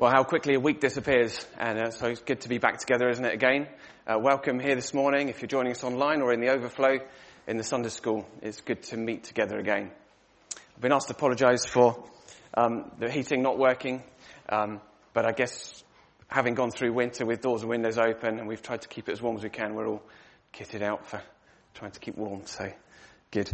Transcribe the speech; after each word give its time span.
Well, 0.00 0.10
how 0.10 0.24
quickly 0.24 0.54
a 0.54 0.60
week 0.60 0.80
disappears, 0.80 1.46
and 1.58 1.78
uh, 1.78 1.90
so 1.90 2.06
it's 2.06 2.22
good 2.22 2.40
to 2.40 2.48
be 2.48 2.56
back 2.56 2.78
together, 2.78 3.10
isn't 3.10 3.22
it, 3.22 3.34
again? 3.34 3.68
Uh, 4.06 4.18
welcome 4.18 4.58
here 4.58 4.74
this 4.74 4.94
morning, 4.94 5.28
if 5.28 5.42
you're 5.42 5.46
joining 5.46 5.72
us 5.72 5.84
online 5.84 6.22
or 6.22 6.32
in 6.32 6.40
the 6.40 6.48
overflow 6.48 7.00
in 7.46 7.58
the 7.58 7.62
Sunday 7.62 7.90
school. 7.90 8.26
It's 8.40 8.62
good 8.62 8.82
to 8.84 8.96
meet 8.96 9.24
together 9.24 9.58
again. 9.58 9.90
I've 10.74 10.80
been 10.80 10.92
asked 10.92 11.08
to 11.08 11.12
apologise 11.12 11.66
for 11.66 12.02
um, 12.54 12.90
the 12.98 13.10
heating 13.10 13.42
not 13.42 13.58
working, 13.58 14.02
um, 14.48 14.80
but 15.12 15.26
I 15.26 15.32
guess 15.32 15.84
having 16.28 16.54
gone 16.54 16.70
through 16.70 16.94
winter 16.94 17.26
with 17.26 17.42
doors 17.42 17.60
and 17.60 17.68
windows 17.68 17.98
open, 17.98 18.38
and 18.38 18.48
we've 18.48 18.62
tried 18.62 18.80
to 18.80 18.88
keep 18.88 19.06
it 19.10 19.12
as 19.12 19.20
warm 19.20 19.36
as 19.36 19.42
we 19.42 19.50
can, 19.50 19.74
we're 19.74 19.86
all 19.86 20.02
kitted 20.54 20.80
out 20.80 21.06
for 21.10 21.20
trying 21.74 21.90
to 21.90 22.00
keep 22.00 22.16
warm, 22.16 22.46
so 22.46 22.72
good. 23.30 23.52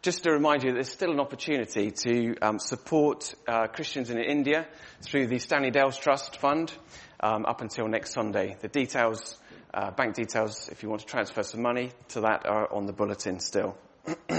Just 0.00 0.22
to 0.22 0.30
remind 0.30 0.62
you 0.62 0.72
there's 0.72 0.92
still 0.92 1.10
an 1.10 1.18
opportunity 1.18 1.90
to 1.90 2.36
um, 2.40 2.60
support 2.60 3.34
uh, 3.48 3.66
Christians 3.66 4.10
in 4.10 4.18
India 4.18 4.64
through 5.02 5.26
the 5.26 5.40
Stanley 5.40 5.72
Dales 5.72 5.98
Trust 5.98 6.36
Fund 6.36 6.72
um, 7.18 7.44
up 7.44 7.62
until 7.62 7.88
next 7.88 8.12
Sunday. 8.14 8.56
The 8.60 8.68
details, 8.68 9.36
uh, 9.74 9.90
bank 9.90 10.14
details, 10.14 10.68
if 10.70 10.84
you 10.84 10.88
want 10.88 11.00
to 11.00 11.06
transfer 11.08 11.42
some 11.42 11.62
money 11.62 11.90
to 12.10 12.20
that, 12.20 12.46
are 12.46 12.72
on 12.72 12.86
the 12.86 12.92
bulletin 12.92 13.40
still. 13.40 13.76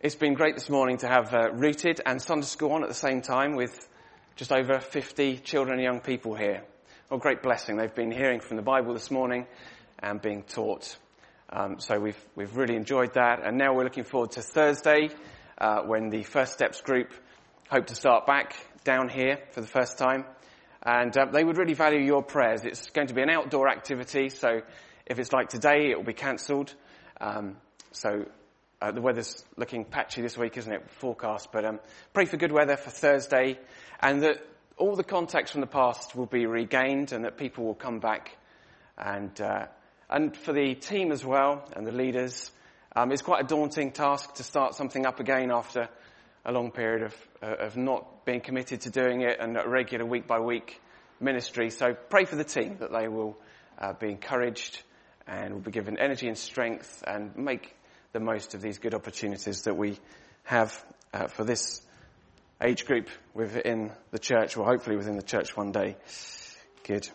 it's 0.00 0.16
been 0.16 0.34
great 0.34 0.56
this 0.56 0.68
morning 0.68 0.98
to 0.98 1.06
have 1.06 1.32
uh, 1.32 1.52
Rooted 1.52 2.00
and 2.04 2.20
Sunday 2.20 2.46
School 2.46 2.72
on 2.72 2.82
at 2.82 2.88
the 2.88 2.94
same 2.94 3.22
time 3.22 3.54
with 3.54 3.88
just 4.34 4.50
over 4.50 4.80
50 4.80 5.36
children 5.38 5.74
and 5.78 5.84
young 5.84 6.00
people 6.00 6.34
here. 6.34 6.64
A 7.12 7.18
great 7.18 7.40
blessing. 7.40 7.76
They've 7.76 7.94
been 7.94 8.10
hearing 8.10 8.40
from 8.40 8.56
the 8.56 8.64
Bible 8.64 8.94
this 8.94 9.12
morning 9.12 9.46
and 10.00 10.20
being 10.20 10.42
taught. 10.42 10.96
Um, 11.48 11.78
so 11.78 12.00
we've 12.00 12.26
we've 12.34 12.56
really 12.56 12.74
enjoyed 12.74 13.14
that, 13.14 13.40
and 13.44 13.56
now 13.56 13.72
we're 13.72 13.84
looking 13.84 14.04
forward 14.04 14.32
to 14.32 14.42
Thursday 14.42 15.10
uh, 15.58 15.82
when 15.82 16.10
the 16.10 16.24
First 16.24 16.52
Steps 16.52 16.80
group 16.80 17.12
hope 17.70 17.86
to 17.86 17.94
start 17.94 18.26
back 18.26 18.56
down 18.82 19.08
here 19.08 19.38
for 19.52 19.60
the 19.60 19.66
first 19.66 19.96
time, 19.96 20.24
and 20.82 21.16
uh, 21.16 21.26
they 21.26 21.44
would 21.44 21.56
really 21.56 21.74
value 21.74 22.00
your 22.00 22.22
prayers. 22.22 22.64
It's 22.64 22.90
going 22.90 23.06
to 23.08 23.14
be 23.14 23.22
an 23.22 23.30
outdoor 23.30 23.68
activity, 23.68 24.28
so 24.28 24.62
if 25.06 25.20
it's 25.20 25.32
like 25.32 25.48
today, 25.48 25.90
it 25.90 25.96
will 25.96 26.04
be 26.04 26.14
cancelled. 26.14 26.74
Um, 27.20 27.58
so 27.92 28.24
uh, 28.82 28.90
the 28.90 29.00
weather's 29.00 29.44
looking 29.56 29.84
patchy 29.84 30.22
this 30.22 30.36
week, 30.36 30.56
isn't 30.56 30.72
it? 30.72 30.90
Forecast, 30.98 31.52
but 31.52 31.64
um, 31.64 31.78
pray 32.12 32.24
for 32.24 32.38
good 32.38 32.52
weather 32.52 32.76
for 32.76 32.90
Thursday, 32.90 33.60
and 34.00 34.24
that 34.24 34.44
all 34.78 34.96
the 34.96 35.04
contacts 35.04 35.52
from 35.52 35.60
the 35.60 35.68
past 35.68 36.16
will 36.16 36.26
be 36.26 36.44
regained, 36.46 37.12
and 37.12 37.24
that 37.24 37.38
people 37.38 37.64
will 37.64 37.74
come 37.74 38.00
back 38.00 38.36
and 38.98 39.40
uh, 39.40 39.66
and 40.08 40.36
for 40.36 40.52
the 40.52 40.74
team 40.74 41.12
as 41.12 41.24
well, 41.24 41.68
and 41.74 41.86
the 41.86 41.92
leaders, 41.92 42.50
um, 42.94 43.12
it's 43.12 43.22
quite 43.22 43.44
a 43.44 43.46
daunting 43.46 43.92
task 43.92 44.34
to 44.34 44.42
start 44.42 44.74
something 44.74 45.06
up 45.06 45.20
again 45.20 45.50
after 45.50 45.88
a 46.44 46.52
long 46.52 46.70
period 46.70 47.02
of, 47.02 47.14
uh, 47.42 47.66
of 47.66 47.76
not 47.76 48.24
being 48.24 48.40
committed 48.40 48.82
to 48.82 48.90
doing 48.90 49.22
it 49.22 49.38
and 49.40 49.56
a 49.56 49.68
regular 49.68 50.06
week 50.06 50.26
by 50.26 50.38
week 50.38 50.80
ministry. 51.20 51.70
So 51.70 51.94
pray 51.94 52.24
for 52.24 52.36
the 52.36 52.44
team 52.44 52.76
that 52.78 52.92
they 52.92 53.08
will 53.08 53.36
uh, 53.78 53.92
be 53.94 54.10
encouraged 54.10 54.82
and 55.26 55.54
will 55.54 55.60
be 55.60 55.72
given 55.72 55.98
energy 55.98 56.28
and 56.28 56.38
strength 56.38 57.02
and 57.06 57.36
make 57.36 57.74
the 58.12 58.20
most 58.20 58.54
of 58.54 58.62
these 58.62 58.78
good 58.78 58.94
opportunities 58.94 59.62
that 59.62 59.76
we 59.76 59.98
have 60.44 60.84
uh, 61.12 61.26
for 61.26 61.44
this 61.44 61.82
age 62.62 62.86
group 62.86 63.08
within 63.34 63.92
the 64.12 64.18
church, 64.18 64.56
or 64.56 64.64
hopefully 64.64 64.96
within 64.96 65.16
the 65.16 65.22
church 65.22 65.56
one 65.56 65.72
day. 65.72 65.96
Good. 66.84 67.08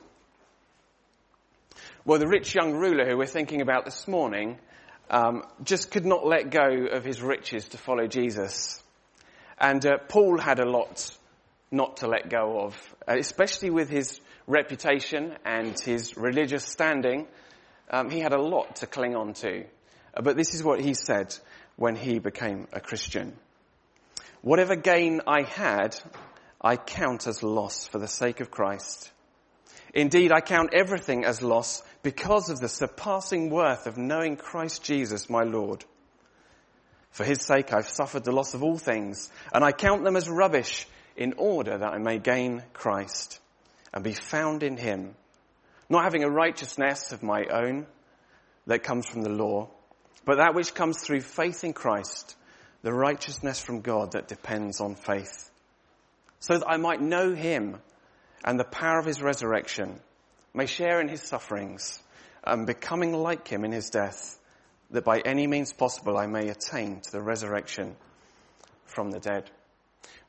Well, 2.04 2.18
the 2.18 2.28
rich 2.28 2.56
young 2.56 2.74
ruler 2.74 3.08
who 3.08 3.16
we're 3.16 3.28
thinking 3.28 3.62
about 3.62 3.86
this 3.86 4.08
morning 4.08 4.58
um, 5.12 5.44
just 5.64 5.92
could 5.92 6.04
not 6.04 6.26
let 6.26 6.50
go 6.50 6.88
of 6.92 7.06
his 7.06 7.22
riches 7.22 7.68
to 7.70 7.78
follow 7.78 8.08
Jesus. 8.08 8.82
And 9.60 9.86
uh, 9.86 10.00
Paul 10.08 10.40
had 10.40 10.60
a 10.60 10.68
lot 10.68 11.16
not 11.70 11.98
to 11.98 12.08
let 12.08 12.28
go 12.28 12.62
of, 12.62 12.96
uh, 13.08 13.18
especially 13.20 13.70
with 13.70 13.88
his 13.88 14.20
reputation 14.48 15.36
and 15.46 15.80
his 15.80 16.18
religious 16.18 16.66
standing. 16.66 17.28
Um, 17.92 18.10
he 18.10 18.20
had 18.20 18.34
a 18.34 18.42
lot 18.42 18.78
to 18.78 18.88
cling 18.88 19.16
on 19.16 19.34
to. 19.36 19.66
Uh, 20.16 20.24
but 20.24 20.36
this 20.36 20.56
is 20.56 20.64
what 20.64 20.82
he 20.82 20.96
said 20.96 21.36
when 21.76 21.96
he 21.96 22.18
became 22.18 22.68
a 22.74 22.80
Christian. 22.80 23.38
Whatever 24.42 24.76
gain 24.76 25.22
I 25.28 25.44
had, 25.44 25.96
I 26.60 26.78
count 26.78 27.28
as 27.28 27.44
loss 27.44 27.86
for 27.86 28.00
the 28.00 28.08
sake 28.08 28.40
of 28.40 28.50
Christ. 28.50 29.12
Indeed, 29.94 30.32
I 30.32 30.42
count 30.42 30.74
everything 30.74 31.26
as 31.26 31.42
loss 31.42 31.84
because 32.04 32.50
of 32.50 32.60
the 32.60 32.70
surpassing 32.70 33.50
worth 33.50 33.88
of 33.88 33.98
knowing 33.98 34.36
Christ 34.36 34.84
Jesus, 34.84 35.30
my 35.30 35.44
Lord. 35.44 35.86
For 37.12 37.24
his 37.24 37.42
sake, 37.42 37.74
I've 37.74 37.90
suffered 37.90 38.24
the 38.24 38.32
loss 38.32 38.54
of 38.54 38.64
all 38.64 38.78
things, 38.78 39.30
and 39.54 39.64
I 39.64 39.72
count 39.72 40.04
them 40.04 40.16
as 40.16 40.30
rubbish 40.30 40.88
in 41.16 41.34
order 41.38 41.78
that 41.78 41.94
I 41.94 41.98
may 41.98 42.18
gain 42.18 42.64
Christ 42.74 43.40
and 43.94 44.04
be 44.04 44.14
found 44.14 44.64
in 44.64 44.78
him, 44.78 45.16
not 45.90 46.04
having 46.04 46.24
a 46.24 46.30
righteousness 46.30 47.12
of 47.12 47.22
my 47.22 47.44
own 47.52 47.86
that 48.68 48.84
comes 48.84 49.08
from 49.08 49.22
the 49.22 49.30
law, 49.30 49.70
but 50.26 50.38
that 50.38 50.56
which 50.56 50.74
comes 50.74 51.00
through 51.00 51.22
faith 51.22 51.64
in 51.64 51.74
Christ, 51.74 52.36
the 52.82 52.94
righteousness 52.94 53.60
from 53.60 53.82
God 53.82 54.14
that 54.14 54.28
depends 54.28 54.80
on 54.80 54.96
faith, 54.96 55.52
so 56.40 56.58
that 56.58 56.70
I 56.70 56.78
might 56.78 57.02
know 57.02 57.34
him 57.36 57.78
and 58.44 58.60
the 58.60 58.64
power 58.64 59.00
of 59.00 59.06
his 59.06 59.22
resurrection, 59.22 60.00
may 60.54 60.66
share 60.66 61.00
in 61.02 61.08
his 61.08 61.22
sufferings, 61.22 62.02
and 62.44 62.68
becoming 62.68 63.14
like 63.14 63.48
him 63.48 63.64
in 63.64 63.72
his 63.72 63.90
death, 63.90 64.38
that 64.92 65.04
by 65.06 65.20
any 65.20 65.48
means 65.48 65.74
possible 65.74 66.18
I 66.18 66.28
may 66.28 66.50
attain 66.50 67.02
to 67.02 67.12
the 67.12 67.22
resurrection 67.22 67.96
from 68.86 69.12
the 69.12 69.20
dead. 69.20 69.50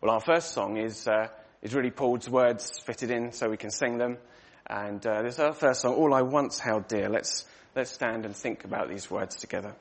Well, 0.00 0.12
our 0.12 0.20
first 0.20 0.52
song 0.52 0.76
is, 0.76 1.08
uh, 1.08 1.28
is 1.62 1.74
really 1.74 1.90
Paul's 1.90 2.28
words 2.28 2.78
fitted 2.80 3.10
in 3.10 3.32
so 3.32 3.48
we 3.48 3.56
can 3.56 3.70
sing 3.70 3.98
them. 3.98 4.18
And 4.66 5.04
uh, 5.04 5.22
this 5.22 5.34
is 5.34 5.40
our 5.40 5.52
first 5.52 5.80
song, 5.80 5.94
All 5.94 6.14
I 6.14 6.22
Once 6.22 6.58
Held 6.58 6.86
Dear. 6.86 7.08
Let's, 7.08 7.44
let's 7.74 7.90
stand 7.90 8.24
and 8.24 8.34
think 8.34 8.64
about 8.64 8.88
these 8.88 9.10
words 9.10 9.36
together. 9.36 9.74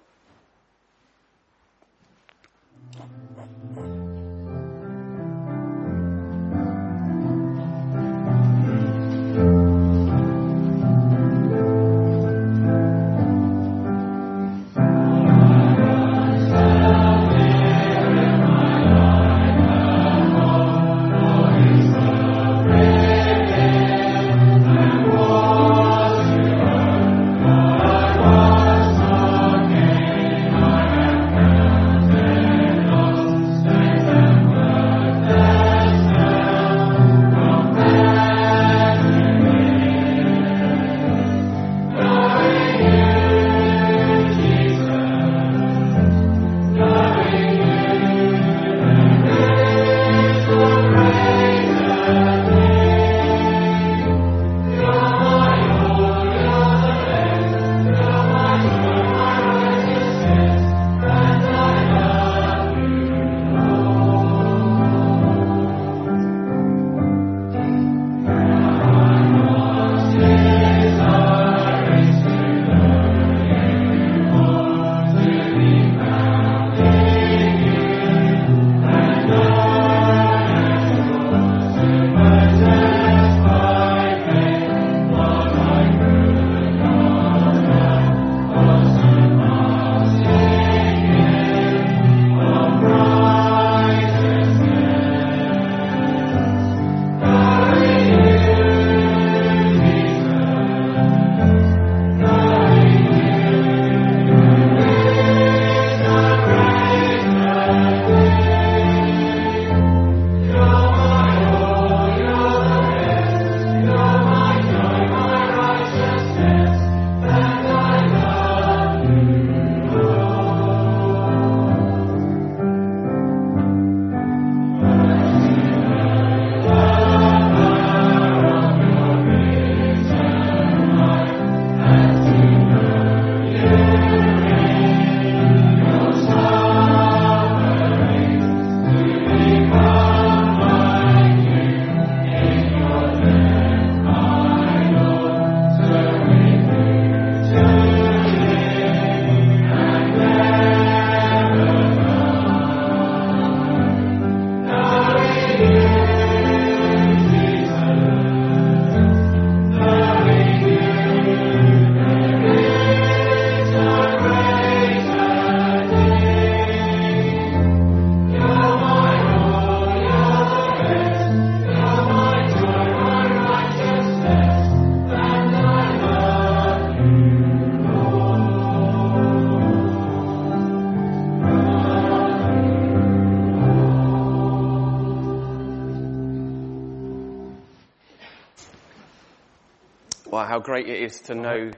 Great 190.62 190.88
it 190.88 191.02
is 191.02 191.20
to 191.22 191.36
know 191.36 191.72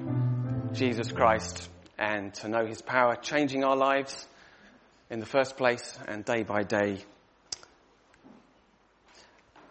Jesus 0.73 1.11
Christ 1.11 1.69
and 1.97 2.33
to 2.35 2.47
know 2.47 2.65
his 2.65 2.81
power 2.81 3.15
changing 3.15 3.63
our 3.63 3.75
lives 3.75 4.27
in 5.09 5.19
the 5.19 5.25
first 5.25 5.57
place 5.57 5.97
and 6.07 6.25
day 6.25 6.43
by 6.43 6.63
day. 6.63 6.99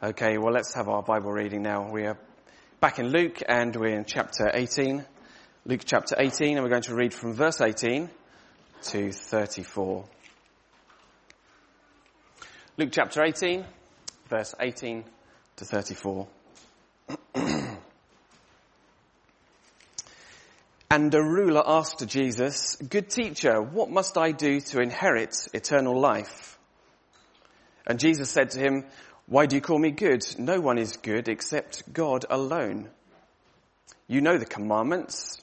Okay, 0.02 0.38
well 0.38 0.52
let's 0.52 0.74
have 0.74 0.88
our 0.88 1.02
Bible 1.02 1.30
reading 1.30 1.62
now. 1.62 1.90
We 1.90 2.06
are 2.06 2.18
back 2.80 2.98
in 2.98 3.08
Luke 3.10 3.40
and 3.46 3.76
we're 3.76 3.96
in 3.96 4.04
chapter 4.04 4.50
18. 4.52 5.04
Luke 5.66 5.82
chapter 5.84 6.16
18 6.18 6.56
and 6.56 6.64
we're 6.64 6.70
going 6.70 6.82
to 6.82 6.94
read 6.94 7.12
from 7.12 7.34
verse 7.34 7.60
18 7.60 8.08
to 8.82 9.12
34. 9.12 10.04
Luke 12.78 12.88
chapter 12.90 13.22
18, 13.22 13.64
verse 14.28 14.54
18 14.58 15.04
to 15.56 15.64
34. 15.64 16.26
and 20.92 21.14
a 21.14 21.22
ruler 21.22 21.62
asked 21.64 22.06
Jesus, 22.06 22.76
Good 22.76 23.08
teacher, 23.08 23.62
what 23.62 23.88
must 23.88 24.18
I 24.18 24.32
do 24.32 24.60
to 24.60 24.82
inherit 24.82 25.48
eternal 25.54 25.98
life? 25.98 26.58
And 27.86 27.98
Jesus 27.98 28.28
said 28.28 28.50
to 28.50 28.58
him, 28.58 28.84
Why 29.24 29.46
do 29.46 29.56
you 29.56 29.62
call 29.62 29.78
me 29.78 29.90
good? 29.90 30.22
No 30.38 30.60
one 30.60 30.76
is 30.76 30.98
good 30.98 31.30
except 31.30 31.90
God 31.94 32.26
alone. 32.28 32.90
You 34.06 34.20
know 34.20 34.36
the 34.36 34.44
commandments. 34.44 35.40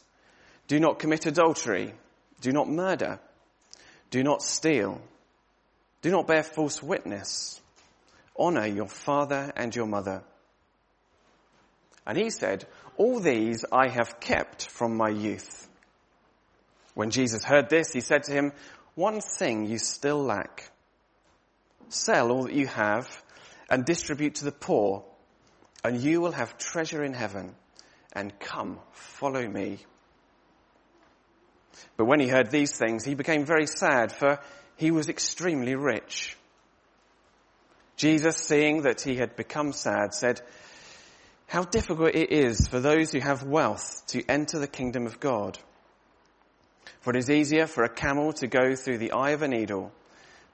Do 0.67 0.79
not 0.79 0.99
commit 0.99 1.25
adultery. 1.25 1.95
Do 2.41 2.51
not 2.51 2.69
murder. 2.69 3.19
Do 4.11 4.21
not 4.21 4.43
steal. 4.43 5.01
Do 6.03 6.11
not 6.11 6.27
bear 6.27 6.43
false 6.43 6.83
witness. 6.83 7.59
Honor 8.37 8.67
your 8.67 8.87
father 8.87 9.51
and 9.55 9.75
your 9.75 9.87
mother. 9.87 10.21
And 12.05 12.19
he 12.19 12.29
said, 12.29 12.65
all 12.99 13.21
these 13.21 13.63
I 13.71 13.87
have 13.87 14.19
kept 14.19 14.67
from 14.67 14.97
my 14.97 15.09
youth. 15.09 15.67
When 16.93 17.11
Jesus 17.11 17.45
heard 17.45 17.69
this, 17.69 17.93
he 17.93 18.01
said 18.01 18.23
to 18.23 18.33
him, 18.33 18.51
one 18.93 19.21
thing 19.21 19.65
you 19.65 19.77
still 19.77 20.21
lack. 20.21 20.69
Sell 21.87 22.29
all 22.29 22.43
that 22.43 22.53
you 22.53 22.67
have 22.67 23.23
and 23.69 23.85
distribute 23.85 24.35
to 24.35 24.45
the 24.45 24.51
poor 24.51 25.05
and 25.81 26.01
you 26.01 26.19
will 26.19 26.33
have 26.33 26.57
treasure 26.57 27.01
in 27.01 27.13
heaven 27.13 27.55
and 28.11 28.37
come 28.37 28.79
follow 28.91 29.47
me. 29.47 29.77
But 31.95 32.05
when 32.05 32.19
he 32.19 32.27
heard 32.27 32.51
these 32.51 32.77
things, 32.77 33.05
he 33.05 33.15
became 33.15 33.45
very 33.45 33.65
sad 33.65 34.11
for 34.11 34.39
he 34.75 34.91
was 34.91 35.07
extremely 35.07 35.75
rich. 35.75 36.35
Jesus, 37.95 38.35
seeing 38.35 38.81
that 38.81 38.99
he 38.99 39.15
had 39.15 39.37
become 39.37 39.71
sad, 39.71 40.13
said, 40.13 40.41
how 41.49 41.63
difficult 41.63 42.13
it 42.13 42.31
is 42.31 42.67
for 42.67 42.79
those 42.79 43.11
who 43.11 43.19
have 43.19 43.41
wealth 43.41 44.03
to 44.05 44.23
enter 44.29 44.59
the 44.59 44.67
kingdom 44.67 45.07
of 45.07 45.19
God. 45.19 45.57
For 47.01 47.09
it 47.09 47.15
is 47.15 47.29
easier 47.31 47.65
for 47.65 47.83
a 47.83 47.89
camel 47.89 48.33
to 48.33 48.47
go 48.47 48.75
through 48.75 48.99
the 48.99 49.13
eye 49.13 49.31
of 49.31 49.41
a 49.41 49.47
needle 49.47 49.91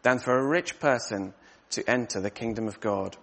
than 0.04 0.20
for 0.20 0.38
a 0.38 0.48
rich 0.48 0.80
person 0.80 1.34
to 1.72 1.90
enter 1.90 2.22
the 2.22 2.30
kingdom 2.30 2.70
of 2.70 2.80
God. 2.80 3.18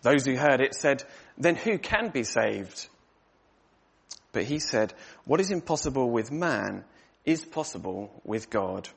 Those 0.00 0.24
who 0.24 0.36
heard 0.36 0.62
it 0.62 0.74
said, 0.74 1.04
then 1.36 1.54
who 1.54 1.76
can 1.76 2.08
be 2.08 2.24
saved? 2.24 2.88
But 4.32 4.44
he 4.44 4.58
said, 4.58 4.94
what 5.26 5.40
is 5.40 5.50
impossible 5.50 6.08
with 6.08 6.32
man 6.32 6.84
is 7.26 7.44
possible 7.44 8.10
with 8.24 8.48
God. 8.48 8.88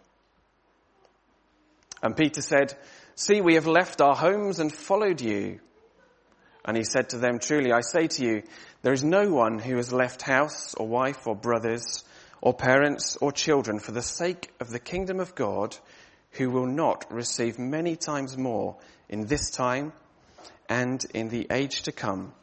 And 2.01 2.15
Peter 2.15 2.41
said, 2.41 2.77
see, 3.15 3.41
we 3.41 3.55
have 3.55 3.67
left 3.67 3.99
our 3.99 4.15
homes 4.15 4.59
and 4.59 4.71
followed 4.71 5.19
you. 5.19 5.59
And 6.65 6.77
he 6.77 6.83
said 6.83 7.09
to 7.09 7.17
them, 7.17 7.39
truly 7.39 7.71
I 7.71 7.81
say 7.81 8.07
to 8.07 8.23
you, 8.25 8.43
there 8.81 8.93
is 8.93 9.03
no 9.03 9.29
one 9.29 9.59
who 9.59 9.75
has 9.77 9.91
left 9.91 10.21
house 10.21 10.73
or 10.75 10.87
wife 10.87 11.27
or 11.27 11.35
brothers 11.35 12.03
or 12.41 12.53
parents 12.53 13.17
or 13.17 13.31
children 13.31 13.79
for 13.79 13.91
the 13.91 14.01
sake 14.01 14.51
of 14.59 14.69
the 14.69 14.79
kingdom 14.79 15.19
of 15.19 15.35
God 15.35 15.75
who 16.31 16.49
will 16.49 16.65
not 16.65 17.05
receive 17.11 17.59
many 17.59 17.95
times 17.95 18.37
more 18.37 18.77
in 19.09 19.25
this 19.27 19.51
time 19.51 19.93
and 20.69 21.03
in 21.13 21.29
the 21.29 21.47
age 21.51 21.83
to 21.83 21.91
come 21.91 22.33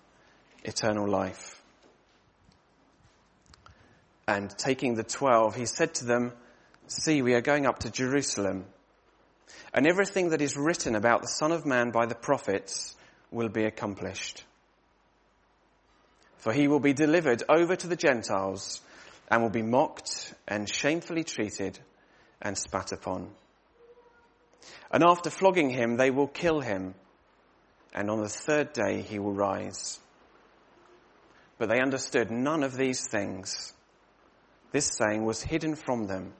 eternal 0.64 1.08
life. 1.08 1.62
And 4.28 4.50
taking 4.50 4.94
the 4.94 5.02
twelve, 5.02 5.56
he 5.56 5.66
said 5.66 5.94
to 5.94 6.04
them, 6.04 6.32
see, 6.86 7.22
we 7.22 7.34
are 7.34 7.40
going 7.40 7.66
up 7.66 7.80
to 7.80 7.90
Jerusalem 7.90 8.66
and 9.74 9.86
everything 9.86 10.30
that 10.30 10.42
is 10.42 10.56
written 10.56 10.94
about 10.94 11.22
the 11.22 11.28
Son 11.28 11.52
of 11.52 11.66
Man 11.66 11.90
by 11.90 12.06
the 12.06 12.14
prophets 12.14 12.94
will 13.30 13.48
be 13.48 13.64
accomplished. 13.64 14.44
For 16.38 16.52
he 16.52 16.68
will 16.68 16.80
be 16.80 16.92
delivered 16.92 17.42
over 17.48 17.76
to 17.76 17.86
the 17.86 17.96
Gentiles 17.96 18.80
and 19.30 19.42
will 19.42 19.50
be 19.50 19.62
mocked 19.62 20.34
and 20.48 20.68
shamefully 20.68 21.24
treated 21.24 21.78
and 22.40 22.56
spat 22.56 22.92
upon. 22.92 23.30
And 24.90 25.04
after 25.04 25.30
flogging 25.30 25.70
him, 25.70 25.96
they 25.96 26.10
will 26.10 26.26
kill 26.26 26.60
him. 26.60 26.94
And 27.94 28.10
on 28.10 28.20
the 28.20 28.28
third 28.28 28.72
day 28.72 29.02
he 29.02 29.18
will 29.18 29.32
rise. 29.32 30.00
But 31.58 31.68
they 31.68 31.80
understood 31.80 32.30
none 32.30 32.62
of 32.62 32.76
these 32.76 33.06
things. 33.08 33.72
This 34.72 34.90
saying 34.96 35.24
was 35.24 35.42
hidden 35.42 35.74
from 35.74 36.06
them 36.06 36.32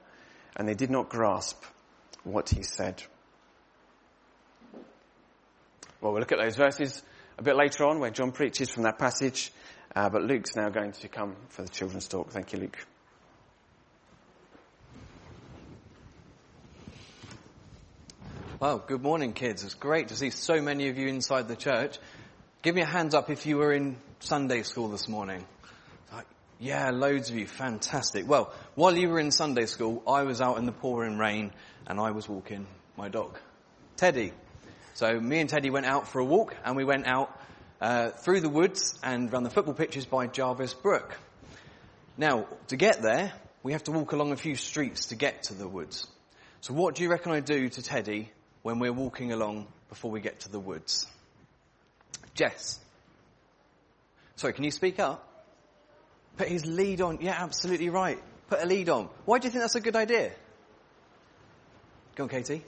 and 0.57 0.69
they 0.69 0.75
did 0.75 0.91
not 0.91 1.09
grasp 1.09 1.63
what 2.25 2.49
he 2.49 2.63
said. 2.63 3.03
Well, 6.01 6.13
we'll 6.13 6.21
look 6.21 6.33
at 6.33 6.39
those 6.39 6.57
verses 6.57 7.03
a 7.39 7.43
bit 7.43 7.57
later 7.57 7.85
on 7.85 8.01
where 8.01 8.11
John 8.11 8.33
preaches 8.33 8.71
from 8.71 8.85
that 8.85 8.99
passage, 8.99 9.53
uh, 9.95 10.09
but 10.09 10.23
Luke's 10.23 10.57
now 10.57 10.69
going 10.69 10.93
to 10.93 11.09
come 11.09 11.37
for 11.49 11.63
the 11.63 11.69
children's 11.69 12.09
talk. 12.09 12.31
Thank 12.31 12.53
you, 12.53 12.61
Luke. 12.61 12.79
Well, 18.59 18.79
good 18.87 19.03
morning, 19.03 19.33
kids. 19.33 19.65
It's 19.65 19.75
great 19.75 20.09
to 20.09 20.17
see 20.17 20.31
so 20.31 20.61
many 20.61 20.89
of 20.89 20.99
you 20.99 21.09
inside 21.09 21.49
the 21.49 21.57
church. 21.57 21.99
Give 22.63 22.75
me 22.75 22.83
a 22.83 22.87
hand 22.87 23.15
up 23.15 23.31
if 23.31 23.47
you 23.47 23.57
were 23.57 23.73
in 23.73 23.97
Sunday 24.21 24.63
school 24.63 24.89
this 24.89 25.09
morning. 25.09 25.45
Yeah, 26.63 26.91
loads 26.91 27.31
of 27.31 27.37
you. 27.37 27.47
Fantastic. 27.47 28.29
Well, 28.29 28.53
while 28.75 28.95
you 28.95 29.09
were 29.09 29.19
in 29.19 29.31
Sunday 29.31 29.65
school, 29.65 30.03
I 30.07 30.25
was 30.25 30.43
out 30.43 30.59
in 30.59 30.67
the 30.67 30.73
pouring 30.73 31.17
rain 31.17 31.53
and 31.87 31.99
I 31.99 32.11
was 32.11 32.29
walking 32.29 32.67
my 32.99 33.09
dog, 33.09 33.39
Teddy. 33.97 34.35
So 34.95 35.19
me 35.19 35.41
and 35.41 35.49
Teddy 35.49 35.71
went 35.71 35.87
out 35.87 36.09
for 36.09 36.19
a 36.19 36.25
walk 36.25 36.55
and 36.65 36.77
we 36.77 36.85
went 36.85 37.07
out 37.07 37.37
uh, 37.81 38.11
through 38.11 38.41
the 38.41 38.49
woods 38.49 38.99
and 39.03 39.33
around 39.33 39.45
the 39.45 39.51
football 39.51 39.75
pitches 39.75 40.07
by 40.07 40.27
Jarvis 40.27 40.75
Brook. 40.75 41.17
Now, 42.17 42.47
to 42.69 42.77
get 42.77 43.01
there, 43.01 43.33
we 43.63 43.73
have 43.73 43.85
to 43.85 43.93
walk 43.93 44.13
along 44.13 44.33
a 44.33 44.37
few 44.37 44.57
streets 44.57 45.07
to 45.07 45.15
get 45.15 45.45
to 45.45 45.55
the 45.55 45.69
woods. 45.69 46.07
So 46.61 46.75
what 46.75 46.95
do 46.95 47.03
you 47.03 47.11
reckon 47.11 47.33
I 47.33 47.41
do 47.41 47.69
to 47.69 47.83
Teddy 47.83 48.31
when 48.63 48.79
we're 48.79 48.93
walking 48.93 49.33
along 49.33 49.67
before 49.89 50.11
we 50.11 50.21
get 50.21 50.41
to 50.41 50.51
the 50.51 50.61
woods? 50.61 51.07
Jess. 52.35 52.79
Sorry, 54.37 54.53
can 54.53 54.65
you 54.65 54.71
speak 54.71 54.99
up? 54.99 55.27
Put 56.37 56.49
his 56.49 56.65
lead 56.67 57.01
on. 57.01 57.19
Yeah, 57.21 57.37
absolutely 57.39 57.91
right. 57.91 58.19
Put 58.49 58.63
a 58.63 58.67
lead 58.67 58.89
on. 58.89 59.09
Why 59.25 59.39
do 59.39 59.47
you 59.47 59.51
think 59.51 59.63
that's 59.63 59.75
a 59.75 59.81
good 59.81 59.97
idea? 59.97 60.33
Go 62.17 62.25
on, 62.25 62.29
Katie. 62.29 62.65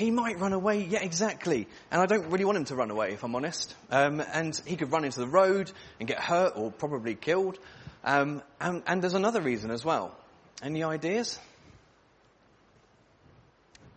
He 0.00 0.10
might 0.10 0.38
run 0.38 0.54
away, 0.54 0.82
yeah, 0.84 1.02
exactly. 1.02 1.68
And 1.90 2.00
I 2.00 2.06
don't 2.06 2.30
really 2.30 2.46
want 2.46 2.56
him 2.56 2.64
to 2.64 2.74
run 2.74 2.90
away, 2.90 3.12
if 3.12 3.22
I'm 3.22 3.34
honest. 3.34 3.74
Um, 3.90 4.22
and 4.32 4.58
he 4.64 4.76
could 4.76 4.90
run 4.90 5.04
into 5.04 5.20
the 5.20 5.26
road 5.26 5.70
and 5.98 6.08
get 6.08 6.18
hurt 6.18 6.54
or 6.56 6.70
probably 6.72 7.14
killed. 7.14 7.58
Um, 8.02 8.42
and, 8.58 8.82
and 8.86 9.02
there's 9.02 9.12
another 9.12 9.42
reason 9.42 9.70
as 9.70 9.84
well. 9.84 10.16
Any 10.62 10.82
ideas? 10.82 11.38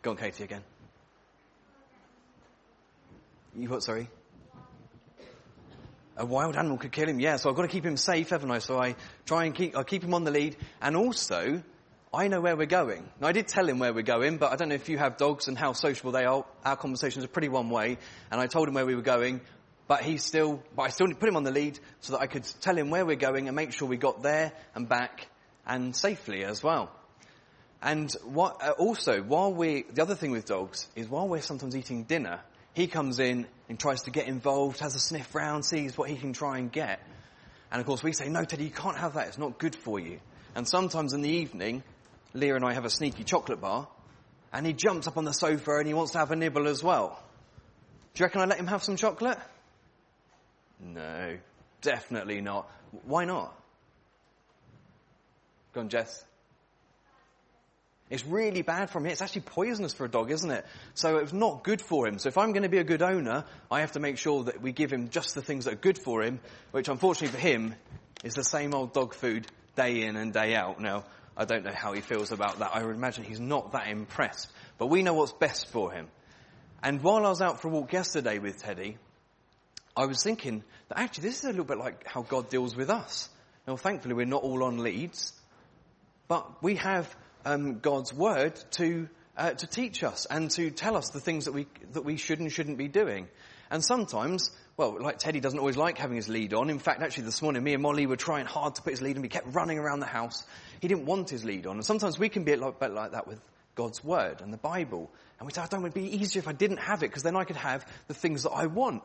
Go 0.02 0.12
on, 0.12 0.18
Katie, 0.18 0.44
again. 0.44 0.62
You 3.56 3.70
what, 3.70 3.82
sorry? 3.82 4.10
A 6.18 6.26
wild 6.26 6.58
animal 6.58 6.80
could 6.80 6.92
kill 6.92 7.08
him, 7.08 7.22
yeah, 7.22 7.38
so 7.38 7.50
I've 7.50 7.56
got 7.56 7.62
to 7.62 7.70
keep 7.70 7.86
him 7.86 7.96
safe, 7.96 8.32
haven't 8.32 8.52
I? 8.52 8.60
So 8.60 8.78
I 8.78 8.98
try 9.26 9.46
and 9.46 9.56
keep, 9.56 9.78
I 9.78 9.84
keep 9.84 10.04
him 10.04 10.14
on 10.14 10.26
the 10.26 10.32
lead. 10.32 10.58
And 10.82 10.98
also, 10.98 11.64
I 12.16 12.28
know 12.28 12.42
where 12.42 12.56
we're 12.56 12.68
going. 12.68 13.10
Now 13.20 13.28
I 13.28 13.32
did 13.32 13.48
tell 13.48 13.68
him 13.68 13.80
where 13.80 13.92
we're 13.92 14.04
going, 14.04 14.38
but 14.38 14.52
I 14.52 14.56
don't 14.56 14.70
know 14.70 14.76
if 14.76 14.88
you 14.88 15.00
have 15.00 15.18
dogs 15.18 15.48
and 15.48 15.58
how 15.58 15.74
sociable 15.74 16.12
they 16.12 16.26
are. 16.26 16.46
Our 16.64 16.76
conversations 16.76 17.26
are 17.26 17.28
pretty 17.28 17.50
one 17.50 17.72
way, 17.72 17.98
and 18.30 18.40
I 18.40 18.46
told 18.46 18.68
him 18.68 18.76
where 18.76 18.86
we 18.86 18.94
were 18.94 19.02
going, 19.02 19.42
but 19.88 20.04
he 20.04 20.18
still, 20.18 20.62
but 20.76 20.84
I 20.84 20.90
still 20.90 21.08
put 21.08 21.28
him 21.28 21.36
on 21.36 21.44
the 21.44 21.52
lead 21.52 21.80
so 22.02 22.14
that 22.14 22.22
I 22.22 22.28
could 22.28 22.44
tell 22.62 22.78
him 22.78 22.92
where 22.92 23.04
we're 23.04 23.16
going 23.16 23.48
and 23.48 23.56
make 23.56 23.74
sure 23.74 23.88
we 23.88 23.98
got 23.98 24.22
there 24.22 24.54
and 24.76 24.88
back 24.88 25.28
and 25.66 25.96
safely 25.96 26.44
as 26.44 26.62
well. 26.62 26.92
And 27.82 28.12
what, 28.24 28.64
uh, 28.64 28.72
also, 28.78 29.22
while 29.24 29.52
we, 29.52 29.82
the 29.82 30.04
other 30.04 30.16
thing 30.16 30.30
with 30.30 30.46
dogs 30.46 30.88
is 30.96 31.10
while 31.10 31.28
we're 31.28 31.42
sometimes 31.42 31.76
eating 31.76 32.04
dinner, 32.04 32.42
he 32.74 32.86
comes 32.86 33.20
in 33.20 33.48
and 33.70 33.80
tries 33.80 34.04
to 34.04 34.12
get 34.12 34.28
involved, 34.28 34.80
has 34.80 34.94
a 34.94 35.00
sniff 35.00 35.34
round, 35.34 35.66
sees 35.66 35.98
what 35.98 36.12
he 36.12 36.16
can 36.16 36.32
try 36.32 36.60
and 36.60 36.72
get. 36.72 37.02
And 37.72 37.82
of 37.82 37.88
course 37.88 38.04
we 38.04 38.14
say, 38.14 38.30
no 38.30 38.46
Teddy, 38.46 38.66
you 38.66 38.70
can't 38.70 38.98
have 38.98 39.16
that, 39.16 39.30
it's 39.30 39.40
not 39.40 39.58
good 39.58 39.76
for 39.76 40.00
you. 40.00 40.20
And 40.56 40.68
sometimes 40.68 41.14
in 41.14 41.22
the 41.22 41.30
evening, 41.30 41.84
Leah 42.34 42.56
and 42.56 42.66
I 42.66 42.74
have 42.74 42.86
a 42.86 42.90
sneaky 42.90 43.24
chocolate 43.24 43.62
bar, 43.62 43.88
and 44.52 44.66
he 44.66 44.74
jumps 44.74 45.08
up 45.08 45.18
on 45.18 45.26
the 45.26 45.34
sofa 45.34 45.78
and 45.78 45.88
he 45.88 45.94
wants 45.94 46.14
to 46.14 46.20
have 46.20 46.32
a 46.32 46.36
nibble 46.36 46.68
as 46.68 46.84
well. 46.84 47.22
Do 48.14 48.22
you 48.22 48.26
reckon 48.26 48.42
I 48.42 48.46
let 48.46 48.60
him 48.60 48.68
have 48.68 48.84
some 48.84 48.96
chocolate? 48.96 49.40
No. 50.80 51.38
definitely 51.82 52.42
not. 52.42 52.70
Why 53.06 53.26
not? 53.26 53.56
Go 55.74 55.82
on, 55.82 55.90
Jess. 55.90 56.24
It's 58.10 58.26
really 58.26 58.62
bad 58.62 58.90
for 58.92 59.00
him. 59.00 59.08
It's 59.08 59.22
actually 59.22 59.42
poisonous 59.42 59.94
for 59.94 60.06
a 60.06 60.10
dog, 60.10 60.30
isn't 60.30 60.52
it? 60.52 60.66
So 60.94 61.18
it's 61.18 61.34
not 61.34 61.64
good 61.64 61.82
for 61.82 62.08
him. 62.08 62.20
So 62.20 62.28
if 62.28 62.38
I'm 62.38 62.52
going 62.52 62.64
to 62.64 62.70
be 62.70 62.78
a 62.78 62.84
good 62.84 63.02
owner, 63.02 63.46
I 63.72 63.80
have 63.80 63.94
to 63.94 64.00
make 64.00 64.18
sure 64.18 64.44
that 64.44 64.62
we 64.62 64.72
give 64.72 64.92
him 64.92 65.10
just 65.10 65.34
the 65.34 65.42
things 65.42 65.66
that 65.66 65.74
are 65.74 65.78
good 65.78 65.98
for 65.98 66.22
him, 66.22 66.40
which 66.72 66.90
unfortunately 66.90 67.40
for 67.40 67.42
him 67.48 67.76
is 68.24 68.36
the 68.36 68.44
same 68.44 68.76
old 68.76 68.94
dog 68.94 69.16
food 69.16 69.48
day 69.76 70.04
in 70.04 70.16
and 70.16 70.32
day 70.32 70.54
out. 70.54 70.80
Now, 70.80 71.06
I 71.36 71.46
don't 71.46 71.64
know 71.64 71.74
how 71.74 71.94
he 71.94 72.02
feels 72.02 72.32
about 72.32 72.60
that. 72.60 72.72
I 72.74 72.84
would 72.84 72.96
imagine 72.96 73.24
he's 73.24 73.40
not 73.40 73.72
that 73.72 73.88
impressed. 73.88 74.52
But 74.78 74.88
we 74.88 75.02
know 75.04 75.14
what's 75.14 75.32
best 75.32 75.68
for 75.70 75.92
him. 75.92 76.08
And 76.82 77.02
while 77.02 77.26
I 77.26 77.30
was 77.30 77.42
out 77.42 77.62
for 77.62 77.70
a 77.70 77.72
walk 77.72 77.94
yesterday 77.94 78.40
with 78.40 78.62
Teddy, 78.62 78.98
I 79.96 80.06
was 80.06 80.24
thinking 80.24 80.64
that 80.90 81.00
actually 81.00 81.30
this 81.30 81.40
is 81.40 81.46
a 81.46 81.50
little 81.50 81.66
bit 81.66 81.78
like 81.78 82.08
how 82.08 82.24
God 82.24 82.50
deals 82.50 82.76
with 82.76 82.90
us. 82.90 83.30
Now, 83.68 83.78
thankfully, 83.78 84.16
we're 84.16 84.26
not 84.26 84.44
all 84.44 84.64
on 84.64 84.80
leads, 84.80 85.34
but 86.28 86.62
we 86.62 86.76
have 86.76 87.16
um, 87.46 87.80
God's 87.80 88.14
word 88.14 88.60
to 88.72 89.08
uh, 89.36 89.52
to 89.52 89.68
teach 89.68 90.04
us 90.04 90.26
and 90.26 90.52
to 90.52 90.70
tell 90.70 90.96
us 90.96 91.10
the 91.10 91.20
things 91.20 91.46
that 91.46 91.54
we 91.54 91.68
that 91.94 92.04
we 92.04 92.18
should 92.18 92.40
and 92.40 92.52
shouldn't 92.52 92.78
be 92.78 92.88
doing. 92.88 93.28
And 93.72 93.84
sometimes, 93.84 94.52
well, 94.76 94.98
like 95.00 95.20
Teddy 95.20 95.40
doesn't 95.40 95.60
always 95.60 95.78
like 95.78 95.98
having 95.98 96.16
his 96.16 96.28
lead 96.28 96.54
on. 96.54 96.70
In 96.70 96.80
fact, 96.80 97.02
actually, 97.02 97.26
this 97.26 97.42
morning, 97.42 97.64
me 97.64 97.74
and 97.74 97.84
Molly 97.84 98.08
were 98.08 98.16
trying 98.16 98.46
hard 98.46 98.76
to 98.76 98.82
put 98.82 98.92
his 98.92 99.02
lead 99.02 99.18
on. 99.18 99.24
He 99.24 99.30
kept 99.30 99.54
running 99.54 99.78
around 99.78 100.00
the 100.00 100.08
house. 100.08 100.44
He 100.80 100.88
didn't 100.88 101.06
want 101.06 101.30
his 101.30 101.46
lead 101.46 101.68
on. 101.68 101.76
And 101.76 101.86
sometimes 101.86 102.18
we 102.18 102.30
can 102.30 102.44
be 102.44 102.54
a 102.54 102.72
bit 102.72 102.92
like 102.92 103.12
that 103.12 103.28
with 103.28 103.40
God's 103.76 104.04
word 104.04 104.42
and 104.42 104.52
the 104.52 104.58
Bible. 104.58 105.12
And 105.40 105.46
we 105.46 105.54
say, 105.54 105.62
I 105.62 105.68
don't, 105.68 105.82
it 105.82 105.84
would 105.84 105.94
be 105.94 106.18
easier 106.18 106.40
if 106.40 106.48
I 106.48 106.54
didn't 106.54 106.78
have 106.78 107.04
it 107.04 107.08
because 107.08 107.24
then 107.24 107.36
I 107.36 107.44
could 107.44 107.56
have 107.58 107.88
the 108.08 108.14
things 108.16 108.44
that 108.44 108.52
I 108.52 108.66
want. 108.66 109.04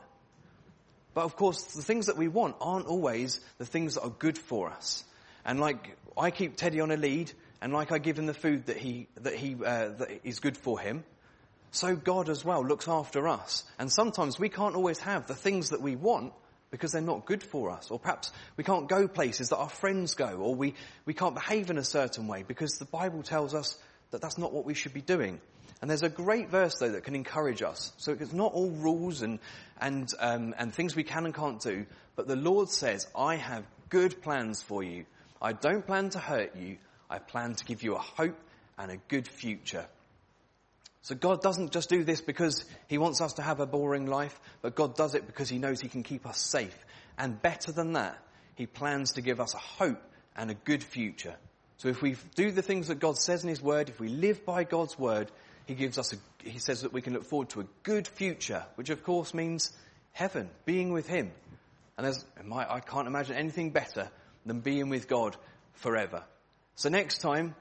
But 1.13 1.25
of 1.25 1.37
course, 1.37 1.63
the 1.75 1.83
things 1.83 2.07
that 2.07 2.17
we 2.17 2.29
want 2.29 2.57
aren't 2.61 2.87
always 2.87 3.41
the 3.59 3.67
things 3.67 3.95
that 3.95 4.03
are 4.03 4.11
good 4.11 4.39
for 4.39 4.71
us. 4.71 5.05
And 5.45 5.61
like 5.61 5.97
I 6.17 6.31
keep 6.31 6.57
Teddy 6.57 6.81
on 6.81 6.91
a 6.91 6.97
lead, 6.97 7.33
and 7.61 7.73
like 7.73 7.93
I 7.93 7.99
give 7.99 8.19
him 8.19 8.27
the 8.27 8.35
food 8.35 8.67
that 8.67 8.77
he 8.77 9.09
that 9.17 9.35
he 9.35 9.55
uh, 9.55 9.89
that 9.89 10.21
is 10.25 10.41
good 10.41 10.57
for 10.57 10.79
him, 10.79 11.05
so 11.71 11.97
God 11.97 12.29
as 12.29 12.45
well 12.45 12.65
looks 12.65 12.89
after 12.89 13.29
us. 13.29 13.65
And 13.79 13.93
sometimes 13.93 14.39
we 14.39 14.49
can't 14.49 14.75
always 14.75 14.99
have 15.01 15.27
the 15.27 15.35
things 15.35 15.71
that 15.71 15.81
we 15.81 15.97
want 15.97 16.33
because 16.71 16.93
they're 16.93 17.01
not 17.01 17.25
good 17.25 17.43
for 17.43 17.71
us, 17.71 17.91
or 17.91 17.99
perhaps 17.99 18.31
we 18.57 18.65
can't 18.65 18.89
go 18.89 19.09
places 19.09 19.49
that 19.49 19.57
our 19.57 19.69
friends 19.69 20.15
go, 20.15 20.29
or 20.37 20.55
we 20.55 20.75
we 21.07 21.15
can't 21.15 21.35
behave 21.35 21.71
in 21.71 21.79
a 21.79 21.85
certain 21.85 22.27
way 22.27 22.45
because 22.47 22.73
the 22.79 22.85
Bible 22.85 23.23
tells 23.23 23.55
us 23.55 23.79
that 24.11 24.21
that's 24.21 24.39
not 24.39 24.53
what 24.53 24.65
we 24.65 24.75
should 24.75 24.93
be 24.93 25.01
doing. 25.01 25.41
And 25.81 25.89
there's 25.89 26.03
a 26.03 26.09
great 26.09 26.51
verse 26.51 26.77
though 26.77 26.91
that 26.91 27.05
can 27.05 27.15
encourage 27.15 27.63
us. 27.63 27.93
So 27.99 28.17
it's 28.19 28.33
not 28.33 28.53
all 28.53 28.71
rules 28.71 29.23
and 29.23 29.39
and 29.81 30.09
um, 30.19 30.55
and 30.59 30.75
things 30.75 30.97
we 30.97 31.05
can 31.05 31.25
and 31.25 31.35
can't 31.35 31.61
do, 31.61 31.87
but 32.17 32.27
the 32.27 32.37
Lord 32.37 32.69
says, 32.69 33.07
"I 33.17 33.37
have 33.37 33.65
good 33.89 34.21
plans 34.23 34.63
for 34.63 34.83
you. 34.83 35.07
I 35.41 35.53
don't 35.53 35.87
plan 35.87 36.11
to 36.11 36.19
hurt 36.19 36.57
you. 36.57 36.79
I 37.09 37.19
plan 37.19 37.55
to 37.55 37.65
give 37.65 37.83
you 37.83 37.95
a 37.95 37.99
hope 38.01 38.39
and 38.77 38.91
a 38.91 38.97
good 39.09 39.29
future." 39.29 39.87
So 41.03 41.15
God 41.15 41.41
doesn't 41.43 41.73
just 41.73 41.89
do 41.89 42.05
this 42.05 42.21
because 42.21 42.65
He 42.87 42.99
wants 42.99 43.21
us 43.21 43.35
to 43.35 43.43
have 43.43 43.61
a 43.61 43.67
boring 43.67 44.07
life, 44.07 44.39
but 44.63 44.75
God 44.75 44.97
does 44.97 45.15
it 45.15 45.27
because 45.27 45.49
He 45.49 45.59
knows 45.59 45.81
He 45.81 45.89
can 45.89 46.03
keep 46.03 46.27
us 46.27 46.39
safe. 46.39 46.77
And 47.17 47.41
better 47.41 47.73
than 47.73 47.93
that, 47.93 48.19
He 48.57 48.67
plans 48.67 49.13
to 49.13 49.21
give 49.21 49.41
us 49.41 49.55
a 49.55 49.59
hope 49.59 50.03
and 50.37 50.51
a 50.51 50.55
good 50.55 50.83
future. 50.83 51.37
So 51.79 51.89
if 51.89 52.03
we 52.03 52.17
do 52.35 52.51
the 52.51 52.63
things 52.63 52.89
that 52.89 52.99
God 52.99 53.17
says 53.17 53.43
in 53.43 53.49
His 53.49 53.63
Word, 53.63 53.89
if 53.89 54.01
we 54.01 54.09
live 54.09 54.45
by 54.45 54.65
God's 54.65 54.99
Word, 54.99 55.31
He 55.67 55.75
gives 55.75 55.99
us 55.99 56.13
a, 56.13 56.17
He 56.49 56.59
says 56.59 56.83
that 56.83 56.93
we 56.93 57.03
can 57.03 57.13
look 57.13 57.25
forward 57.25 57.51
to 57.51 57.61
a 57.61 57.67
good 57.85 58.09
future, 58.09 58.65
which 58.75 58.91
of 58.91 59.05
course 59.05 59.33
means 59.33 59.73
heaven, 60.13 60.51
being 60.65 60.93
with 60.93 61.07
Him. 61.07 61.31
And 61.97 62.07
there's, 62.07 62.25
I 62.53 62.81
can't 62.81 63.07
imagine 63.07 63.37
anything 63.37 63.71
better 63.71 64.09
than 64.47 64.61
being 64.61 64.89
with 64.89 65.09
God 65.09 65.37
forever. 65.75 66.25
So 66.75 66.89
next 66.89 67.19
time, 67.19 67.55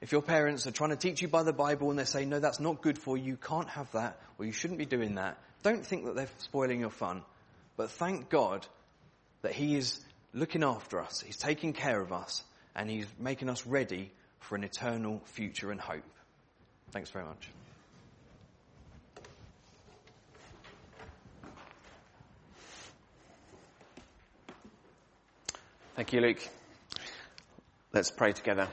if 0.00 0.12
your 0.12 0.22
parents 0.22 0.66
are 0.66 0.70
trying 0.70 0.90
to 0.90 0.96
teach 0.96 1.22
you 1.22 1.28
by 1.28 1.42
the 1.42 1.52
Bible 1.52 1.90
and 1.90 1.98
they 1.98 2.04
say, 2.04 2.24
no, 2.24 2.38
that's 2.38 2.60
not 2.60 2.82
good 2.82 2.98
for 2.98 3.16
you, 3.16 3.24
you 3.24 3.36
can't 3.36 3.68
have 3.70 3.90
that, 3.92 4.20
or 4.38 4.44
you 4.44 4.52
shouldn't 4.52 4.78
be 4.78 4.86
doing 4.86 5.14
that, 5.14 5.38
don't 5.62 5.84
think 5.84 6.04
that 6.04 6.14
they're 6.14 6.28
spoiling 6.38 6.80
your 6.80 6.90
fun. 6.90 7.22
But 7.76 7.90
thank 7.90 8.28
God 8.28 8.66
that 9.42 9.52
He 9.52 9.76
is 9.76 10.00
looking 10.32 10.62
after 10.62 11.00
us. 11.00 11.22
He's 11.24 11.36
taking 11.36 11.72
care 11.72 12.00
of 12.00 12.12
us 12.12 12.44
and 12.74 12.90
He's 12.90 13.06
making 13.18 13.48
us 13.48 13.66
ready 13.66 14.12
for 14.40 14.54
an 14.54 14.64
eternal 14.64 15.22
future 15.24 15.70
and 15.70 15.80
hope. 15.80 16.04
Thanks 16.90 17.10
very 17.10 17.24
much. 17.24 17.48
Thank 25.96 26.12
you, 26.12 26.20
Luke. 26.20 26.46
Let's 27.94 28.10
pray 28.10 28.32
together. 28.32 28.68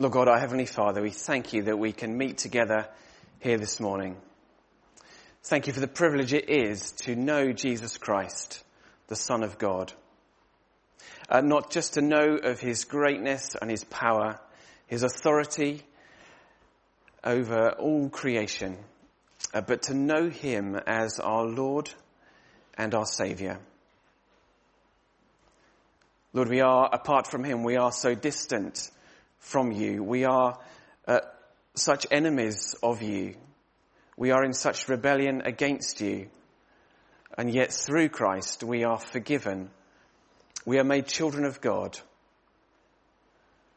Lord 0.00 0.12
God, 0.12 0.26
our 0.26 0.40
Heavenly 0.40 0.66
Father, 0.66 1.00
we 1.00 1.10
thank 1.10 1.52
you 1.52 1.62
that 1.62 1.78
we 1.78 1.92
can 1.92 2.18
meet 2.18 2.38
together 2.38 2.88
here 3.38 3.58
this 3.58 3.78
morning. 3.78 4.16
Thank 5.44 5.68
you 5.68 5.72
for 5.72 5.78
the 5.78 5.86
privilege 5.86 6.32
it 6.32 6.50
is 6.50 6.90
to 7.02 7.14
know 7.14 7.52
Jesus 7.52 7.96
Christ, 7.96 8.64
the 9.06 9.14
Son 9.14 9.44
of 9.44 9.56
God. 9.56 9.92
Uh, 11.28 11.42
not 11.42 11.70
just 11.70 11.94
to 11.94 12.02
know 12.02 12.38
of 12.42 12.58
his 12.58 12.84
greatness 12.84 13.54
and 13.54 13.70
his 13.70 13.84
power, 13.84 14.40
his 14.88 15.04
authority 15.04 15.84
over 17.22 17.70
all 17.70 18.08
creation, 18.08 18.76
uh, 19.54 19.60
but 19.60 19.82
to 19.82 19.94
know 19.94 20.28
him 20.28 20.74
as 20.88 21.20
our 21.20 21.44
Lord 21.44 21.88
and 22.76 22.96
our 22.96 23.06
Saviour. 23.06 23.60
Lord, 26.32 26.48
we 26.48 26.62
are, 26.62 26.90
apart 26.92 27.28
from 27.28 27.44
him, 27.44 27.62
we 27.62 27.76
are 27.76 27.92
so 27.92 28.16
distant 28.16 28.90
from 29.44 29.72
you. 29.72 30.02
We 30.02 30.24
are 30.24 30.58
uh, 31.06 31.20
such 31.74 32.06
enemies 32.10 32.74
of 32.82 33.02
you. 33.02 33.34
We 34.16 34.30
are 34.30 34.42
in 34.42 34.54
such 34.54 34.88
rebellion 34.88 35.42
against 35.44 36.00
you. 36.00 36.28
And 37.36 37.52
yet 37.52 37.72
through 37.72 38.08
Christ 38.08 38.64
we 38.64 38.84
are 38.84 38.98
forgiven. 38.98 39.70
We 40.64 40.78
are 40.78 40.84
made 40.84 41.06
children 41.06 41.44
of 41.44 41.60
God. 41.60 41.98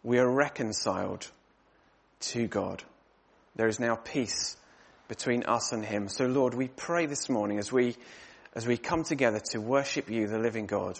We 0.03 0.19
are 0.19 0.29
reconciled 0.29 1.29
to 2.21 2.47
God. 2.47 2.83
There 3.55 3.67
is 3.67 3.79
now 3.79 3.95
peace 3.95 4.55
between 5.09 5.43
us 5.43 5.73
and 5.73 5.83
Him. 5.83 6.07
So 6.07 6.27
Lord, 6.27 6.53
we 6.53 6.69
pray 6.69 7.07
this 7.07 7.27
morning 7.27 7.59
as 7.59 7.71
we, 7.73 7.97
as 8.55 8.65
we 8.65 8.77
come 8.77 9.03
together 9.03 9.41
to 9.51 9.59
worship 9.59 10.09
you, 10.09 10.27
the 10.27 10.39
living 10.39 10.65
God, 10.65 10.99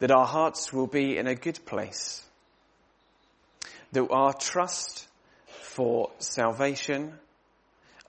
that 0.00 0.10
our 0.10 0.26
hearts 0.26 0.72
will 0.74 0.88
be 0.88 1.16
in 1.16 1.26
a 1.26 1.34
good 1.34 1.64
place. 1.64 2.22
That 3.94 4.08
our 4.10 4.32
trust 4.32 5.08
for 5.46 6.10
salvation 6.18 7.18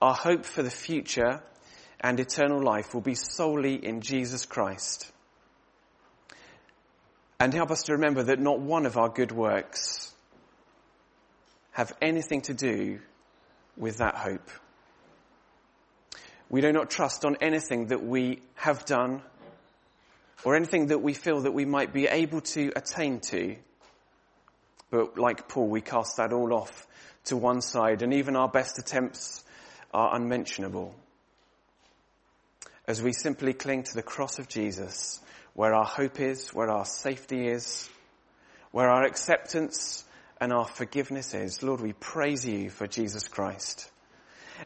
our 0.00 0.14
hope 0.14 0.44
for 0.44 0.62
the 0.62 0.70
future 0.70 1.42
and 2.00 2.20
eternal 2.20 2.62
life 2.62 2.92
will 2.92 3.00
be 3.00 3.14
solely 3.14 3.74
in 3.74 4.02
Jesus 4.02 4.44
Christ. 4.44 5.10
And 7.40 7.52
help 7.52 7.70
us 7.70 7.84
to 7.84 7.92
remember 7.92 8.24
that 8.24 8.38
not 8.38 8.60
one 8.60 8.86
of 8.86 8.96
our 8.96 9.08
good 9.08 9.32
works 9.32 10.12
have 11.72 11.94
anything 12.00 12.42
to 12.42 12.54
do 12.54 13.00
with 13.76 13.98
that 13.98 14.16
hope. 14.16 14.50
We 16.48 16.60
do 16.60 16.72
not 16.72 16.90
trust 16.90 17.24
on 17.24 17.36
anything 17.40 17.86
that 17.86 18.04
we 18.04 18.40
have 18.54 18.84
done 18.84 19.22
or 20.44 20.56
anything 20.56 20.86
that 20.88 21.02
we 21.02 21.14
feel 21.14 21.40
that 21.42 21.52
we 21.52 21.64
might 21.64 21.92
be 21.92 22.06
able 22.06 22.42
to 22.42 22.70
attain 22.76 23.20
to. 23.20 23.56
But 24.90 25.18
like 25.18 25.48
Paul, 25.48 25.68
we 25.68 25.80
cast 25.80 26.16
that 26.16 26.32
all 26.32 26.54
off 26.54 26.86
to 27.24 27.36
one 27.36 27.60
side 27.60 28.02
and 28.02 28.14
even 28.14 28.36
our 28.36 28.48
best 28.48 28.78
attempts 28.78 29.44
are 29.92 30.14
unmentionable. 30.14 30.94
As 32.86 33.02
we 33.02 33.12
simply 33.12 33.52
cling 33.52 33.82
to 33.84 33.94
the 33.94 34.02
cross 34.02 34.38
of 34.38 34.48
Jesus, 34.48 35.20
where 35.54 35.74
our 35.74 35.84
hope 35.84 36.20
is, 36.20 36.54
where 36.54 36.70
our 36.70 36.84
safety 36.84 37.48
is, 37.48 37.88
where 38.70 38.90
our 38.90 39.04
acceptance 39.04 40.04
and 40.40 40.52
our 40.52 40.66
forgiveness 40.66 41.34
is. 41.34 41.62
Lord, 41.62 41.80
we 41.80 41.94
praise 41.94 42.46
you 42.46 42.70
for 42.70 42.86
Jesus 42.86 43.26
Christ. 43.26 43.90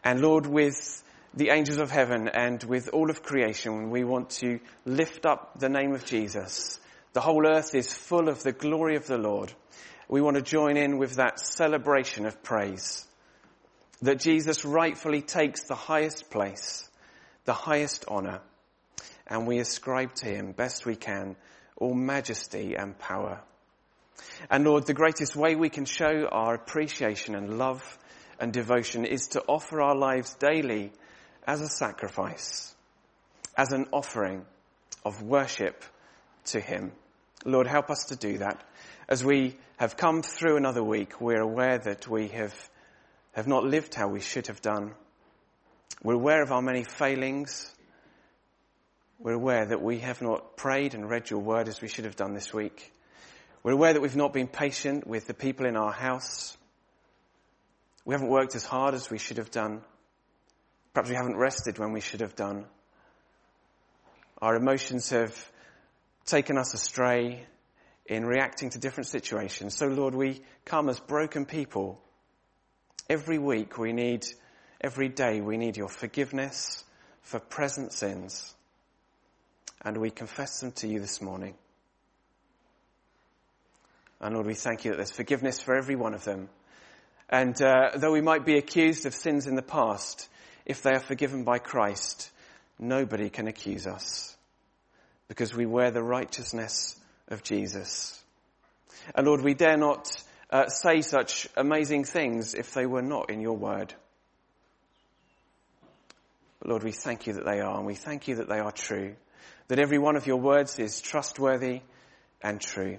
And 0.05 0.21
Lord, 0.21 0.47
with 0.47 1.03
the 1.33 1.51
angels 1.51 1.79
of 1.79 1.91
heaven 1.91 2.29
and 2.29 2.63
with 2.65 2.89
all 2.93 3.09
of 3.09 3.23
creation, 3.23 3.91
we 3.91 4.05
want 4.05 4.31
to 4.31 4.59
lift 4.85 5.27
up 5.27 5.59
the 5.59 5.69
name 5.69 5.95
of 5.95 6.05
Jesus. 6.05 6.81
The 7.13 7.21
whole 7.21 7.47
earth 7.47 7.75
is 7.75 7.93
full 7.93 8.29
of 8.29 8.43
the 8.43 8.53
glory 8.53 8.97
of 8.97 9.07
the 9.07 9.19
Lord. 9.19 9.53
We 10.11 10.21
want 10.21 10.37
to 10.37 10.43
join 10.43 10.77
in 10.77 10.99
with 10.99 11.15
that 11.15 11.39
celebration 11.39 12.27
of 12.27 12.43
praise 12.43 13.07
that 14.03 14.19
Jesus 14.19 14.65
rightfully 14.65 15.23
takes 15.23 15.63
the 15.63 15.77
highest 15.77 16.31
place, 16.31 16.89
the 17.45 17.53
highest 17.53 18.07
honor, 18.09 18.41
and 19.29 19.47
we 19.47 19.61
ascribe 19.61 20.13
to 20.17 20.27
him 20.27 20.51
best 20.51 20.85
we 20.85 20.97
can 20.97 21.37
all 21.77 21.95
majesty 21.95 22.75
and 22.75 22.99
power. 22.99 23.41
And 24.51 24.65
Lord, 24.65 24.85
the 24.85 24.95
greatest 24.95 25.37
way 25.37 25.55
we 25.55 25.69
can 25.69 25.85
show 25.85 26.27
our 26.33 26.55
appreciation 26.55 27.37
and 27.37 27.57
love 27.57 27.97
and 28.41 28.53
devotion 28.53 29.05
is 29.05 29.29
to 29.29 29.45
offer 29.47 29.81
our 29.81 29.95
lives 29.95 30.35
daily 30.35 30.91
as 31.47 31.61
a 31.61 31.69
sacrifice, 31.69 32.75
as 33.57 33.71
an 33.71 33.87
offering 33.93 34.45
of 35.05 35.23
worship 35.23 35.85
to 36.47 36.59
Him. 36.59 36.91
Lord, 37.45 37.69
help 37.69 37.91
us 37.91 38.07
to 38.07 38.17
do 38.17 38.39
that. 38.39 38.61
As 39.11 39.25
we 39.25 39.57
have 39.77 39.97
come 39.97 40.23
through 40.23 40.57
another 40.57 40.85
week, 40.85 41.21
we're 41.21 41.41
aware 41.41 41.79
that 41.79 42.07
we 42.07 42.29
have, 42.29 42.55
have 43.33 43.49
not 43.49 43.65
lived 43.65 43.93
how 43.93 44.07
we 44.07 44.21
should 44.21 44.47
have 44.47 44.63
done. 44.63 44.95
We're 46.01 46.15
aware 46.15 46.45
of 46.45 46.53
our 46.53 46.63
many 46.63 46.85
failings. 46.85 47.75
We're 49.19 49.33
aware 49.33 49.67
that 49.67 49.83
we 49.83 49.99
have 49.99 50.23
not 50.23 50.57
prayed 50.57 50.95
and 50.95 51.11
read 51.11 51.29
your 51.29 51.41
word 51.41 51.67
as 51.67 51.81
we 51.81 51.89
should 51.89 52.05
have 52.05 52.15
done 52.15 52.35
this 52.35 52.55
week. 52.55 52.93
We're 53.65 53.73
aware 53.73 53.93
that 53.93 54.01
we've 54.01 54.15
not 54.15 54.33
been 54.33 54.47
patient 54.47 55.09
with 55.09 55.27
the 55.27 55.35
people 55.35 55.67
in 55.67 55.77
our 55.77 55.93
house. 55.93 56.57
We 58.05 58.15
haven't 58.15 58.31
worked 58.31 58.55
as 58.55 58.65
hard 58.65 58.95
as 58.95 59.11
we 59.11 59.19
should 59.19 59.39
have 59.39 59.51
done. 59.51 59.81
Perhaps 60.95 61.11
we 61.11 61.17
haven't 61.17 61.37
rested 61.37 61.81
when 61.81 61.91
we 61.91 62.01
should 62.01 62.21
have 62.21 62.37
done. 62.37 62.65
Our 64.41 64.55
emotions 64.55 65.11
have 65.11 65.37
taken 66.27 66.57
us 66.57 66.75
astray 66.75 67.49
in 68.11 68.27
reacting 68.27 68.71
to 68.71 68.79
different 68.79 69.07
situations. 69.07 69.77
So 69.77 69.87
Lord, 69.87 70.17
we 70.17 70.43
come 70.65 70.89
as 70.89 70.99
broken 70.99 71.47
people. 71.47 72.03
Every 73.09 73.39
week 73.39 73.79
we 73.79 73.93
need, 73.93 74.27
every 74.81 75.09
day 75.09 75.41
we 75.41 75.57
need 75.57 75.77
your 75.77 75.89
forgiveness 75.89 76.85
for 77.23 77.39
present 77.39 77.93
sins. 77.93 78.53
And 79.83 79.97
we 79.97 80.11
confess 80.11 80.59
them 80.59 80.73
to 80.73 80.89
you 80.89 80.99
this 80.99 81.23
morning. 81.23 81.55
And 84.21 84.35
Lord, 84.35 84.47
we 84.49 84.55
thank 84.55 84.85
you 84.85 84.91
that 84.91 84.97
there's 84.97 85.13
forgiveness 85.13 85.61
for 85.61 85.77
every 85.77 85.95
one 85.95 86.13
of 86.13 86.25
them. 86.25 86.49
And 87.29 87.63
uh, 87.63 87.91
though 87.95 88.13
we 88.13 88.21
might 88.21 88.45
be 88.45 88.59
accused 88.59 89.07
of 89.07 89.15
sins 89.15 89.47
in 89.47 89.55
the 89.55 89.63
past, 89.63 90.29
if 90.67 90.83
they 90.83 90.91
are 90.91 91.01
forgiven 91.01 91.45
by 91.45 91.59
Christ, 91.59 92.29
nobody 92.77 93.31
can 93.31 93.47
accuse 93.47 93.87
us 93.87 94.37
because 95.29 95.55
we 95.55 95.65
wear 95.65 95.93
the 95.93 96.03
righteousness 96.03 97.00
of 97.31 97.43
Jesus. 97.43 98.23
And 99.15 99.27
Lord, 99.27 99.43
we 99.43 99.55
dare 99.55 99.77
not 99.77 100.11
uh, 100.51 100.69
say 100.69 101.01
such 101.01 101.49
amazing 101.57 102.05
things 102.05 102.55
if 102.55 102.75
they 102.75 102.87
were 102.87 103.03
not 103.03 103.31
in 103.31 103.41
your 103.41 103.57
word. 103.57 103.95
But 106.59 106.69
Lord, 106.69 106.83
we 106.83 106.93
thank 106.93 107.27
you 107.27 107.35
that 107.35 107.45
they 107.45 107.61
are, 107.61 107.77
and 107.77 107.87
we 107.87 107.95
thank 107.95 108.29
you 108.29 108.37
that 108.37 108.49
they 108.49 108.59
are 108.59 108.73
true, 108.73 109.15
that 109.69 109.79
every 109.79 109.99
one 109.99 110.17
of 110.17 110.27
your 110.27 110.37
words 110.37 110.79
is 110.79 111.01
trustworthy 111.01 111.81
and 112.43 112.61
true. 112.61 112.99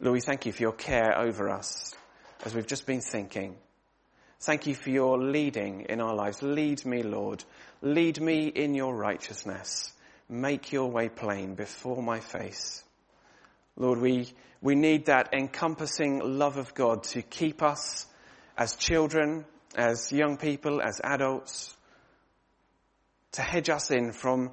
Lord, 0.00 0.14
we 0.14 0.20
thank 0.20 0.46
you 0.46 0.52
for 0.52 0.62
your 0.62 0.72
care 0.72 1.18
over 1.18 1.50
us 1.50 1.94
as 2.44 2.54
we've 2.54 2.66
just 2.66 2.86
been 2.86 3.00
thinking. 3.00 3.56
Thank 4.40 4.66
you 4.66 4.74
for 4.74 4.90
your 4.90 5.18
leading 5.18 5.86
in 5.88 6.00
our 6.00 6.14
lives. 6.14 6.42
Lead 6.42 6.84
me, 6.84 7.02
Lord. 7.02 7.42
Lead 7.80 8.20
me 8.20 8.46
in 8.48 8.74
your 8.74 8.94
righteousness. 8.94 9.92
Make 10.28 10.72
your 10.72 10.90
way 10.90 11.08
plain 11.08 11.54
before 11.54 12.02
my 12.02 12.20
face. 12.20 12.82
Lord, 13.76 14.00
we, 14.00 14.32
we 14.60 14.74
need 14.74 15.06
that 15.06 15.32
encompassing 15.32 16.38
love 16.38 16.56
of 16.56 16.74
God 16.74 17.04
to 17.04 17.22
keep 17.22 17.62
us 17.62 18.06
as 18.56 18.74
children, 18.74 19.44
as 19.76 20.10
young 20.10 20.36
people, 20.36 20.80
as 20.80 21.00
adults, 21.04 21.76
to 23.32 23.42
hedge 23.42 23.68
us 23.68 23.90
in 23.90 24.12
from 24.12 24.50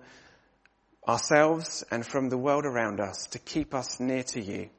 ourselves 1.08 1.84
and 1.90 2.06
from 2.06 2.30
the 2.30 2.38
world 2.38 2.66
around 2.66 3.00
us, 3.00 3.28
to 3.32 3.40
keep 3.40 3.74
us 3.74 4.00
near 4.00 4.24
to 4.24 4.42
you. 4.42 4.70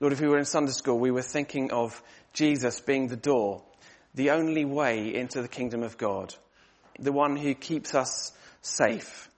Lord, 0.00 0.12
if 0.12 0.20
we 0.20 0.28
were 0.28 0.38
in 0.38 0.44
Sunday 0.44 0.72
school, 0.72 0.98
we 0.98 1.10
were 1.10 1.22
thinking 1.22 1.72
of 1.72 2.02
Jesus 2.32 2.80
being 2.80 3.08
the 3.08 3.16
door, 3.16 3.62
the 4.14 4.30
only 4.30 4.64
way 4.64 5.14
into 5.14 5.40
the 5.40 5.48
kingdom 5.48 5.82
of 5.82 5.96
God, 5.96 6.34
the 6.98 7.12
one 7.12 7.36
who 7.36 7.54
keeps 7.54 7.94
us 7.94 8.32
safe, 8.64 9.28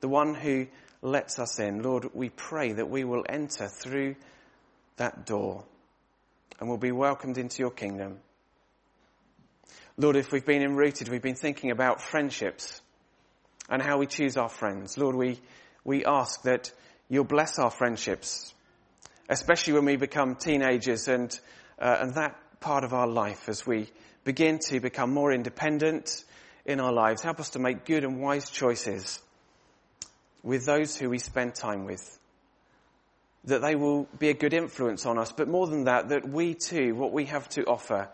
the 0.00 0.08
one 0.08 0.34
who 0.34 0.66
lets 1.00 1.38
us 1.38 1.58
in. 1.58 1.82
Lord, 1.82 2.10
we 2.14 2.28
pray 2.28 2.72
that 2.72 2.88
we 2.88 3.04
will 3.04 3.24
enter 3.28 3.68
through 3.68 4.16
that 4.96 5.26
door 5.26 5.64
and 6.60 6.68
will 6.68 6.78
be 6.78 6.92
welcomed 6.92 7.38
into 7.38 7.60
your 7.62 7.70
kingdom. 7.70 8.18
Lord, 9.96 10.16
if 10.16 10.32
we've 10.32 10.46
been 10.46 10.62
in 10.62 10.76
Rooted, 10.76 11.08
we've 11.08 11.22
been 11.22 11.34
thinking 11.34 11.70
about 11.70 12.00
friendships 12.00 12.80
and 13.68 13.82
how 13.82 13.98
we 13.98 14.06
choose 14.06 14.36
our 14.36 14.48
friends. 14.48 14.96
Lord, 14.96 15.16
we, 15.16 15.40
we 15.84 16.04
ask 16.04 16.42
that 16.42 16.72
you'll 17.08 17.24
bless 17.24 17.58
our 17.58 17.70
friendships 17.70 18.52
especially 19.28 19.72
when 19.72 19.84
we 19.84 19.96
become 19.96 20.36
teenagers 20.36 21.08
and, 21.08 21.38
uh, 21.78 21.98
and 22.00 22.14
that 22.14 22.36
part 22.60 22.84
of 22.84 22.92
our 22.92 23.06
life 23.06 23.48
as 23.48 23.66
we 23.66 23.88
begin 24.24 24.58
to 24.58 24.78
become 24.80 25.12
more 25.12 25.32
independent 25.32 26.24
in 26.64 26.80
our 26.80 26.92
lives. 26.92 27.22
Help 27.22 27.40
us 27.40 27.50
to 27.50 27.58
make 27.58 27.84
good 27.84 28.04
and 28.04 28.20
wise 28.20 28.50
choices 28.50 29.20
with 30.42 30.66
those 30.66 30.96
who 30.96 31.10
we 31.10 31.18
spend 31.18 31.54
time 31.54 31.84
with. 31.84 32.18
That 33.44 33.62
they 33.62 33.74
will 33.74 34.08
be 34.18 34.28
a 34.28 34.34
good 34.34 34.54
influence 34.54 35.04
on 35.04 35.18
us, 35.18 35.32
but 35.32 35.48
more 35.48 35.66
than 35.66 35.84
that, 35.84 36.10
that 36.10 36.28
we 36.28 36.54
too, 36.54 36.94
what 36.94 37.12
we 37.12 37.26
have 37.26 37.48
to 37.50 37.64
offer, 37.64 38.08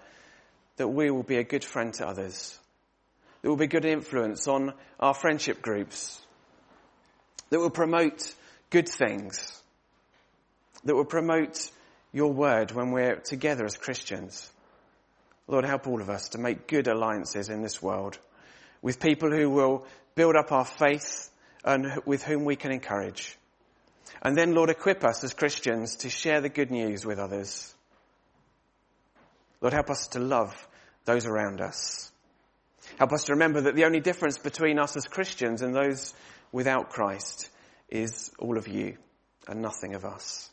that 0.77 0.89
we 0.89 1.11
will 1.11 1.23
be 1.23 1.37
a 1.37 1.45
good 1.45 1.65
friend 1.65 1.93
to 1.95 2.07
others. 2.07 2.59
That 3.43 3.49
will 3.49 3.57
be 3.57 3.65
a 3.65 3.69
good 3.69 3.85
influence 3.85 4.49
on 4.49 4.73
our 4.99 5.15
friendship 5.15 5.61
groups. 5.61 6.21
That 7.51 7.61
will 7.61 7.71
promote 7.71 8.35
good 8.71 8.89
things 8.89 9.59
that 10.85 10.95
will 10.95 11.05
promote 11.05 11.71
your 12.13 12.33
word 12.33 12.73
when 12.73 12.93
we're 12.93 13.17
together 13.17 13.65
as 13.65 13.77
Christians. 13.77 14.51
Lord, 15.47 15.65
help 15.65 15.87
all 15.87 16.01
of 16.01 16.11
us 16.11 16.31
to 16.31 16.39
make 16.39 16.67
good 16.67 16.89
alliances 16.89 17.49
in 17.49 17.63
this 17.63 17.83
world 17.83 18.19
with 18.83 19.01
people 19.01 19.31
who 19.31 19.51
will 19.51 19.87
build 20.15 20.37
up 20.37 20.53
our 20.53 20.65
faith 20.65 21.31
and 21.65 22.01
with 22.05 22.23
whom 22.23 22.45
we 22.45 22.57
can 22.57 22.73
encourage. 22.73 23.37
And 24.23 24.37
then, 24.37 24.55
Lord, 24.55 24.71
equip 24.71 25.05
us 25.05 25.23
as 25.23 25.35
Christians 25.35 25.97
to 25.97 26.11
share 26.11 26.41
the 26.41 26.49
good 26.49 26.71
news 26.71 27.07
with 27.07 27.19
others. 27.19 27.75
Lord, 29.61 29.75
help 29.75 29.91
us 29.91 30.09
to 30.09 30.19
love 30.19 30.69
those 31.05 31.27
around 31.27 31.61
us. 31.61 32.11
Help 32.99 33.13
us 33.13 33.25
to 33.25 33.33
remember 33.33 33.63
that 33.63 33.75
the 33.75 33.85
only 33.85 34.01
difference 34.01 34.39
between 34.39 34.79
us 34.79 34.97
as 34.97 35.07
Christians 35.07 35.63
and 35.63 35.75
those 35.75 36.15
without 36.53 36.91
Christ 36.91 37.51
is 37.89 38.33
all 38.39 38.57
of 38.57 38.69
you 38.69 38.97
and 39.47 39.63
nothing 39.63 39.95
of 39.95 40.05
us. 40.05 40.51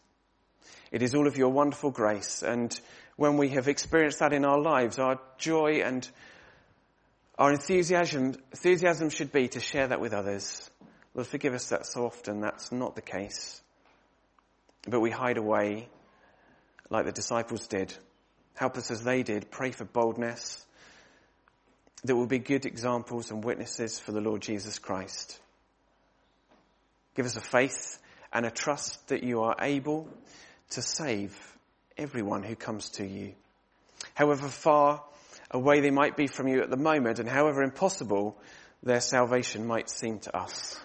It 0.91 1.01
is 1.01 1.15
all 1.15 1.27
of 1.27 1.38
your 1.38 1.49
wonderful 1.49 1.91
grace. 1.91 2.43
And 2.43 2.77
when 3.15 3.38
we 3.38 3.49
have 3.49 3.67
experienced 3.67 4.19
that 4.19 4.33
in 4.33 4.45
our 4.45 4.59
lives, 4.59 4.99
our 4.99 5.19
joy 5.38 5.81
and 5.83 6.07
our 7.38 7.52
enthusiasm, 7.52 8.36
enthusiasm 8.52 9.10
should 9.10 9.32
be 9.32 9.48
to 9.50 9.60
share 9.60 9.88
that 9.88 10.00
with 10.00 10.13
others. 10.13 10.69
Lord, 11.13 11.28
forgive 11.28 11.54
us 11.54 11.69
that 11.69 11.86
so 11.86 12.06
often 12.06 12.41
that's 12.41 12.71
not 12.71 12.95
the 12.95 13.02
case. 13.02 13.62
But 14.88 15.02
we 15.02 15.12
hide 15.12 15.38
away 15.38 15.89
like 16.89 17.06
the 17.06 17.12
disciples 17.12 17.67
did. 17.67 17.93
Help 18.56 18.78
us 18.78 18.91
as 18.91 19.04
they 19.04 19.24
did. 19.24 19.52
Pray 19.52 19.71
for 19.71 19.86
boldness 19.86 20.65
that 22.04 22.15
will 22.15 22.28
be 22.28 22.39
good 22.39 22.65
examples 22.65 23.32
and 23.32 23.43
witnesses 23.43 24.00
for 24.00 24.12
the 24.12 24.21
Lord 24.21 24.41
Jesus 24.41 24.80
Christ. 24.80 25.39
Give 27.15 27.26
us 27.26 27.36
a 27.36 27.41
faith 27.41 28.00
and 28.32 28.45
a 28.45 28.52
trust 28.52 29.08
that 29.08 29.24
you 29.24 29.41
are 29.41 29.56
able 29.60 30.08
to 30.71 30.82
save 30.82 31.38
everyone 31.98 32.43
who 32.43 32.56
comes 32.56 32.89
to 32.91 33.06
you. 33.06 33.34
However 34.13 34.48
far 34.48 35.04
away 35.55 35.79
they 35.79 35.91
might 35.91 36.17
be 36.17 36.27
from 36.27 36.47
you 36.47 36.61
at 36.61 36.69
the 36.69 36.77
moment 36.77 37.19
and 37.19 37.27
however 37.27 37.63
impossible 37.63 38.37
their 38.83 39.01
salvation 39.01 39.65
might 39.65 39.89
seem 39.89 40.19
to 40.19 40.37
us. 40.37 40.79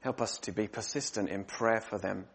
Help 0.00 0.20
us 0.20 0.38
to 0.38 0.52
be 0.52 0.68
persistent 0.68 1.28
in 1.28 1.44
prayer 1.44 1.80
for 1.80 1.98
them. 1.98 2.26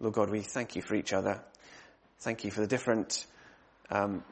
Lord 0.00 0.14
God, 0.14 0.30
we 0.30 0.40
thank 0.40 0.76
you 0.76 0.82
for 0.82 0.94
each 0.94 1.12
other. 1.12 1.42
Thank 2.20 2.44
you 2.44 2.50
for 2.50 2.60
the 2.60 2.66
different 2.66 3.26
um, 3.90 4.22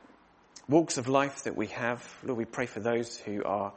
walks 0.69 0.99
of 0.99 1.09
life 1.09 1.45
that 1.45 1.57
we 1.57 1.69
have. 1.69 2.07
Lord, 2.23 2.39
we 2.39 2.45
pray 2.45 2.67
for 2.67 2.81
those 2.81 3.17
who 3.17 3.43
are 3.45 3.73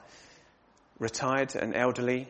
retired 1.00 1.56
and 1.56 1.76
elderly, 1.76 2.28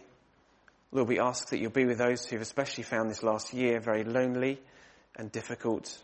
Lord, 0.92 1.08
we 1.08 1.20
ask 1.20 1.50
that 1.50 1.60
you'll 1.60 1.70
be 1.70 1.86
with 1.86 2.00
those 2.00 2.26
who've 2.26 2.42
especially 2.42 2.84
found 2.84 3.12
this 3.12 3.22
last 3.22 3.54
year 3.54 3.80
very 3.80 4.04
lonely 4.04 4.60
and 5.16 5.32
difficult. 5.32 6.02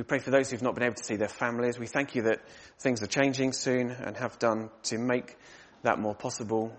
We 0.00 0.04
pray 0.04 0.18
for 0.18 0.30
those 0.30 0.50
who've 0.50 0.62
not 0.62 0.74
been 0.74 0.84
able 0.84 0.94
to 0.94 1.04
see 1.04 1.16
their 1.16 1.28
families. 1.28 1.78
We 1.78 1.86
thank 1.86 2.14
you 2.14 2.22
that 2.22 2.40
things 2.78 3.02
are 3.02 3.06
changing 3.06 3.52
soon 3.52 3.90
and 3.90 4.16
have 4.16 4.38
done 4.38 4.70
to 4.84 4.96
make 4.96 5.36
that 5.82 5.98
more 5.98 6.14
possible. 6.14 6.74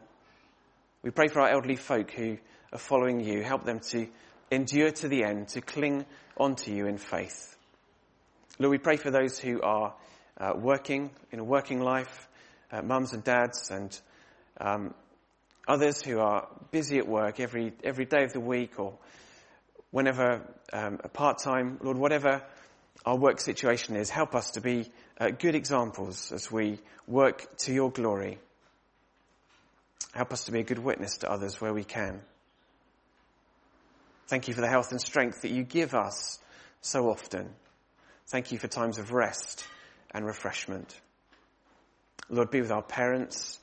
We 1.04 1.12
pray 1.12 1.28
for 1.28 1.42
our 1.42 1.50
elderly 1.50 1.76
folk 1.76 2.10
who 2.10 2.40
are 2.74 2.80
following 2.80 3.20
you. 3.20 3.44
Help 3.44 3.64
them 3.64 3.80
to 3.92 4.08
endure 4.50 4.90
to 4.90 5.08
the 5.08 5.24
end, 5.24 5.50
to 5.50 5.62
cling 5.62 6.08
onto 6.36 6.72
you 6.72 6.88
in 6.88 6.98
faith. 6.98 7.56
Lord, 8.58 8.72
we 8.72 8.80
pray 8.80 8.98
for 8.98 9.12
those 9.12 9.38
who 9.38 9.62
are 9.62 9.94
uh, 10.40 10.54
working 10.56 11.12
in 11.32 11.38
a 11.38 11.44
working 11.44 11.80
life, 11.80 12.28
uh, 12.72 12.82
mums 12.82 13.14
and 13.14 13.24
dads 13.24 13.70
and 13.70 14.02
um, 14.60 14.96
Others 15.68 16.02
who 16.02 16.20
are 16.20 16.48
busy 16.72 16.98
at 16.98 17.08
work 17.08 17.40
every, 17.40 17.74
every 17.84 18.06
day 18.06 18.24
of 18.24 18.34
the 18.34 18.40
week 18.40 18.80
or 18.80 18.98
whenever 19.92 20.42
um, 20.74 20.98
part 21.14 21.38
time, 21.38 21.78
Lord, 21.84 21.98
whatever 21.98 22.42
our 23.06 23.16
work 23.16 23.40
situation 23.40 23.96
is, 23.96 24.10
help 24.10 24.36
us 24.36 24.52
to 24.52 24.62
be 24.62 24.92
uh, 25.20 25.30
good 25.30 25.56
examples 25.56 26.32
as 26.32 26.52
we 26.52 26.80
work 27.08 27.58
to 27.58 27.74
your 27.74 27.92
glory. 27.92 28.38
Help 30.14 30.34
us 30.34 30.46
to 30.46 30.52
be 30.52 30.60
a 30.60 30.64
good 30.64 30.80
witness 30.80 31.18
to 31.20 31.32
others 31.32 31.60
where 31.60 31.74
we 31.74 31.84
can. 31.84 32.22
Thank 34.28 34.48
you 34.48 34.54
for 34.54 34.62
the 34.62 34.68
health 34.68 34.92
and 34.92 35.02
strength 35.02 35.42
that 35.42 35.52
you 35.52 35.64
give 35.64 35.94
us 35.94 36.40
so 36.82 37.10
often. 37.10 37.50
Thank 38.28 38.52
you 38.52 38.58
for 38.58 38.68
times 38.68 38.98
of 38.98 39.12
rest 39.12 39.66
and 40.12 40.26
refreshment. 40.26 41.00
Lord, 42.30 42.50
be 42.50 42.62
with 42.62 42.72
our 42.72 42.82
parents. 42.82 43.60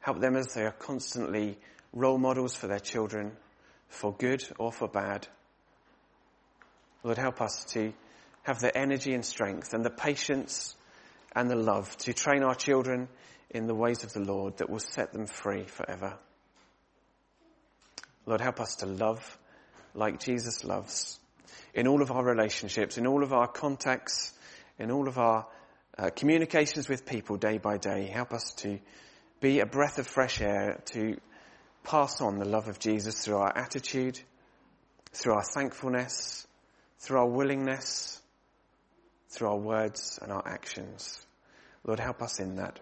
Help 0.00 0.20
them 0.20 0.36
as 0.36 0.54
they 0.54 0.64
are 0.64 0.72
constantly 0.72 1.58
role 1.92 2.18
models 2.18 2.54
for 2.54 2.66
their 2.66 2.80
children, 2.80 3.32
for 3.88 4.12
good 4.14 4.44
or 4.58 4.72
for 4.72 4.88
bad. 4.88 5.26
Lord, 7.02 7.18
help 7.18 7.40
us 7.42 7.64
to 7.72 7.92
have 8.44 8.60
the 8.60 8.76
energy 8.76 9.12
and 9.12 9.24
strength 9.24 9.74
and 9.74 9.84
the 9.84 9.90
patience 9.90 10.76
and 11.34 11.50
the 11.50 11.56
love 11.56 11.96
to 11.98 12.12
train 12.12 12.42
our 12.42 12.54
children 12.54 13.08
in 13.50 13.66
the 13.66 13.74
ways 13.74 14.04
of 14.04 14.12
the 14.12 14.20
Lord 14.20 14.58
that 14.58 14.70
will 14.70 14.78
set 14.78 15.12
them 15.12 15.26
free 15.26 15.64
forever. 15.64 16.18
Lord, 18.26 18.40
help 18.40 18.60
us 18.60 18.76
to 18.76 18.86
love 18.86 19.38
like 19.94 20.20
Jesus 20.20 20.64
loves 20.64 21.18
in 21.74 21.86
all 21.88 22.02
of 22.02 22.10
our 22.10 22.24
relationships, 22.24 22.98
in 22.98 23.06
all 23.06 23.22
of 23.22 23.32
our 23.32 23.48
contacts, 23.48 24.32
in 24.78 24.90
all 24.90 25.08
of 25.08 25.18
our 25.18 25.46
uh, 25.98 26.10
communications 26.10 26.88
with 26.88 27.06
people 27.06 27.36
day 27.36 27.58
by 27.58 27.78
day. 27.78 28.06
Help 28.06 28.32
us 28.32 28.52
to 28.58 28.78
be 29.40 29.60
a 29.60 29.66
breath 29.66 29.98
of 29.98 30.06
fresh 30.06 30.40
air, 30.40 30.80
to 30.86 31.16
pass 31.82 32.20
on 32.20 32.38
the 32.38 32.44
love 32.44 32.68
of 32.68 32.78
Jesus 32.78 33.24
through 33.24 33.36
our 33.36 33.56
attitude, 33.56 34.18
through 35.12 35.34
our 35.34 35.44
thankfulness, 35.54 36.46
through 36.98 37.18
our 37.18 37.28
willingness, 37.28 38.20
through 39.34 39.48
our 39.48 39.58
words 39.58 40.18
and 40.22 40.30
our 40.30 40.46
actions. 40.46 41.26
Lord, 41.84 42.00
help 42.00 42.22
us 42.22 42.40
in 42.40 42.56
that. 42.56 42.80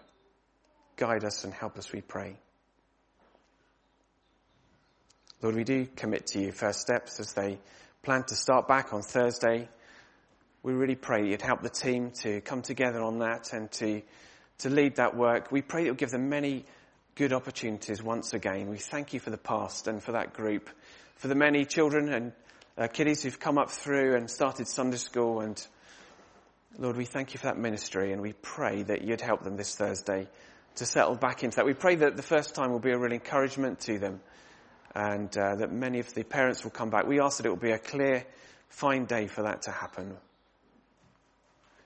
Guide 0.95 1.25
us 1.25 1.43
and 1.43 1.53
help 1.53 1.77
us, 1.77 1.91
we 1.91 2.01
pray. 2.01 2.35
Lord, 5.41 5.55
we 5.55 5.63
do 5.63 5.85
commit 5.95 6.27
to 6.27 6.39
you 6.39 6.51
first 6.51 6.79
steps 6.79 7.19
as 7.19 7.33
they 7.33 7.59
plan 8.01 8.23
to 8.27 8.35
start 8.35 8.67
back 8.67 8.93
on 8.93 9.01
Thursday. 9.01 9.67
We 10.61 10.73
really 10.73 10.95
pray 10.95 11.27
you'd 11.27 11.41
help 11.41 11.61
the 11.61 11.69
team 11.69 12.11
to 12.21 12.39
come 12.41 12.61
together 12.61 13.01
on 13.01 13.19
that 13.19 13.51
and 13.51 13.69
to, 13.73 14.01
to 14.59 14.69
lead 14.69 14.95
that 14.95 15.17
work. 15.17 15.51
We 15.51 15.61
pray 15.61 15.85
you'll 15.85 15.95
give 15.95 16.11
them 16.11 16.29
many 16.29 16.63
good 17.15 17.33
opportunities 17.33 18.01
once 18.01 18.33
again. 18.33 18.69
We 18.69 18.77
thank 18.77 19.13
you 19.13 19.19
for 19.19 19.31
the 19.31 19.37
past 19.37 19.87
and 19.87 20.01
for 20.01 20.13
that 20.13 20.33
group, 20.33 20.69
for 21.17 21.27
the 21.27 21.35
many 21.35 21.65
children 21.65 22.09
and 22.13 22.31
uh, 22.77 22.87
kiddies 22.87 23.23
who've 23.23 23.39
come 23.39 23.57
up 23.57 23.69
through 23.69 24.15
and 24.15 24.29
started 24.29 24.67
Sunday 24.67 24.97
school 24.97 25.41
and 25.41 25.61
Lord, 26.79 26.97
we 26.97 27.05
thank 27.05 27.33
you 27.33 27.37
for 27.37 27.45
that 27.45 27.57
ministry 27.57 28.13
and 28.13 28.21
we 28.21 28.33
pray 28.33 28.81
that 28.81 29.03
you'd 29.03 29.21
help 29.21 29.43
them 29.43 29.55
this 29.55 29.75
Thursday 29.75 30.27
to 30.75 30.85
settle 30.87 31.15
back 31.15 31.43
into 31.43 31.57
that. 31.57 31.67
We 31.67 31.75
pray 31.75 31.95
that 31.97 32.15
the 32.15 32.23
first 32.23 32.55
time 32.55 32.71
will 32.71 32.79
be 32.79 32.89
a 32.89 32.97
real 32.97 33.11
encouragement 33.11 33.81
to 33.81 33.99
them 33.99 34.21
and 34.95 35.35
uh, 35.37 35.55
that 35.57 35.71
many 35.71 35.99
of 35.99 36.11
the 36.15 36.23
parents 36.23 36.63
will 36.63 36.71
come 36.71 36.89
back. 36.89 37.05
We 37.05 37.19
ask 37.19 37.37
that 37.37 37.45
it 37.45 37.49
will 37.49 37.57
be 37.57 37.71
a 37.71 37.77
clear, 37.77 38.25
fine 38.69 39.05
day 39.05 39.27
for 39.27 39.43
that 39.43 39.63
to 39.63 39.71
happen. 39.71 40.17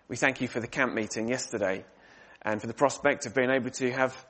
We 0.07 0.15
thank 0.15 0.39
you 0.39 0.47
for 0.47 0.61
the 0.61 0.67
camp 0.67 0.93
meeting 0.93 1.27
yesterday 1.27 1.83
and 2.41 2.61
for 2.61 2.67
the 2.67 2.73
prospect 2.73 3.25
of 3.25 3.35
being 3.35 3.49
able 3.49 3.71
to 3.71 3.91
have 3.91 4.25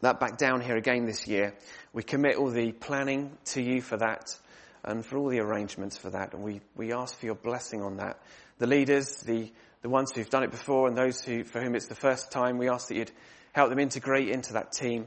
that 0.00 0.20
back 0.20 0.38
down 0.38 0.62
here 0.62 0.76
again 0.76 1.04
this 1.04 1.28
year. 1.28 1.54
We 1.92 2.02
commit 2.02 2.36
all 2.36 2.50
the 2.50 2.72
planning 2.72 3.36
to 3.46 3.60
you 3.60 3.82
for 3.82 3.98
that 3.98 4.38
and 4.84 5.04
for 5.04 5.18
all 5.18 5.28
the 5.28 5.40
arrangements 5.40 5.98
for 5.98 6.08
that. 6.10 6.32
And 6.32 6.42
we, 6.42 6.62
we 6.76 6.94
ask 6.94 7.18
for 7.18 7.26
your 7.26 7.34
blessing 7.34 7.82
on 7.82 7.98
that. 7.98 8.18
The 8.58 8.66
leaders, 8.66 9.22
the, 9.22 9.52
the 9.82 9.88
ones 9.88 10.12
who've 10.12 10.28
done 10.28 10.42
it 10.42 10.50
before 10.50 10.88
and 10.88 10.96
those 10.96 11.22
who, 11.22 11.44
for 11.44 11.60
whom 11.60 11.74
it's 11.74 11.86
the 11.86 11.94
first 11.94 12.30
time, 12.30 12.58
we 12.58 12.68
ask 12.68 12.88
that 12.88 12.96
you'd 12.96 13.12
help 13.52 13.70
them 13.70 13.78
integrate 13.78 14.28
into 14.28 14.54
that 14.54 14.72
team 14.72 15.06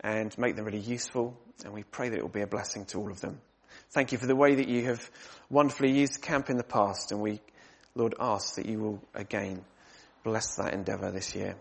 and 0.00 0.36
make 0.38 0.56
them 0.56 0.64
really 0.64 0.78
useful. 0.78 1.38
And 1.64 1.72
we 1.72 1.82
pray 1.82 2.08
that 2.08 2.18
it 2.18 2.22
will 2.22 2.28
be 2.28 2.42
a 2.42 2.46
blessing 2.46 2.84
to 2.86 2.98
all 2.98 3.10
of 3.10 3.20
them. 3.20 3.40
Thank 3.90 4.12
you 4.12 4.18
for 4.18 4.26
the 4.26 4.36
way 4.36 4.56
that 4.56 4.68
you 4.68 4.84
have 4.86 5.10
wonderfully 5.50 5.92
used 5.92 6.22
camp 6.22 6.50
in 6.50 6.56
the 6.56 6.64
past. 6.64 7.12
And 7.12 7.20
we, 7.20 7.40
Lord, 7.94 8.14
ask 8.18 8.56
that 8.56 8.66
you 8.66 8.78
will 8.80 9.02
again 9.14 9.64
bless 10.22 10.56
that 10.56 10.74
endeavor 10.74 11.10
this 11.10 11.34
year. 11.34 11.56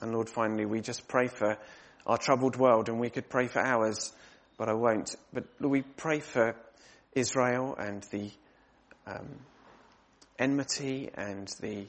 And 0.00 0.12
Lord, 0.12 0.28
finally, 0.28 0.64
we 0.64 0.80
just 0.80 1.08
pray 1.08 1.26
for 1.26 1.58
our 2.06 2.16
troubled 2.16 2.56
world 2.56 2.88
and 2.88 2.98
we 2.98 3.10
could 3.10 3.28
pray 3.28 3.46
for 3.46 3.60
hours 3.60 4.12
but 4.60 4.68
I 4.68 4.74
won't. 4.74 5.16
But 5.32 5.44
Lord, 5.58 5.72
we 5.72 5.80
pray 5.80 6.20
for 6.20 6.54
Israel 7.14 7.74
and 7.78 8.02
the 8.10 8.30
um, 9.06 9.26
enmity 10.40 11.10
and 11.14 11.46
the 11.60 11.86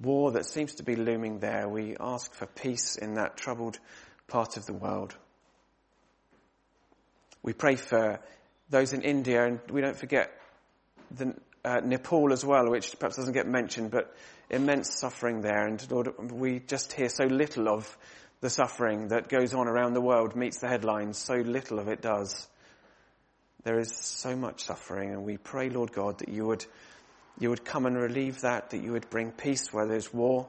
war 0.00 0.32
that 0.32 0.44
seems 0.44 0.74
to 0.74 0.82
be 0.82 0.96
looming 0.96 1.38
there. 1.38 1.68
We 1.68 1.96
ask 1.98 2.34
for 2.34 2.46
peace 2.46 2.96
in 2.96 3.14
that 3.14 3.36
troubled 3.36 3.78
part 4.28 4.58
of 4.58 4.66
the 4.66 4.74
world. 4.74 5.16
We 7.42 7.54
pray 7.54 7.76
for 7.76 8.20
those 8.68 8.92
in 8.92 9.02
India, 9.02 9.46
and 9.46 9.60
we 9.70 9.80
don't 9.80 9.96
forget 9.96 10.30
the, 11.10 11.34
uh, 11.64 11.80
Nepal 11.84 12.32
as 12.32 12.44
well, 12.44 12.68
which 12.68 12.98
perhaps 12.98 13.16
doesn't 13.16 13.32
get 13.32 13.46
mentioned, 13.46 13.90
but 13.90 14.14
immense 14.50 14.98
suffering 14.98 15.40
there. 15.40 15.66
And 15.66 15.90
Lord, 15.90 16.32
we 16.32 16.58
just 16.58 16.92
hear 16.92 17.08
so 17.08 17.24
little 17.24 17.68
of 17.68 17.96
the 18.40 18.50
suffering 18.50 19.08
that 19.08 19.28
goes 19.28 19.54
on 19.54 19.66
around 19.66 19.94
the 19.94 20.00
world 20.00 20.36
meets 20.36 20.58
the 20.58 20.68
headlines, 20.68 21.18
so 21.18 21.34
little 21.36 21.78
of 21.78 21.88
it 21.88 22.02
does. 22.02 22.48
There 23.64 23.78
is 23.78 23.96
so 23.96 24.36
much 24.36 24.64
suffering 24.64 25.10
and 25.10 25.24
we 25.24 25.38
pray, 25.38 25.70
Lord 25.70 25.92
God, 25.92 26.18
that 26.18 26.28
you 26.28 26.46
would, 26.46 26.64
you 27.38 27.50
would 27.50 27.64
come 27.64 27.86
and 27.86 27.96
relieve 27.96 28.40
that, 28.40 28.70
that 28.70 28.82
you 28.82 28.92
would 28.92 29.10
bring 29.10 29.30
peace 29.30 29.72
where 29.72 29.86
there's 29.86 30.12
war, 30.12 30.48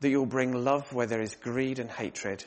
that 0.00 0.08
you'll 0.08 0.26
bring 0.26 0.52
love 0.52 0.92
where 0.92 1.06
there 1.06 1.20
is 1.20 1.34
greed 1.36 1.78
and 1.78 1.90
hatred, 1.90 2.44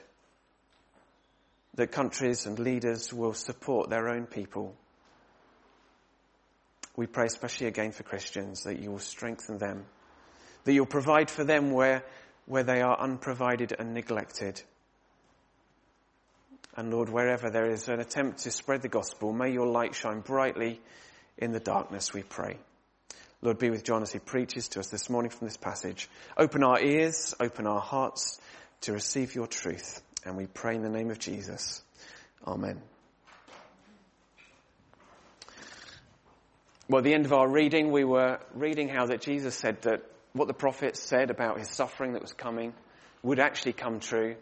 that 1.75 1.91
countries 1.91 2.45
and 2.45 2.60
leaders 2.60 3.13
will 3.13 3.34
support 3.34 3.89
their 3.89 4.10
own 4.10 4.25
people. 4.25 4.75
We 6.95 7.08
pray 7.08 7.28
especially 7.28 7.67
again 7.67 7.91
for 7.91 8.04
Christians 8.04 8.63
that 8.63 8.80
you 8.80 8.91
will 8.91 8.99
strengthen 8.99 9.58
them, 9.58 9.86
that 10.63 10.73
you'll 10.73 10.86
provide 10.86 11.30
for 11.30 11.43
them 11.43 11.71
where 11.71 12.04
where 12.49 12.63
they 12.63 12.82
are 12.82 12.99
unprovided 12.99 13.75
and 13.78 13.93
neglected. 13.93 14.60
And 16.75 16.91
Lord, 16.91 17.08
wherever 17.08 17.52
there 17.52 17.69
is 17.69 17.88
an 17.88 17.99
attempt 17.99 18.39
to 18.39 18.52
spread 18.52 18.82
the 18.82 18.89
gospel, 18.89 19.32
may 19.32 19.52
your 19.52 19.67
light 19.67 19.93
shine 19.93 20.21
brightly 20.21 20.82
in 21.38 21.52
the 21.52 21.60
darkness, 21.60 22.12
we 22.12 22.23
pray. 22.23 22.58
Lord, 23.41 23.58
be 23.58 23.69
with 23.69 23.86
John 23.86 24.02
as 24.02 24.12
he 24.12 24.19
preaches 24.19 24.67
to 24.69 24.82
us 24.82 24.89
this 24.89 25.10
morning 25.10 25.32
from 25.32 25.47
this 25.47 25.56
passage. 25.56 26.10
Open 26.38 26.62
our 26.62 26.80
ears, 26.80 27.34
open 27.39 27.67
our 27.67 27.80
hearts 27.80 28.39
to 28.82 28.91
receive 28.91 29.34
your 29.34 29.47
truth. 29.47 30.02
And 30.25 30.36
we 30.36 30.45
pray 30.45 30.75
in 30.75 30.84
the 30.84 30.89
name 30.89 31.10
of 31.10 31.19
Jesus. 31.19 31.82
Amen. 32.45 32.82
Well, 36.89 36.97
at 36.99 37.06
the 37.06 37.13
end 37.13 37.25
of 37.25 37.34
our 37.34 37.47
reading, 37.47 37.91
we 37.91 38.04
were 38.04 38.39
reading 38.54 38.89
how 38.89 39.06
that 39.06 39.21
Jesus 39.21 39.56
said 39.56 39.84
that 39.84 40.04
what 40.34 40.47
the 40.47 40.54
prophets 40.54 40.99
said 40.99 41.30
about 41.30 41.60
his 41.60 41.69
suffering 41.69 42.13
that 42.13 42.21
was 42.21 42.34
coming 42.34 42.73
would 43.23 43.39
actually 43.39 43.73
come 43.73 44.02
true. 44.02 44.36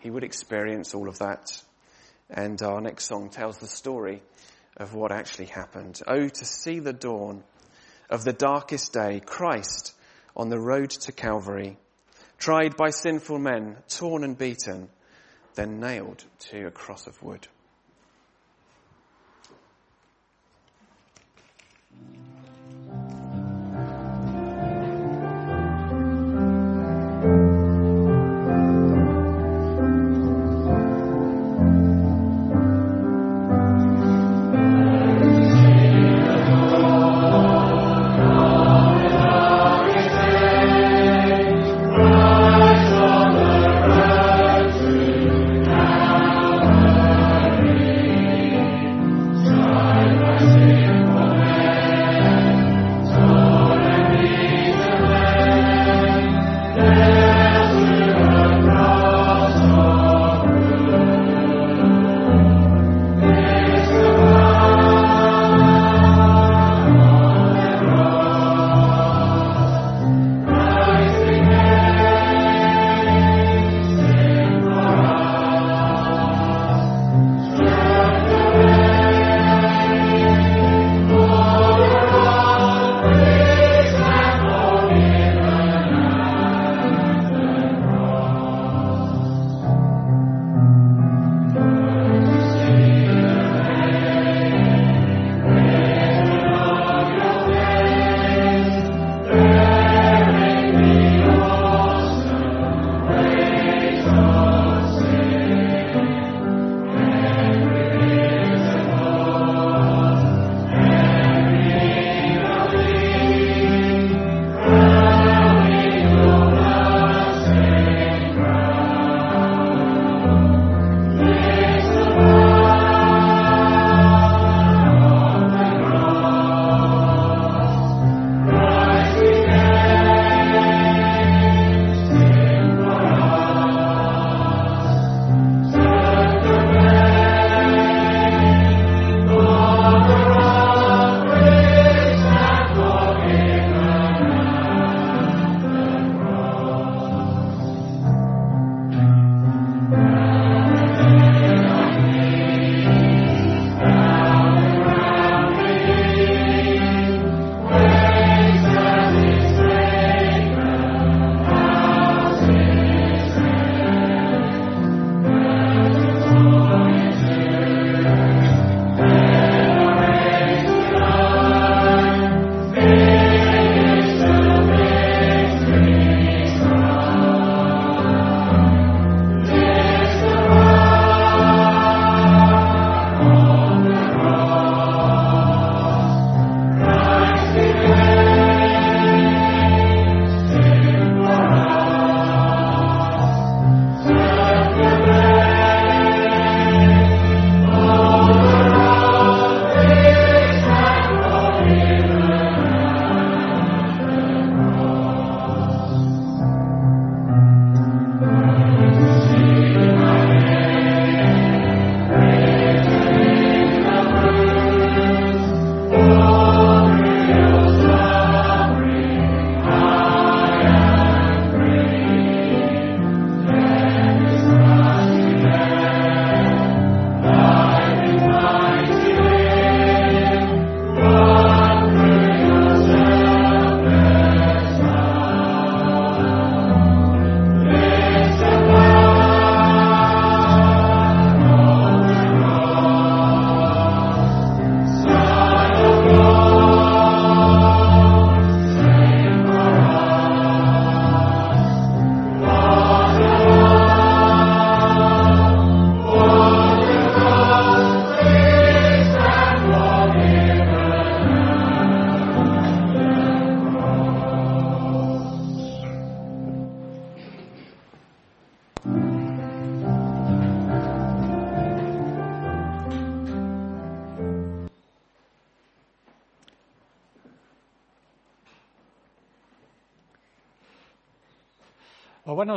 He 0.00 0.10
would 0.10 0.24
experience 0.24 0.92
all 0.94 1.08
of 1.08 1.18
that. 1.20 1.62
And 2.28 2.60
our 2.62 2.80
next 2.80 3.04
song 3.04 3.28
tells 3.28 3.58
the 3.58 3.68
story 3.68 4.22
of 4.76 4.92
what 4.92 5.12
actually 5.12 5.46
happened. 5.46 6.00
Oh, 6.06 6.26
to 6.26 6.44
see 6.44 6.80
the 6.80 6.92
dawn 6.92 7.44
of 8.14 8.22
the 8.22 8.32
darkest 8.32 8.92
day, 8.92 9.20
Christ 9.26 9.92
on 10.36 10.48
the 10.48 10.58
road 10.58 10.90
to 10.90 11.10
Calvary, 11.10 11.76
tried 12.38 12.76
by 12.76 12.90
sinful 12.90 13.40
men, 13.40 13.76
torn 13.88 14.22
and 14.22 14.38
beaten, 14.38 14.88
then 15.56 15.80
nailed 15.80 16.24
to 16.38 16.66
a 16.68 16.70
cross 16.70 17.08
of 17.08 17.20
wood. 17.24 17.48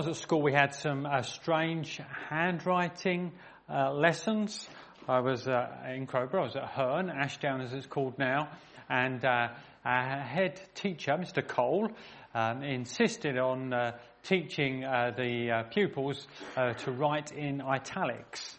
Was 0.08 0.18
at 0.18 0.24
school, 0.24 0.42
we 0.42 0.54
had 0.54 0.74
some 0.74 1.06
uh, 1.06 1.22
strange 1.22 2.00
handwriting 2.30 3.34
uh, 3.70 3.92
lessons. 3.92 4.70
I 5.06 5.20
was 5.20 5.46
uh, 5.50 5.68
in 5.94 6.08
Crowborough, 6.08 6.44
I 6.44 6.46
was 6.46 6.56
at 6.56 6.64
Herne, 6.64 7.10
Ashdown 7.10 7.60
as 7.60 7.74
it's 7.74 7.88
called 7.88 8.18
now, 8.18 8.48
and 8.90 9.24
uh, 9.26 9.50
our 9.84 10.20
head 10.22 10.62
teacher, 10.76 11.12
Mr. 11.12 11.46
Cole, 11.46 11.90
um, 12.34 12.64
insisted 12.64 13.38
on 13.38 13.74
uh, 13.74 13.98
teaching 14.24 14.86
uh, 14.86 15.12
the 15.18 15.66
pupils 15.72 16.26
to 16.56 16.92
write 16.92 17.34
in 17.34 17.60
italics. 17.62 18.58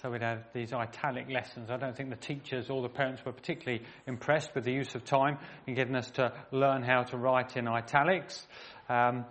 So 0.00 0.10
we'd 0.10 0.22
have 0.22 0.44
these 0.52 0.72
italic 0.72 1.28
lessons. 1.28 1.70
I 1.70 1.76
don't 1.76 1.96
think 1.96 2.10
the 2.10 2.16
teachers 2.16 2.70
or 2.70 2.82
the 2.82 2.88
parents 2.88 3.24
were 3.24 3.32
particularly 3.32 3.84
impressed 4.06 4.54
with 4.54 4.64
the 4.64 4.72
use 4.72 4.94
of 4.94 5.04
time 5.04 5.38
in 5.66 5.74
getting 5.74 5.96
us 5.96 6.10
to 6.12 6.34
learn 6.52 6.82
how 6.82 7.04
to 7.04 7.16
write 7.16 7.56
in 7.56 7.66
italics. 7.66 8.46
Um, 8.88 9.24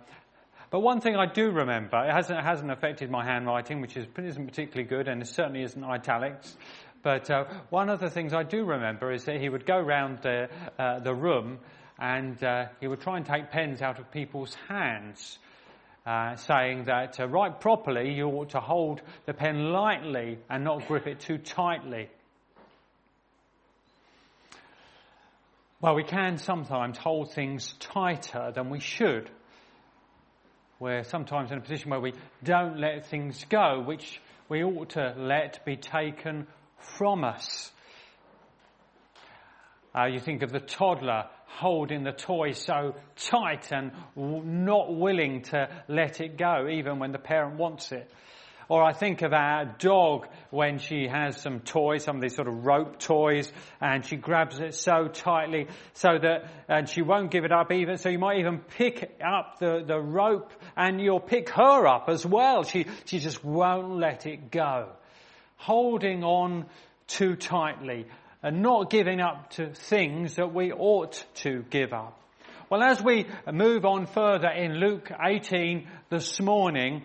but 0.74 0.80
one 0.80 1.00
thing 1.00 1.14
I 1.14 1.26
do 1.26 1.52
remember, 1.52 2.04
it 2.04 2.10
hasn't, 2.12 2.36
it 2.36 2.42
hasn't 2.42 2.68
affected 2.68 3.08
my 3.08 3.24
handwriting, 3.24 3.80
which 3.80 3.96
is, 3.96 4.08
isn't 4.18 4.44
particularly 4.44 4.88
good, 4.88 5.06
and 5.06 5.22
it 5.22 5.28
certainly 5.28 5.62
isn't 5.62 5.84
italics. 5.84 6.56
But 7.00 7.30
uh, 7.30 7.44
one 7.70 7.88
of 7.88 8.00
the 8.00 8.10
things 8.10 8.34
I 8.34 8.42
do 8.42 8.64
remember 8.64 9.12
is 9.12 9.24
that 9.26 9.40
he 9.40 9.48
would 9.48 9.66
go 9.66 9.78
round 9.78 10.18
the, 10.22 10.48
uh, 10.76 10.98
the 10.98 11.14
room 11.14 11.60
and 11.96 12.42
uh, 12.42 12.64
he 12.80 12.88
would 12.88 13.00
try 13.00 13.18
and 13.18 13.24
take 13.24 13.52
pens 13.52 13.82
out 13.82 14.00
of 14.00 14.10
people's 14.10 14.52
hands, 14.68 15.38
uh, 16.06 16.34
saying 16.34 16.86
that 16.86 17.12
to 17.12 17.28
write 17.28 17.60
properly, 17.60 18.12
you 18.12 18.26
ought 18.26 18.50
to 18.50 18.60
hold 18.60 19.00
the 19.26 19.32
pen 19.32 19.70
lightly 19.70 20.40
and 20.50 20.64
not 20.64 20.88
grip 20.88 21.06
it 21.06 21.20
too 21.20 21.38
tightly. 21.38 22.08
Well, 25.80 25.94
we 25.94 26.02
can 26.02 26.38
sometimes 26.38 26.98
hold 26.98 27.32
things 27.32 27.76
tighter 27.78 28.50
than 28.52 28.70
we 28.70 28.80
should. 28.80 29.30
We're 30.84 31.04
sometimes 31.04 31.50
in 31.50 31.56
a 31.56 31.60
position 31.62 31.90
where 31.90 31.98
we 31.98 32.12
don't 32.42 32.78
let 32.78 33.06
things 33.06 33.42
go, 33.48 33.80
which 33.80 34.20
we 34.50 34.62
ought 34.62 34.90
to 34.90 35.14
let 35.16 35.64
be 35.64 35.78
taken 35.78 36.46
from 36.98 37.24
us. 37.24 37.72
Uh, 39.96 40.08
you 40.08 40.20
think 40.20 40.42
of 40.42 40.52
the 40.52 40.60
toddler 40.60 41.24
holding 41.46 42.04
the 42.04 42.12
toy 42.12 42.52
so 42.52 42.96
tight 43.16 43.72
and 43.72 43.92
not 44.14 44.94
willing 44.94 45.40
to 45.44 45.70
let 45.88 46.20
it 46.20 46.36
go, 46.36 46.68
even 46.68 46.98
when 46.98 47.12
the 47.12 47.18
parent 47.18 47.56
wants 47.56 47.90
it. 47.90 48.12
Or 48.68 48.82
I 48.82 48.92
think 48.92 49.22
of 49.22 49.32
our 49.32 49.66
dog 49.78 50.26
when 50.50 50.78
she 50.78 51.06
has 51.06 51.40
some 51.40 51.60
toys, 51.60 52.04
some 52.04 52.16
of 52.16 52.22
these 52.22 52.34
sort 52.34 52.48
of 52.48 52.64
rope 52.64 52.98
toys, 52.98 53.52
and 53.80 54.04
she 54.04 54.16
grabs 54.16 54.58
it 54.58 54.74
so 54.74 55.08
tightly 55.08 55.68
so 55.92 56.18
that, 56.20 56.50
and 56.68 56.88
she 56.88 57.02
won't 57.02 57.30
give 57.30 57.44
it 57.44 57.52
up 57.52 57.70
even, 57.72 57.98
so 57.98 58.08
you 58.08 58.18
might 58.18 58.38
even 58.38 58.58
pick 58.58 59.18
up 59.24 59.58
the, 59.58 59.84
the 59.86 59.98
rope 59.98 60.52
and 60.76 61.00
you'll 61.00 61.20
pick 61.20 61.50
her 61.50 61.86
up 61.86 62.08
as 62.08 62.24
well. 62.24 62.62
She, 62.64 62.86
she 63.04 63.18
just 63.18 63.44
won't 63.44 63.98
let 63.98 64.26
it 64.26 64.50
go. 64.50 64.88
Holding 65.56 66.24
on 66.24 66.66
too 67.06 67.36
tightly 67.36 68.06
and 68.42 68.62
not 68.62 68.90
giving 68.90 69.20
up 69.20 69.50
to 69.50 69.74
things 69.74 70.36
that 70.36 70.52
we 70.52 70.72
ought 70.72 71.24
to 71.34 71.64
give 71.70 71.92
up. 71.92 72.20
Well, 72.70 72.82
as 72.82 73.02
we 73.02 73.26
move 73.52 73.84
on 73.84 74.06
further 74.06 74.48
in 74.48 74.74
Luke 74.74 75.10
18 75.22 75.86
this 76.08 76.40
morning, 76.40 77.04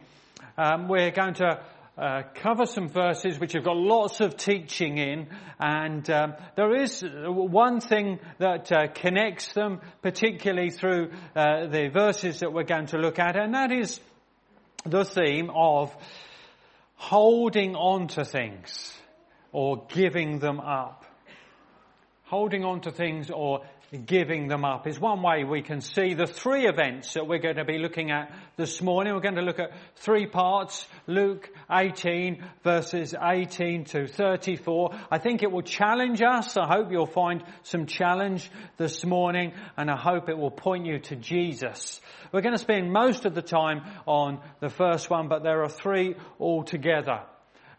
um, 0.60 0.90
we're 0.90 1.12
going 1.12 1.36
to 1.36 1.62
uh, 1.98 2.24
cover 2.36 2.66
some 2.66 2.90
verses 2.90 3.40
which 3.40 3.54
have 3.54 3.64
got 3.64 3.78
lots 3.78 4.20
of 4.20 4.36
teaching 4.36 4.98
in, 4.98 5.28
and 5.58 6.10
um, 6.10 6.34
there 6.58 6.76
is 6.76 7.02
one 7.02 7.80
thing 7.80 8.20
that 8.40 8.70
uh, 8.70 8.88
connects 8.94 9.54
them, 9.54 9.80
particularly 10.02 10.70
through 10.70 11.12
uh, 11.34 11.68
the 11.68 11.90
verses 11.94 12.42
that 12.42 12.52
we're 12.52 12.64
going 12.64 12.88
to 12.88 12.98
look 12.98 13.20
at, 13.20 13.38
and 13.38 13.54
that 13.54 13.72
is 13.72 14.02
the 14.86 15.06
theme 15.06 15.50
of 15.56 15.96
holding 16.96 17.76
on 17.76 18.10
to 18.10 18.26
things 18.26 18.98
or 19.54 19.86
giving 19.88 20.40
them 20.40 20.60
up. 20.60 21.06
Holding 22.26 22.66
on 22.66 22.82
to 22.82 22.92
things 22.92 23.32
or 23.32 23.62
giving 24.06 24.48
them 24.48 24.64
up 24.64 24.86
is 24.88 25.00
one 25.00 25.22
way 25.24 25.44
we 25.44 25.62
can 25.62 25.82
see 25.82 26.14
the 26.14 26.28
three 26.28 26.68
events 26.68 27.14
that 27.14 27.28
we're 27.28 27.40
going 27.40 27.56
to 27.56 27.66
be 27.66 27.80
looking 27.80 28.12
at 28.12 28.32
this 28.56 28.82
morning. 28.82 29.14
We're 29.14 29.22
going 29.22 29.36
to 29.36 29.42
look 29.42 29.60
at 29.60 29.72
three 29.96 30.28
parts. 30.28 30.88
Luke 31.08 31.50
18 31.72 32.44
verses 32.64 33.16
18 33.20 33.86
to 33.86 34.08
34. 34.08 34.92
I 35.12 35.18
think 35.18 35.42
it 35.42 35.52
will 35.52 35.64
challenge 35.64 36.22
us. 36.22 36.56
I 36.56 36.68
hope 36.68 36.92
you'll 36.92 37.08
find 37.08 37.44
some 37.64 37.88
challenge 37.88 38.52
this 38.78 39.04
morning 39.04 39.54
and 39.76 39.90
I 39.90 39.98
hope 39.98 40.30
it 40.30 40.38
will 40.38 40.52
point 40.52 40.86
you 40.86 41.00
to 41.00 41.16
Jesus. 41.16 42.00
We're 42.32 42.42
going 42.42 42.56
to 42.56 42.62
spend 42.62 42.92
most 42.92 43.26
of 43.26 43.34
the 43.34 43.42
time 43.42 43.82
on 44.06 44.40
the 44.60 44.70
first 44.70 45.10
one, 45.10 45.30
but 45.30 45.42
there 45.42 45.64
are 45.64 45.70
three 45.70 46.16
altogether. 46.40 47.22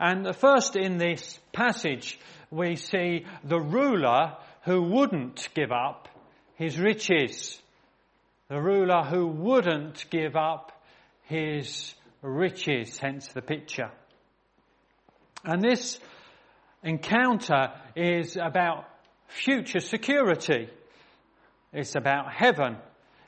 And 0.01 0.25
the 0.25 0.33
first 0.33 0.77
in 0.77 0.97
this 0.97 1.39
passage, 1.53 2.19
we 2.51 2.75
see 2.77 3.27
the 3.45 3.61
ruler 3.61 4.37
who 4.65 4.83
wouldn't 4.83 5.49
give 5.55 5.73
up 5.73 6.09
his 6.55 6.79
riches. 6.79 7.61
The 8.49 8.61
ruler 8.61 9.03
who 9.03 9.27
wouldn't 9.27 10.07
give 10.11 10.37
up 10.37 10.73
his 11.25 11.95
riches, 12.23 12.99
hence 12.99 13.29
the 13.29 13.43
picture. 13.43 13.91
And 15.45 15.63
this 15.63 15.99
encounter 16.83 17.73
is 17.97 18.37
about 18.37 18.85
future 19.29 19.81
security. 19.81 20.69
It's 21.73 21.95
about 21.95 22.33
heaven. 22.33 22.77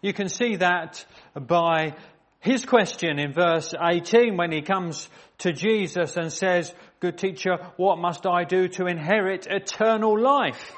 You 0.03 0.13
can 0.13 0.29
see 0.29 0.57
that 0.57 1.05
by 1.35 1.95
his 2.41 2.67
question 2.67 3.21
in 3.21 3.33
verse 3.33 3.73
18 3.81 4.37
when 4.37 4.51
he 4.51 4.63
comes 4.63 5.09
to 5.39 5.53
Jesus 5.53 6.17
and 6.17 6.33
says, 6.33 6.75
Good 6.99 7.17
teacher, 7.17 7.57
what 7.77 7.99
must 7.99 8.27
I 8.27 8.45
do 8.45 8.67
to 8.69 8.87
inherit 8.87 9.47
eternal 9.47 10.21
life? 10.21 10.73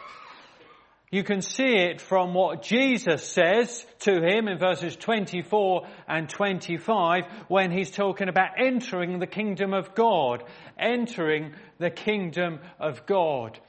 You 1.14 1.22
can 1.22 1.42
see 1.42 1.76
it 1.76 2.00
from 2.00 2.34
what 2.34 2.62
Jesus 2.62 3.22
says 3.22 3.86
to 4.00 4.14
him 4.14 4.48
in 4.48 4.58
verses 4.58 4.96
24 4.96 5.86
and 6.08 6.28
25 6.28 7.26
when 7.46 7.70
he's 7.70 7.92
talking 7.92 8.28
about 8.28 8.58
entering 8.58 9.20
the 9.20 9.28
kingdom 9.28 9.74
of 9.74 9.94
God. 9.94 10.42
Entering 10.76 11.54
the 11.78 11.90
kingdom 11.90 12.58
of 12.80 13.06
God. 13.06 13.60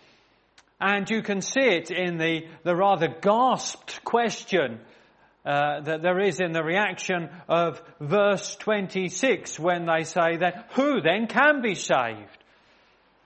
And 0.82 1.08
you 1.08 1.22
can 1.22 1.42
see 1.42 1.68
it 1.68 1.92
in 1.92 2.18
the, 2.18 2.48
the 2.64 2.76
rather 2.76 3.10
gasped 3.22 4.04
question 4.04 4.80
uh, 5.46 5.82
that 5.82 6.02
there 6.02 6.20
is 6.20 6.40
in 6.40 6.52
the 6.52 6.64
reaction 6.64 7.30
of 7.48 7.80
verse 8.00 8.56
26 8.56 9.60
when 9.60 9.86
they 9.86 10.04
say 10.04 10.38
that 10.38 10.72
who 10.74 11.00
then 11.00 11.28
can 11.28 11.62
be 11.62 11.76
saved? 11.76 12.44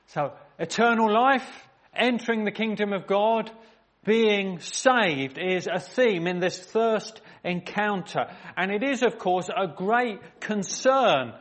So 0.08 0.34
eternal 0.60 1.10
life, 1.10 1.50
entering 1.96 2.44
the 2.44 2.52
kingdom 2.52 2.92
of 2.92 3.08
God, 3.08 3.50
being 4.10 4.60
saved 4.60 5.38
is 5.38 5.68
a 5.68 5.80
theme 5.80 6.26
in 6.26 6.40
this 6.40 6.58
first 6.58 7.22
encounter. 7.44 8.26
And 8.58 8.72
it 8.72 8.82
is, 8.82 9.04
of 9.04 9.20
course, 9.20 9.50
a 9.56 9.68
great 9.68 10.40
concern. 10.40 11.34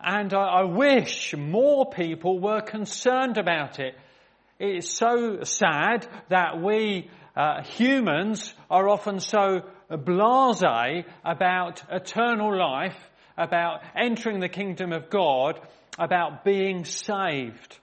And 0.00 0.32
I, 0.32 0.60
I 0.60 0.62
wish 0.62 1.34
more 1.36 1.90
people 1.90 2.40
were 2.40 2.62
concerned 2.62 3.36
about 3.36 3.80
it. 3.80 3.98
It's 4.58 4.96
so 4.96 5.42
sad 5.42 6.06
that 6.30 6.58
we 6.62 7.10
uh, 7.36 7.62
humans 7.64 8.54
are 8.70 8.88
often 8.88 9.20
so 9.20 9.60
blase 9.90 11.04
about 11.22 11.82
eternal 11.90 12.58
life, 12.58 12.96
about 13.36 13.82
entering 13.94 14.40
the 14.40 14.48
kingdom 14.48 14.94
of 14.94 15.10
God, 15.10 15.60
about 15.98 16.44
being 16.44 16.86
saved. 16.86 17.78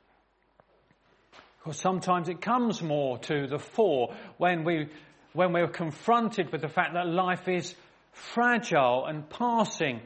Sometimes 1.73 2.29
it 2.29 2.41
comes 2.41 2.82
more 2.82 3.17
to 3.19 3.48
the 3.48 3.60
fore 3.60 4.15
when 4.37 4.63
we, 4.63 4.87
when 5.33 5.54
we're 5.54 5.67
confronted 5.67 6.52
with 6.52 6.62
the 6.62 6.67
fact 6.67 6.94
that 6.94 7.08
life 7.08 7.48
is 7.48 7.75
fragile 8.12 9.06
and 9.06 9.29
passing, 9.29 10.02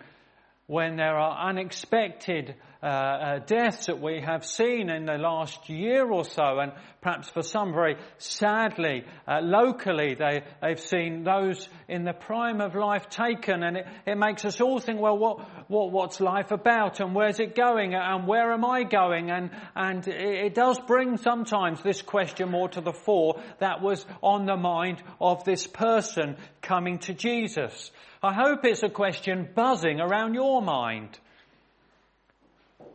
when 0.67 0.95
there 0.95 1.17
are 1.17 1.49
unexpected 1.49 2.55
uh, 2.83 2.85
uh, 2.85 3.39
deaths 3.39 3.85
that 3.85 4.01
we 4.01 4.19
have 4.19 4.43
seen 4.43 4.89
in 4.89 5.05
the 5.05 5.17
last 5.17 5.69
year 5.69 6.05
or 6.05 6.25
so, 6.25 6.59
and 6.59 6.73
perhaps 6.99 7.29
for 7.29 7.41
some 7.41 7.71
very 7.71 7.95
sadly, 8.17 9.05
uh, 9.25 9.39
locally, 9.41 10.15
they, 10.15 10.43
they've 10.61 10.81
seen 10.81 11.23
those 11.23 11.69
in 11.87 12.03
the 12.03 12.11
prime 12.11 12.59
of 12.59 12.75
life 12.75 13.07
taken, 13.07 13.63
and 13.63 13.77
it, 13.77 13.85
it 14.05 14.17
makes 14.17 14.43
us 14.43 14.59
all 14.59 14.79
think, 14.79 14.99
well, 14.99 15.17
what, 15.17 15.69
what, 15.69 15.93
what's 15.93 16.19
life 16.19 16.51
about, 16.51 16.99
and 16.99 17.15
where's 17.15 17.39
it 17.39 17.55
going, 17.55 17.95
and 17.95 18.27
where 18.27 18.51
am 18.51 18.65
I 18.65 18.83
going? 18.83 19.31
And, 19.31 19.51
and 19.77 20.05
it, 20.05 20.47
it 20.47 20.53
does 20.53 20.77
bring 20.79 21.15
sometimes 21.15 21.81
this 21.83 22.01
question 22.01 22.51
more 22.51 22.67
to 22.67 22.81
the 22.81 22.91
fore 22.91 23.41
that 23.59 23.81
was 23.81 24.05
on 24.21 24.45
the 24.45 24.57
mind 24.57 25.01
of 25.21 25.45
this 25.45 25.65
person 25.67 26.35
coming 26.61 26.99
to 26.99 27.13
Jesus. 27.13 27.91
I 28.21 28.33
hope 28.33 28.65
it's 28.65 28.83
a 28.83 28.89
question 28.89 29.47
buzzing 29.55 30.01
around 30.01 30.33
your 30.33 30.61
mind 30.61 31.17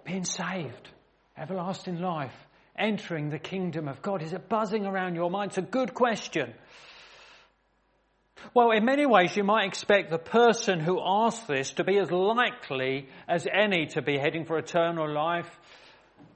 being 0.08 0.24
saved, 0.24 0.88
everlasting 1.36 2.00
life, 2.00 2.34
entering 2.76 3.28
the 3.28 3.38
kingdom 3.38 3.88
of 3.88 4.00
God? 4.00 4.22
Is 4.22 4.32
it 4.32 4.48
buzzing 4.48 4.86
around 4.86 5.14
your 5.14 5.30
mind? 5.30 5.50
It's 5.50 5.58
a 5.58 5.62
good 5.62 5.92
question. 5.92 6.54
Well, 8.54 8.70
in 8.70 8.86
many 8.86 9.04
ways, 9.04 9.36
you 9.36 9.44
might 9.44 9.66
expect 9.66 10.10
the 10.10 10.18
person 10.18 10.80
who 10.80 10.98
asked 11.04 11.46
this 11.46 11.72
to 11.72 11.84
be 11.84 11.98
as 11.98 12.10
likely 12.10 13.08
as 13.28 13.46
any 13.52 13.86
to 13.88 14.02
be 14.02 14.16
heading 14.16 14.46
for 14.46 14.56
eternal 14.56 15.12
life, 15.12 15.50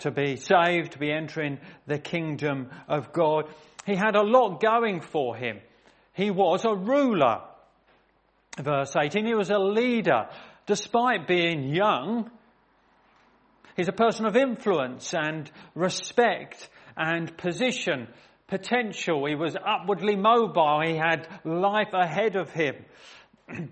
to 0.00 0.10
be 0.10 0.36
saved, 0.36 0.92
to 0.92 0.98
be 0.98 1.10
entering 1.10 1.58
the 1.86 1.98
kingdom 1.98 2.68
of 2.88 3.12
God. 3.12 3.46
He 3.86 3.94
had 3.94 4.16
a 4.16 4.22
lot 4.22 4.60
going 4.60 5.00
for 5.00 5.34
him. 5.34 5.60
He 6.12 6.30
was 6.30 6.66
a 6.66 6.74
ruler. 6.74 7.40
Verse 8.58 8.94
18, 8.94 9.24
he 9.24 9.34
was 9.34 9.50
a 9.50 9.58
leader. 9.58 10.28
Despite 10.66 11.26
being 11.26 11.74
young, 11.74 12.30
he's 13.76 13.88
a 13.88 13.92
person 13.92 14.26
of 14.26 14.36
influence 14.36 15.14
and 15.14 15.50
respect 15.74 16.68
and 16.96 17.36
position 17.36 18.08
potential. 18.52 19.24
He 19.24 19.34
was 19.34 19.56
upwardly 19.56 20.14
mobile. 20.14 20.82
He 20.84 20.94
had 20.94 21.26
life 21.42 21.94
ahead 21.94 22.36
of 22.36 22.50
him. 22.50 22.84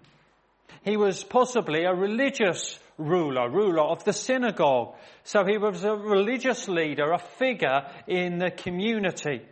he 0.85 0.97
was 0.97 1.23
possibly 1.23 1.85
a 1.85 1.93
religious 1.93 2.79
ruler, 2.97 3.51
ruler 3.51 3.83
of 3.83 4.05
the 4.05 4.15
synagogue. 4.15 4.95
So 5.23 5.45
he 5.45 5.59
was 5.59 5.85
a 5.85 5.95
religious 5.95 6.67
leader, 6.67 7.13
a 7.13 7.19
figure 7.19 7.83
in 8.07 8.39
the 8.39 8.51
community. 8.51 9.43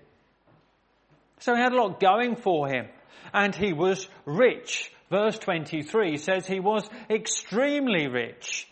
So 1.40 1.54
he 1.54 1.60
had 1.60 1.74
a 1.74 1.76
lot 1.76 2.00
going 2.00 2.36
for 2.36 2.66
him. 2.66 2.86
And 3.34 3.54
he 3.54 3.74
was 3.74 4.08
rich. 4.24 4.90
Verse 5.10 5.38
23 5.38 6.16
says 6.16 6.46
he 6.46 6.60
was 6.60 6.88
extremely 7.10 8.08
rich. 8.08 8.66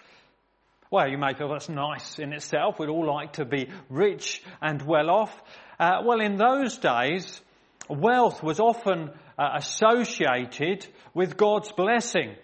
Well, 0.91 1.09
you 1.09 1.19
may 1.19 1.35
feel 1.35 1.49
that's 1.49 1.69
nice 1.69 2.19
in 2.19 2.33
itself. 2.33 2.79
We'd 2.79 2.89
all 2.89 3.07
like 3.07 3.35
to 3.35 3.45
be 3.45 3.69
rich 3.89 4.43
and 4.63 4.81
well 4.83 5.11
off. 5.11 5.43
Uh, 5.81 6.03
well, 6.05 6.21
in 6.21 6.37
those 6.37 6.79
days, 6.79 7.41
wealth 7.89 8.43
was 8.43 8.61
often 8.61 9.11
uh, 9.39 9.49
associated 9.57 10.87
with 11.13 11.37
God's 11.37 11.73
blessing, 11.73 12.37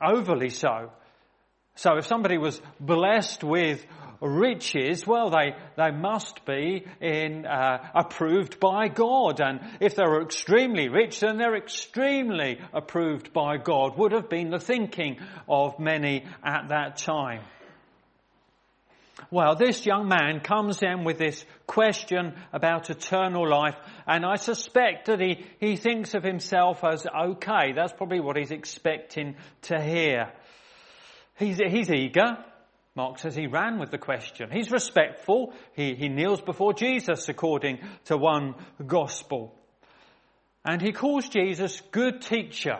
overly 0.00 0.50
so. 0.50 0.92
So 1.74 1.98
if 1.98 2.06
somebody 2.06 2.38
was 2.38 2.60
blessed 2.80 3.42
with 3.44 3.84
riches, 4.20 5.06
well, 5.06 5.30
they, 5.30 5.54
they 5.76 5.90
must 5.90 6.44
be 6.46 6.86
in, 7.00 7.44
uh, 7.44 7.90
approved 7.94 8.60
by 8.60 8.88
God. 8.88 9.40
And 9.40 9.60
if 9.80 9.94
they 9.96 10.04
were 10.04 10.22
extremely 10.22 10.88
rich, 10.88 11.20
then 11.20 11.36
they're 11.36 11.56
extremely 11.56 12.60
approved 12.72 13.32
by 13.32 13.58
God, 13.58 13.98
would 13.98 14.12
have 14.12 14.30
been 14.30 14.50
the 14.50 14.58
thinking 14.58 15.18
of 15.48 15.78
many 15.78 16.24
at 16.42 16.68
that 16.68 16.96
time. 16.96 17.42
Well, 19.30 19.56
this 19.56 19.86
young 19.86 20.08
man 20.08 20.40
comes 20.40 20.82
in 20.82 21.04
with 21.04 21.18
this 21.18 21.44
question 21.66 22.34
about 22.52 22.90
eternal 22.90 23.48
life, 23.48 23.74
and 24.06 24.24
I 24.26 24.36
suspect 24.36 25.06
that 25.06 25.20
he, 25.20 25.46
he 25.58 25.76
thinks 25.76 26.14
of 26.14 26.22
himself 26.22 26.84
as 26.84 27.06
okay. 27.06 27.72
That's 27.74 27.94
probably 27.94 28.20
what 28.20 28.36
he's 28.36 28.50
expecting 28.50 29.36
to 29.62 29.80
hear. 29.80 30.32
He's, 31.38 31.56
he's 31.56 31.90
eager. 31.90 32.38
Mark 32.94 33.18
says 33.18 33.34
he 33.34 33.46
ran 33.46 33.78
with 33.78 33.90
the 33.90 33.98
question. 33.98 34.50
He's 34.50 34.70
respectful. 34.70 35.52
He, 35.74 35.94
he 35.94 36.08
kneels 36.08 36.40
before 36.40 36.72
Jesus 36.72 37.28
according 37.28 37.80
to 38.06 38.16
one 38.16 38.54
gospel. 38.86 39.54
And 40.64 40.80
he 40.80 40.92
calls 40.92 41.28
Jesus 41.28 41.82
good 41.90 42.22
teacher. 42.22 42.78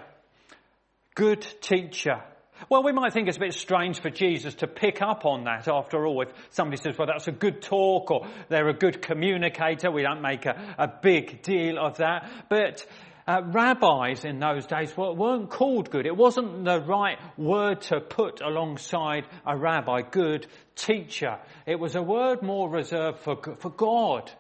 Good 1.15 1.47
teacher. 1.61 2.23
Well, 2.69 2.83
we 2.83 2.93
might 2.93 3.13
think 3.13 3.29
it's 3.29 3.37
a 3.37 3.41
bit 3.41 3.55
strange 3.55 4.01
for 4.01 4.11
Jesus 4.11 4.55
to 4.57 4.67
pick 4.67 5.03
up 5.03 5.25
on 5.25 5.45
that 5.45 5.69
after 5.69 6.07
all. 6.07 6.23
If 6.23 6.29
somebody 6.51 6.81
says, 6.81 6.97
well, 6.99 7.07
that's 7.07 7.29
a 7.29 7.33
good 7.33 7.63
talk 7.63 8.11
or 8.11 8.27
they're 8.49 8.69
a 8.69 8.75
good 8.75 9.03
communicator, 9.03 9.91
we 9.91 10.03
don't 10.03 10.23
make 10.23 10.47
a, 10.47 10.75
a 10.79 10.89
big 10.89 11.43
deal 11.43 11.79
of 11.79 11.99
that. 11.99 12.31
But 12.49 12.87
uh, 13.27 13.43
rabbis 13.45 14.25
in 14.25 14.39
those 14.39 14.67
days 14.67 14.97
weren't 14.97 15.51
called 15.51 15.91
good. 15.91 16.07
It 16.07 16.17
wasn't 16.17 16.65
the 16.65 16.81
right 16.81 17.19
word 17.37 17.83
to 17.83 18.01
put 18.01 18.41
alongside 18.41 19.27
a 19.45 19.57
rabbi, 19.57 20.03
good 20.03 20.47
teacher. 20.77 21.39
It 21.67 21.79
was 21.79 21.95
a 21.95 22.03
word 22.03 22.43
more 22.43 22.71
reserved 22.71 23.19
for, 23.19 23.37
for 23.59 23.71
God 23.71 24.31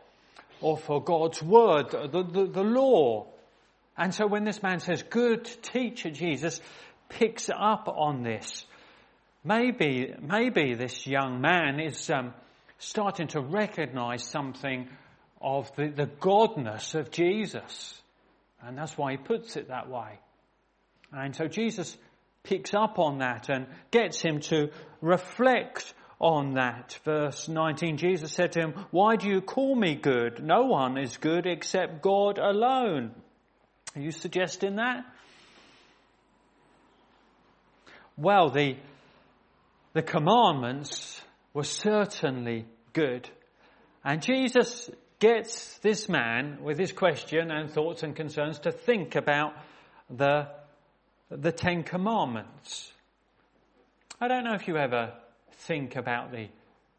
or 0.60 0.78
for 0.78 1.02
God's 1.02 1.42
word, 1.42 1.90
the, 1.90 2.22
the, 2.22 2.46
the 2.46 2.62
law. 2.62 3.26
And 3.98 4.14
so 4.14 4.26
when 4.26 4.44
this 4.44 4.62
man 4.62 4.80
says, 4.80 5.02
good 5.02 5.44
teacher, 5.62 6.10
Jesus, 6.10 6.60
picks 7.08 7.50
up 7.50 7.88
on 7.88 8.22
this. 8.22 8.64
Maybe, 9.44 10.12
maybe 10.20 10.74
this 10.74 11.06
young 11.06 11.40
man 11.40 11.78
is 11.78 12.10
um, 12.10 12.34
starting 12.78 13.28
to 13.28 13.40
recognize 13.40 14.24
something 14.24 14.88
of 15.40 15.74
the, 15.76 15.88
the 15.88 16.06
godness 16.06 16.94
of 16.94 17.10
Jesus. 17.10 18.00
And 18.62 18.76
that's 18.76 18.96
why 18.98 19.12
he 19.12 19.16
puts 19.18 19.56
it 19.56 19.68
that 19.68 19.88
way. 19.88 20.18
And 21.12 21.34
so 21.34 21.46
Jesus 21.46 21.96
picks 22.42 22.74
up 22.74 22.98
on 22.98 23.18
that 23.18 23.48
and 23.48 23.66
gets 23.90 24.20
him 24.20 24.40
to 24.40 24.70
reflect 25.00 25.94
on 26.18 26.54
that. 26.54 26.98
Verse 27.04 27.48
19, 27.48 27.98
Jesus 27.98 28.32
said 28.32 28.52
to 28.52 28.60
him, 28.60 28.74
Why 28.90 29.16
do 29.16 29.28
you 29.28 29.40
call 29.40 29.74
me 29.74 29.94
good? 29.94 30.42
No 30.42 30.62
one 30.62 30.98
is 30.98 31.16
good 31.16 31.46
except 31.46 32.02
God 32.02 32.38
alone. 32.38 33.12
Are 33.94 34.00
you 34.00 34.10
suggesting 34.10 34.76
that? 34.76 35.04
Well, 38.18 38.48
the, 38.48 38.76
the 39.92 40.02
commandments 40.02 41.20
were 41.52 41.64
certainly 41.64 42.64
good. 42.94 43.28
And 44.02 44.22
Jesus 44.22 44.90
gets 45.18 45.76
this 45.78 46.08
man 46.08 46.58
with 46.62 46.78
his 46.78 46.92
question 46.92 47.50
and 47.50 47.70
thoughts 47.70 48.02
and 48.02 48.16
concerns 48.16 48.60
to 48.60 48.72
think 48.72 49.16
about 49.16 49.52
the, 50.08 50.48
the 51.30 51.52
Ten 51.52 51.82
Commandments. 51.82 52.90
I 54.18 54.28
don't 54.28 54.44
know 54.44 54.54
if 54.54 54.66
you 54.66 54.78
ever 54.78 55.12
think 55.52 55.96
about 55.96 56.32
the, 56.32 56.48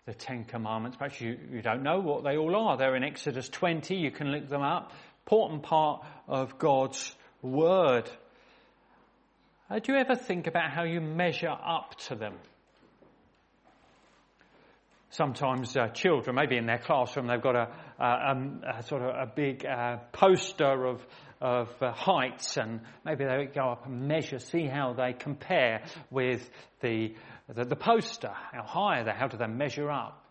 the 0.05 0.13
Ten 0.13 0.45
Commandments. 0.45 0.97
Perhaps 0.97 1.19
you, 1.19 1.35
you 1.51 1.63
don't 1.63 1.81
know 1.81 1.99
what 1.99 2.23
they 2.23 2.37
all 2.37 2.55
are. 2.55 2.77
They're 2.77 2.95
in 2.95 3.03
Exodus 3.03 3.49
20. 3.49 3.95
You 3.95 4.11
can 4.11 4.27
look 4.27 4.49
them 4.49 4.61
up. 4.61 4.91
Important 5.25 5.63
part 5.63 6.05
of 6.27 6.59
God's 6.59 7.15
Word. 7.41 8.07
Uh, 9.69 9.79
do 9.79 9.91
you 9.91 9.97
ever 9.97 10.15
think 10.15 10.47
about 10.47 10.71
how 10.71 10.83
you 10.83 11.01
measure 11.01 11.49
up 11.49 11.93
to 11.95 12.15
them? 12.15 12.35
Sometimes 15.09 15.75
uh, 15.75 15.89
children, 15.89 16.37
maybe 16.37 16.55
in 16.55 16.65
their 16.65 16.77
classroom, 16.77 17.27
they've 17.27 17.41
got 17.41 17.55
a, 17.55 17.69
um, 17.99 18.61
a 18.65 18.81
sort 18.83 19.01
of 19.01 19.09
a 19.09 19.25
big 19.25 19.65
uh, 19.65 19.97
poster 20.13 20.85
of, 20.85 21.05
of 21.41 21.69
uh, 21.81 21.91
heights, 21.91 22.55
and 22.55 22.79
maybe 23.03 23.25
they 23.25 23.49
go 23.53 23.71
up 23.71 23.85
and 23.85 24.07
measure, 24.07 24.39
see 24.39 24.67
how 24.67 24.93
they 24.93 25.11
compare 25.11 25.83
with 26.11 26.49
the, 26.81 27.13
the, 27.53 27.65
the 27.65 27.75
poster. 27.75 28.31
How 28.53 28.63
high 28.63 29.01
are 29.01 29.03
they? 29.03 29.11
How 29.11 29.27
do 29.27 29.35
they 29.35 29.47
measure 29.47 29.91
up? 29.91 30.23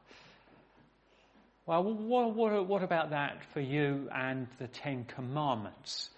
Well, 1.67 1.83
what, 1.83 2.35
what, 2.35 2.67
what 2.67 2.83
about 2.83 3.11
that 3.11 3.43
for 3.53 3.61
you 3.61 4.09
and 4.15 4.47
the 4.59 4.69
Ten 4.69 5.05
Commandments? 5.05 6.09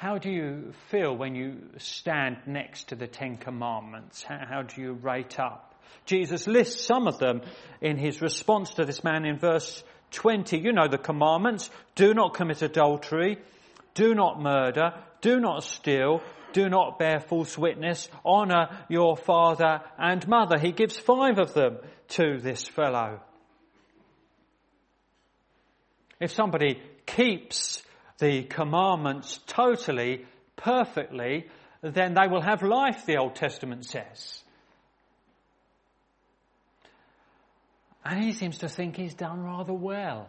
How 0.00 0.16
do 0.16 0.30
you 0.30 0.72
feel 0.88 1.14
when 1.14 1.34
you 1.34 1.58
stand 1.76 2.38
next 2.46 2.88
to 2.88 2.94
the 2.94 3.06
Ten 3.06 3.36
Commandments? 3.36 4.22
How, 4.22 4.62
do 4.62 4.80
you 4.80 4.94
rate 4.94 5.38
up? 5.38 5.74
Jesus 6.06 6.46
lists 6.46 6.86
some 6.86 7.06
of 7.06 7.18
them 7.18 7.42
in 7.82 7.98
his 7.98 8.22
response 8.22 8.70
to 8.70 8.86
this 8.86 9.04
man 9.04 9.26
in 9.26 9.36
verse 9.36 9.84
20. 10.12 10.56
You 10.56 10.72
know 10.72 10.88
the 10.88 10.96
commandments. 10.96 11.68
Do 11.96 12.14
not 12.14 12.32
commit 12.32 12.62
adultery. 12.62 13.40
Do 13.92 14.14
not 14.14 14.40
murder. 14.40 14.94
Do 15.20 15.38
not 15.38 15.64
steal. 15.64 16.22
Do 16.54 16.70
not 16.70 16.98
bear 16.98 17.20
false 17.20 17.58
witness. 17.58 18.08
Honor 18.24 18.70
your 18.88 19.18
father 19.18 19.82
and 19.98 20.26
mother. 20.26 20.58
He 20.58 20.72
gives 20.72 20.96
five 20.96 21.38
of 21.38 21.52
them 21.52 21.76
to 22.08 22.38
this 22.40 22.66
fellow. 22.66 23.20
If 26.18 26.32
somebody 26.32 26.80
keeps 27.04 27.82
the 28.20 28.44
commandments 28.44 29.40
totally, 29.46 30.26
perfectly, 30.56 31.48
then 31.82 32.14
they 32.14 32.28
will 32.28 32.42
have 32.42 32.62
life, 32.62 33.06
the 33.06 33.16
Old 33.16 33.34
Testament 33.34 33.86
says. 33.86 34.44
And 38.04 38.22
he 38.22 38.32
seems 38.32 38.58
to 38.58 38.68
think 38.68 38.96
he's 38.96 39.14
done 39.14 39.42
rather 39.42 39.72
well. 39.72 40.28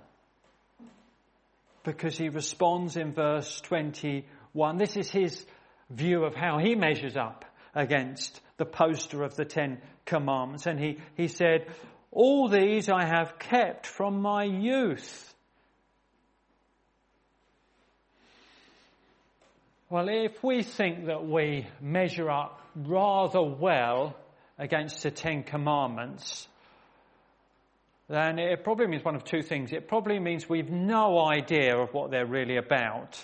Because 1.84 2.18
he 2.18 2.30
responds 2.30 2.96
in 2.96 3.14
verse 3.14 3.60
21. 3.62 4.78
This 4.78 4.98
is 4.98 5.10
his 5.10 5.46
view 5.90 6.24
of 6.24 6.36
how 6.36 6.60
he 6.60 6.76
measures 6.76 7.18
up 7.18 7.46
against 7.74 8.40
the 8.58 8.66
poster 8.66 9.24
of 9.24 9.36
the 9.36 9.46
Ten 9.46 9.82
Commandments. 10.06 10.68
And 10.68 10.80
he, 10.80 11.00
he 11.16 11.28
said, 11.28 11.68
All 12.12 12.50
these 12.50 12.90
I 12.90 13.06
have 13.06 13.40
kept 13.40 13.88
from 13.88 14.22
my 14.22 14.44
youth. 14.44 15.31
Well, 19.92 20.08
if 20.08 20.42
we 20.42 20.64
think 20.64 21.08
that 21.08 21.28
we 21.28 21.68
measure 21.82 22.32
up 22.32 22.62
rather 22.76 23.44
well 23.44 24.16
against 24.58 25.04
the 25.04 25.12
Ten 25.12 25.44
Commandments, 25.44 26.48
then 28.08 28.40
it 28.40 28.64
probably 28.64 28.88
means 28.88 29.04
one 29.04 29.16
of 29.16 29.26
two 29.26 29.42
things. 29.42 29.74
It 29.74 29.90
probably 29.90 30.18
means 30.18 30.48
we've 30.48 30.70
no 30.70 31.20
idea 31.20 31.78
of 31.78 31.94
what 31.94 32.10
they're 32.10 32.26
really 32.26 32.56
about, 32.56 33.22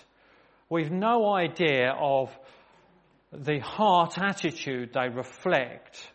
We've 0.69 0.91
no 0.91 1.33
idea 1.33 1.93
of 1.97 2.37
the 3.31 3.59
heart 3.59 4.17
attitude 4.17 4.91
they 4.93 5.07
reflect. 5.07 6.05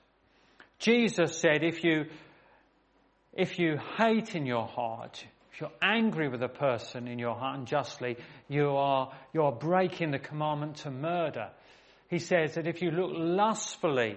Jesus 0.79 1.39
said, 1.39 1.65
if 1.65 1.83
you, 1.83 2.05
if 3.33 3.59
you 3.59 3.79
hate 3.97 4.35
in 4.35 4.45
your 4.45 4.67
heart, 4.67 5.25
if 5.53 5.61
you're 5.61 5.71
angry 5.83 6.29
with 6.29 6.43
a 6.43 6.49
person 6.49 7.07
in 7.07 7.19
your 7.19 7.35
heart 7.35 7.59
unjustly, 7.59 8.17
you 8.49 8.71
are, 8.71 9.13
you 9.35 9.43
are 9.43 9.53
breaking 9.53 10.11
the 10.11 10.19
commandment 10.19 10.77
to 10.77 10.91
murder. 10.91 11.51
He 12.09 12.19
says 12.19 12.55
that 12.55 12.67
if 12.67 12.81
you 12.81 12.91
look 12.91 13.11
lustfully 13.15 14.17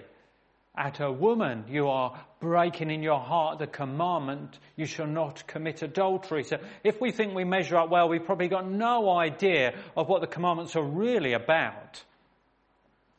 at 0.78 1.02
a 1.02 1.12
woman, 1.12 1.66
you 1.68 1.88
are 1.88 2.18
breaking 2.40 2.90
in 2.90 3.04
your 3.04 3.20
heart 3.20 3.60
the 3.60 3.68
commandment, 3.68 4.58
you 4.78 4.86
shall 4.86 5.08
not 5.08 5.46
commit 5.46 5.82
adultery. 5.82 6.44
So 6.44 6.58
if 6.84 7.02
we 7.02 7.12
think 7.12 7.34
we 7.34 7.44
measure 7.44 7.78
up 7.78 7.90
well, 7.90 8.08
we've 8.08 8.26
probably 8.26 8.48
got 8.48 8.70
no 8.70 9.10
idea 9.10 9.74
of 9.98 10.08
what 10.08 10.22
the 10.22 10.28
commandments 10.28 10.76
are 10.78 10.84
really 10.84 11.34
about. 11.34 12.02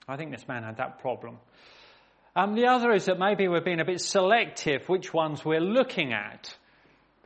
I 0.09 0.17
think 0.17 0.31
this 0.31 0.47
man 0.49 0.63
had 0.63 0.79
that 0.79 1.01
problem. 1.01 1.39
Um, 2.35 2.55
the 2.55 2.67
other 2.67 2.93
is 2.93 3.07
that 3.07 3.19
maybe 3.19 3.49
we're 3.49 3.61
being 3.61 3.81
a 3.81 3.85
bit 3.85 4.01
selective 4.01 4.89
which 4.89 5.13
ones 5.13 5.45
we're 5.45 5.61
looking 5.61 6.13
at, 6.13 6.55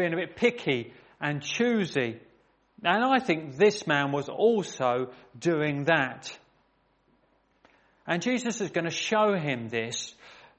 being 0.00 0.14
a 0.14 0.16
bit 0.16 0.34
picky 0.34 0.94
and 1.20 1.42
choosy. 1.42 2.18
And 2.82 3.04
I 3.04 3.18
think 3.18 3.56
this 3.56 3.86
man 3.86 4.12
was 4.12 4.30
also 4.30 5.12
doing 5.38 5.84
that. 5.84 6.34
And 8.06 8.22
Jesus 8.22 8.62
is 8.62 8.70
going 8.70 8.86
to 8.86 8.90
show 8.90 9.34
him 9.34 9.68
this 9.68 10.14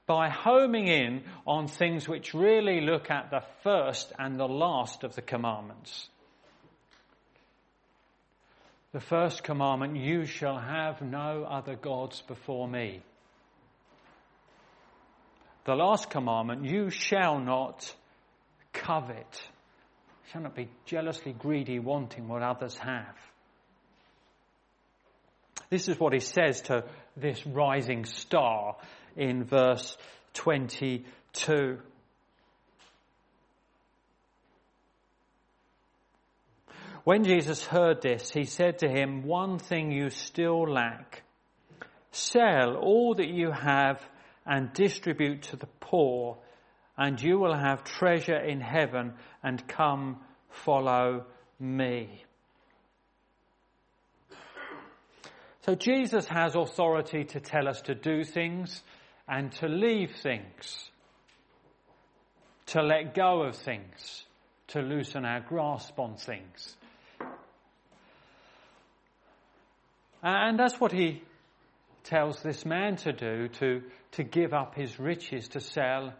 by 0.06 0.28
homing 0.28 0.86
in 0.86 1.24
on 1.44 1.66
things 1.66 2.08
which 2.08 2.34
really 2.34 2.80
look 2.80 3.10
at 3.10 3.30
the 3.30 3.42
first 3.64 4.12
and 4.16 4.38
the 4.38 4.46
last 4.46 5.02
of 5.02 5.16
the 5.16 5.22
commandments. 5.22 6.08
The 8.92 9.00
first 9.00 9.42
commandment, 9.42 9.96
you 9.96 10.24
shall 10.24 10.58
have 10.58 11.02
no 11.02 11.44
other 11.48 11.74
gods 11.74 12.22
before 12.22 12.68
me. 12.68 13.02
The 15.64 15.74
last 15.74 16.10
commandment, 16.10 16.64
you 16.64 16.90
shall 16.90 17.40
not 17.40 17.92
covet. 18.72 19.42
Shall 20.32 20.42
not 20.42 20.54
be 20.54 20.68
jealously 20.86 21.32
greedy, 21.32 21.78
wanting 21.78 22.28
what 22.28 22.42
others 22.42 22.76
have. 22.78 23.16
This 25.68 25.88
is 25.88 25.98
what 25.98 26.12
he 26.12 26.20
says 26.20 26.60
to 26.62 26.84
this 27.16 27.46
rising 27.46 28.04
star 28.04 28.76
in 29.16 29.44
verse 29.44 29.96
22. 30.34 31.78
When 37.04 37.24
Jesus 37.24 37.64
heard 37.64 38.00
this, 38.00 38.30
he 38.30 38.44
said 38.44 38.78
to 38.78 38.88
him, 38.88 39.24
One 39.24 39.58
thing 39.58 39.90
you 39.90 40.10
still 40.10 40.70
lack. 40.70 41.22
Sell 42.12 42.76
all 42.76 43.14
that 43.14 43.28
you 43.28 43.50
have 43.50 44.00
and 44.46 44.72
distribute 44.72 45.42
to 45.42 45.56
the 45.56 45.68
poor, 45.80 46.38
and 46.96 47.20
you 47.20 47.38
will 47.38 47.54
have 47.54 47.84
treasure 47.84 48.36
in 48.38 48.60
heaven, 48.60 49.14
and 49.42 49.66
come 49.66 50.18
follow 50.50 51.24
me. 51.58 52.24
So 55.62 55.74
Jesus 55.76 56.26
has 56.26 56.56
authority 56.56 57.24
to 57.24 57.40
tell 57.40 57.68
us 57.68 57.82
to 57.82 57.94
do 57.94 58.24
things 58.24 58.82
and 59.28 59.52
to 59.52 59.68
leave 59.68 60.16
things, 60.16 60.90
to 62.66 62.82
let 62.82 63.14
go 63.14 63.42
of 63.42 63.56
things, 63.56 64.24
to 64.68 64.80
loosen 64.80 65.24
our 65.24 65.40
grasp 65.40 65.98
on 65.98 66.16
things. 66.16 66.76
And 70.22 70.58
that's 70.58 70.78
what 70.80 70.92
he 70.92 71.22
tells 72.04 72.42
this 72.42 72.64
man 72.64 72.96
to 72.96 73.12
do, 73.12 73.48
to, 73.48 73.82
to 74.12 74.24
give 74.24 74.52
up 74.52 74.74
his 74.74 74.98
riches, 74.98 75.48
to 75.48 75.60
sell 75.60 76.12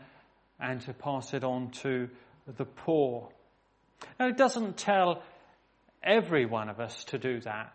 and 0.63 0.81
to 0.83 0.95
pass 0.95 1.35
it 1.35 1.43
on 1.43 1.71
to 1.83 2.09
the 2.47 2.65
poor. 2.65 3.29
Now, 4.19 4.29
it 4.29 4.37
doesn't 4.37 4.77
tell 4.77 5.23
every 6.03 6.47
one 6.47 6.69
of 6.69 6.81
us 6.81 7.05
to 7.05 7.19
do 7.19 7.41
that. 7.41 7.75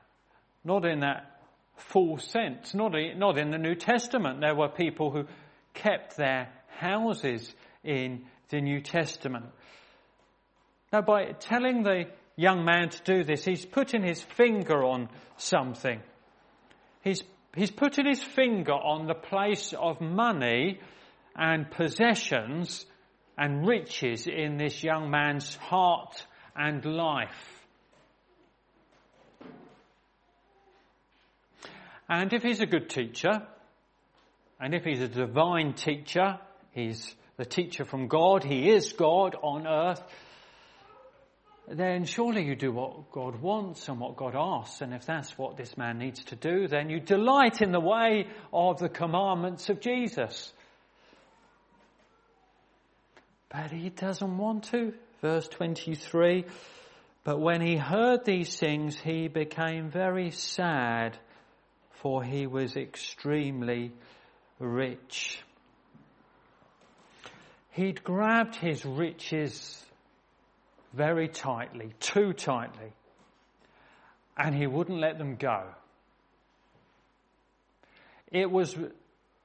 Not 0.64 0.86
in 0.86 1.02
that 1.02 1.40
full 1.76 2.18
sense. 2.18 2.74
Not, 2.74 2.94
not 3.18 3.38
in 3.38 3.52
the 3.52 3.58
New 3.58 3.76
Testament. 3.76 4.40
There 4.40 4.56
were 4.56 4.70
people 4.70 5.12
who 5.12 5.26
kept 5.74 6.18
their 6.18 6.50
houses 6.80 7.54
in 7.84 8.26
the 8.50 8.62
New 8.62 8.82
Testament. 8.82 9.46
Now, 10.92 11.02
by 11.02 11.34
telling 11.40 11.84
the 11.84 12.06
young 12.38 12.64
man 12.64 12.90
to 12.90 13.04
do 13.04 13.24
this, 13.24 13.44
he's 13.44 13.66
putting 13.66 14.04
his 14.04 14.22
finger 14.22 14.84
on 14.84 15.10
something. 15.36 16.02
He's, 17.04 17.22
he's 17.56 17.72
putting 17.72 18.06
his 18.06 18.24
finger 18.24 18.74
on 18.74 19.08
the 19.08 19.14
place 19.14 19.74
of 19.74 20.00
money 20.00 20.80
and 21.38 21.70
possessions 21.70 22.86
and 23.38 23.68
riches 23.68 24.28
in 24.28 24.58
this 24.58 24.84
young 24.84 25.12
man's 25.12 25.56
heart 25.56 26.26
and 26.56 26.84
life. 26.84 27.58
And 32.10 32.34
if 32.34 32.42
he's 32.42 32.62
a 32.62 32.66
good 32.66 32.90
teacher, 32.90 33.44
and 34.60 34.74
if 34.74 34.84
he's 34.84 35.02
a 35.02 35.08
divine 35.08 35.74
teacher, 35.74 36.40
he's 36.72 37.16
the 37.36 37.46
teacher 37.46 37.86
from 37.86 38.08
God, 38.08 38.44
he 38.44 38.72
is 38.72 38.94
God 38.94 39.36
on 39.42 39.68
earth, 39.68 40.02
then 41.70 42.06
surely 42.06 42.46
you 42.46 42.56
do 42.56 42.72
what 42.72 43.12
God 43.12 43.42
wants 43.42 43.90
and 43.90 44.00
what 44.00 44.16
God 44.16 44.36
asks. 44.36 44.82
And 44.82 44.94
if 44.94 45.06
that's 45.06 45.38
what 45.38 45.58
this 45.58 45.78
man 45.78 45.98
needs 46.00 46.24
to 46.26 46.36
do, 46.36 46.68
then 46.68 46.90
you 46.90 47.02
delight 47.02 47.62
in 47.62 47.72
the 47.72 47.80
way 47.80 48.28
of 48.54 48.80
the 48.80 48.90
commandments 48.90 49.70
of 49.70 49.82
Jesus. 49.82 50.54
But 53.50 53.72
he 53.72 53.90
doesn't 53.90 54.38
want 54.38 54.66
to. 54.66 54.94
Verse 55.22 55.48
23. 55.48 56.46
But 57.24 57.40
when 57.40 57.62
he 57.62 57.76
heard 57.76 58.24
these 58.26 58.58
things, 58.58 58.98
he 58.98 59.28
became 59.28 59.90
very 59.90 60.32
sad, 60.32 61.18
for 61.92 62.24
he 62.24 62.48
was 62.48 62.76
extremely 62.76 63.92
rich. 64.60 65.42
He'd 67.72 68.04
grabbed 68.04 68.56
his 68.56 68.86
riches 68.86 69.86
very 70.94 71.28
tightly, 71.28 71.94
too 72.00 72.34
tightly, 72.34 72.94
and 74.38 74.56
he 74.56 74.68
wouldn't 74.68 75.00
let 75.00 75.18
them 75.18 75.36
go. 75.36 75.64
It 78.32 78.50
was 78.50 78.76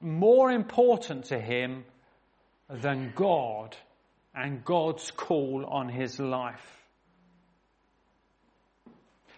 more 0.01 0.51
important 0.51 1.25
to 1.25 1.39
him 1.39 1.85
than 2.69 3.13
God 3.15 3.75
and 4.35 4.63
God's 4.65 5.11
call 5.11 5.65
on 5.67 5.89
his 5.89 6.19
life. 6.19 6.83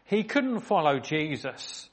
He 0.05 0.23
couldn't 0.23 0.59
follow 0.59 0.99
Jesus 0.99 1.89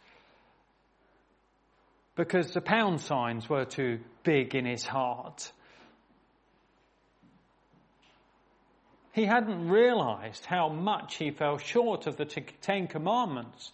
because 2.15 2.53
the 2.53 2.61
pound 2.61 3.01
signs 3.01 3.49
were 3.49 3.65
too 3.65 4.01
big 4.23 4.55
in 4.55 4.67
his 4.67 4.85
heart. 4.85 5.51
He 9.13 9.25
hadn't 9.25 9.69
realized 9.69 10.45
how 10.47 10.69
much 10.69 11.17
he 11.17 11.31
fell 11.31 11.59
short 11.59 12.07
of 12.07 12.17
the 12.17 12.25
Ten 12.25 12.87
Commandments. 12.87 13.73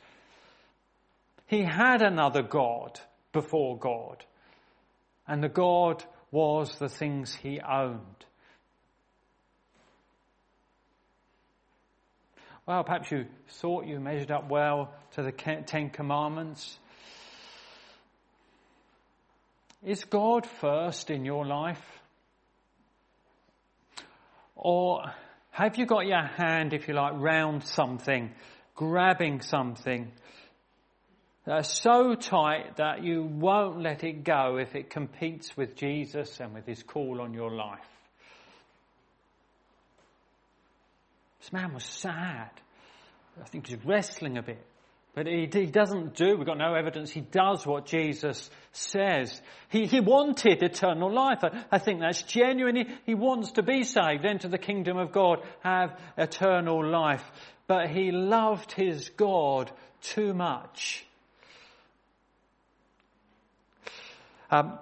He 1.47 1.62
had 1.62 2.03
another 2.03 2.43
God 2.43 2.99
before 3.33 3.79
God, 3.79 4.24
and 5.26 5.43
the 5.43 5.49
God 5.49 6.05
was 6.31 6.79
the 6.79 6.89
things 6.89 7.35
he 7.35 7.61
owned. 7.61 8.24
Well, 12.69 12.85
perhaps 12.85 13.11
you 13.11 13.25
thought 13.49 13.87
you 13.87 13.99
measured 13.99 14.31
up 14.31 14.51
well 14.51 14.93
to 15.12 15.23
the 15.23 15.33
Ten 15.33 15.89
Commandments. 15.89 16.79
Is 19.83 20.05
God 20.05 20.45
first 20.45 21.09
in 21.09 21.25
your 21.25 21.47
life? 21.47 21.81
Or 24.55 25.03
have 25.51 25.79
you 25.79 25.87
got 25.87 26.05
your 26.05 26.23
hand, 26.23 26.75
if 26.75 26.89
you 26.89 26.95
like, 26.95 27.14
round 27.14 27.64
something, 27.64 28.33
grabbing 28.75 29.41
something 29.41 30.12
so 31.62 32.14
tight 32.16 32.77
that 32.77 33.03
you 33.03 33.23
won't 33.23 33.81
let 33.81 34.05
it 34.05 34.25
go 34.25 34.59
if 34.59 34.75
it 34.75 34.91
competes 34.91 35.57
with 35.57 35.75
Jesus 35.75 36.39
and 36.39 36.53
with 36.53 36.66
his 36.66 36.83
call 36.83 37.23
on 37.23 37.33
your 37.33 37.51
life? 37.51 37.98
This 41.41 41.53
man 41.53 41.74
was 41.74 41.84
sad. 41.84 42.51
I 43.41 43.45
think 43.47 43.68
he's 43.68 43.84
wrestling 43.84 44.39
a 44.39 44.43
bit. 44.43 44.64
But 45.14 45.26
he, 45.26 45.49
he, 45.53 45.66
doesn't 45.66 46.14
do, 46.14 46.36
we've 46.36 46.47
got 46.47 46.59
no 46.59 46.74
evidence, 46.74 47.11
he 47.11 47.20
does 47.22 47.66
what 47.66 47.86
Jesus 47.86 48.51
says. 48.72 49.41
He, 49.68 49.86
he 49.86 50.01
wanted 50.01 50.62
eternal 50.62 51.12
life. 51.12 51.39
I, 51.43 51.64
I 51.72 51.78
think 51.78 52.01
that's 52.01 52.22
genuine. 52.22 52.76
He, 52.76 52.86
he 53.07 53.14
wants 53.14 53.53
to 53.53 53.62
be 53.62 53.82
saved, 53.82 54.24
enter 54.24 54.49
the 54.49 54.59
kingdom 54.59 54.97
of 54.97 55.11
God, 55.11 55.41
have 55.61 55.99
eternal 56.16 56.89
life. 56.89 57.24
But 57.66 57.91
he 57.91 58.12
loved 58.12 58.70
his 58.72 59.09
God 59.09 59.72
too 60.03 60.34
much. 60.34 61.05
Um, 64.51 64.78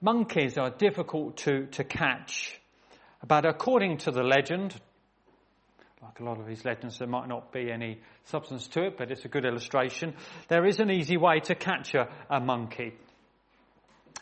monkeys 0.00 0.58
are 0.58 0.70
difficult 0.70 1.38
to, 1.38 1.66
to 1.68 1.82
catch, 1.82 2.60
but 3.26 3.46
according 3.46 3.98
to 3.98 4.10
the 4.10 4.22
legend, 4.22 4.78
like 6.14 6.20
a 6.20 6.24
lot 6.24 6.38
of 6.38 6.46
these 6.46 6.64
legends, 6.64 6.98
there 6.98 7.08
might 7.08 7.26
not 7.26 7.52
be 7.52 7.72
any 7.72 7.98
substance 8.26 8.68
to 8.68 8.84
it, 8.84 8.96
but 8.96 9.10
it's 9.10 9.24
a 9.24 9.28
good 9.28 9.44
illustration. 9.44 10.14
There 10.46 10.64
is 10.64 10.78
an 10.78 10.88
easy 10.88 11.16
way 11.16 11.40
to 11.40 11.56
catch 11.56 11.92
a, 11.94 12.08
a 12.30 12.38
monkey. 12.38 12.94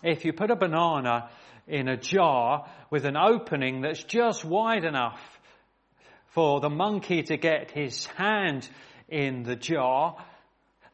If 0.02 0.24
you 0.24 0.32
put 0.32 0.50
a 0.50 0.56
banana 0.56 1.28
in 1.68 1.88
a 1.88 1.98
jar 1.98 2.66
with 2.88 3.04
an 3.04 3.18
opening 3.18 3.82
that's 3.82 4.02
just 4.02 4.42
wide 4.42 4.84
enough 4.84 5.20
for 6.28 6.60
the 6.60 6.70
monkey 6.70 7.24
to 7.24 7.36
get 7.36 7.72
his 7.72 8.06
hand 8.06 8.66
in 9.10 9.42
the 9.42 9.56
jar, 9.56 10.16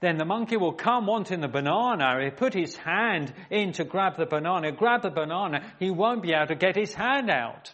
then 0.00 0.16
the 0.16 0.24
monkey 0.24 0.56
will 0.56 0.72
come 0.72 1.06
wanting 1.06 1.40
the 1.40 1.48
banana. 1.48 2.24
He 2.24 2.30
put 2.30 2.54
his 2.54 2.76
hand 2.76 3.32
in 3.50 3.70
to 3.74 3.84
grab 3.84 4.16
the 4.16 4.26
banana, 4.26 4.72
grab 4.72 5.02
the 5.02 5.10
banana, 5.10 5.74
he 5.78 5.92
won't 5.92 6.22
be 6.22 6.32
able 6.32 6.48
to 6.48 6.56
get 6.56 6.74
his 6.74 6.92
hand 6.92 7.30
out. 7.30 7.72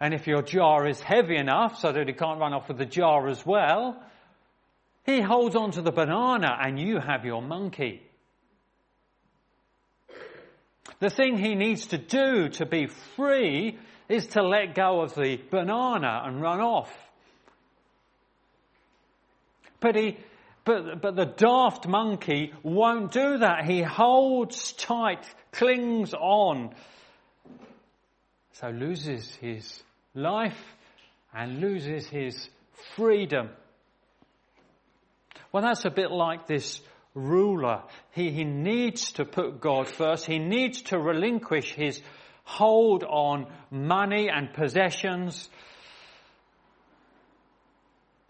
And 0.00 0.14
if 0.14 0.26
your 0.26 0.42
jar 0.42 0.86
is 0.86 1.00
heavy 1.00 1.36
enough 1.36 1.78
so 1.78 1.90
that 1.90 2.06
he 2.06 2.14
can't 2.14 2.38
run 2.38 2.52
off 2.52 2.68
with 2.68 2.78
the 2.78 2.86
jar 2.86 3.28
as 3.28 3.44
well, 3.44 4.00
he 5.04 5.20
holds 5.20 5.56
on 5.56 5.72
to 5.72 5.82
the 5.82 5.90
banana 5.90 6.56
and 6.60 6.78
you 6.78 6.98
have 6.98 7.24
your 7.24 7.42
monkey. 7.42 8.02
The 11.00 11.10
thing 11.10 11.36
he 11.36 11.54
needs 11.54 11.88
to 11.88 11.98
do 11.98 12.48
to 12.50 12.66
be 12.66 12.86
free 13.16 13.78
is 14.08 14.26
to 14.28 14.42
let 14.42 14.74
go 14.74 15.00
of 15.00 15.14
the 15.14 15.40
banana 15.50 16.22
and 16.24 16.40
run 16.40 16.60
off. 16.60 16.92
But 19.80 19.96
he, 19.96 20.16
but, 20.64 21.00
but 21.00 21.14
the 21.14 21.26
daft 21.26 21.86
monkey 21.86 22.52
won't 22.62 23.12
do 23.12 23.38
that. 23.38 23.64
He 23.64 23.82
holds 23.82 24.72
tight, 24.72 25.24
clings 25.52 26.14
on, 26.14 26.74
so 28.52 28.70
loses 28.70 29.32
his 29.36 29.82
life 30.18 30.76
and 31.32 31.60
loses 31.60 32.06
his 32.06 32.48
freedom. 32.94 33.50
Well, 35.52 35.62
that's 35.62 35.84
a 35.84 35.90
bit 35.90 36.10
like 36.10 36.46
this 36.46 36.80
ruler. 37.14 37.82
He, 38.12 38.30
he 38.30 38.44
needs 38.44 39.12
to 39.12 39.24
put 39.24 39.60
God 39.60 39.88
first. 39.88 40.26
He 40.26 40.38
needs 40.38 40.82
to 40.82 40.98
relinquish 40.98 41.72
his 41.72 42.02
hold 42.44 43.04
on 43.04 43.46
money 43.70 44.28
and 44.28 44.52
possessions. 44.52 45.48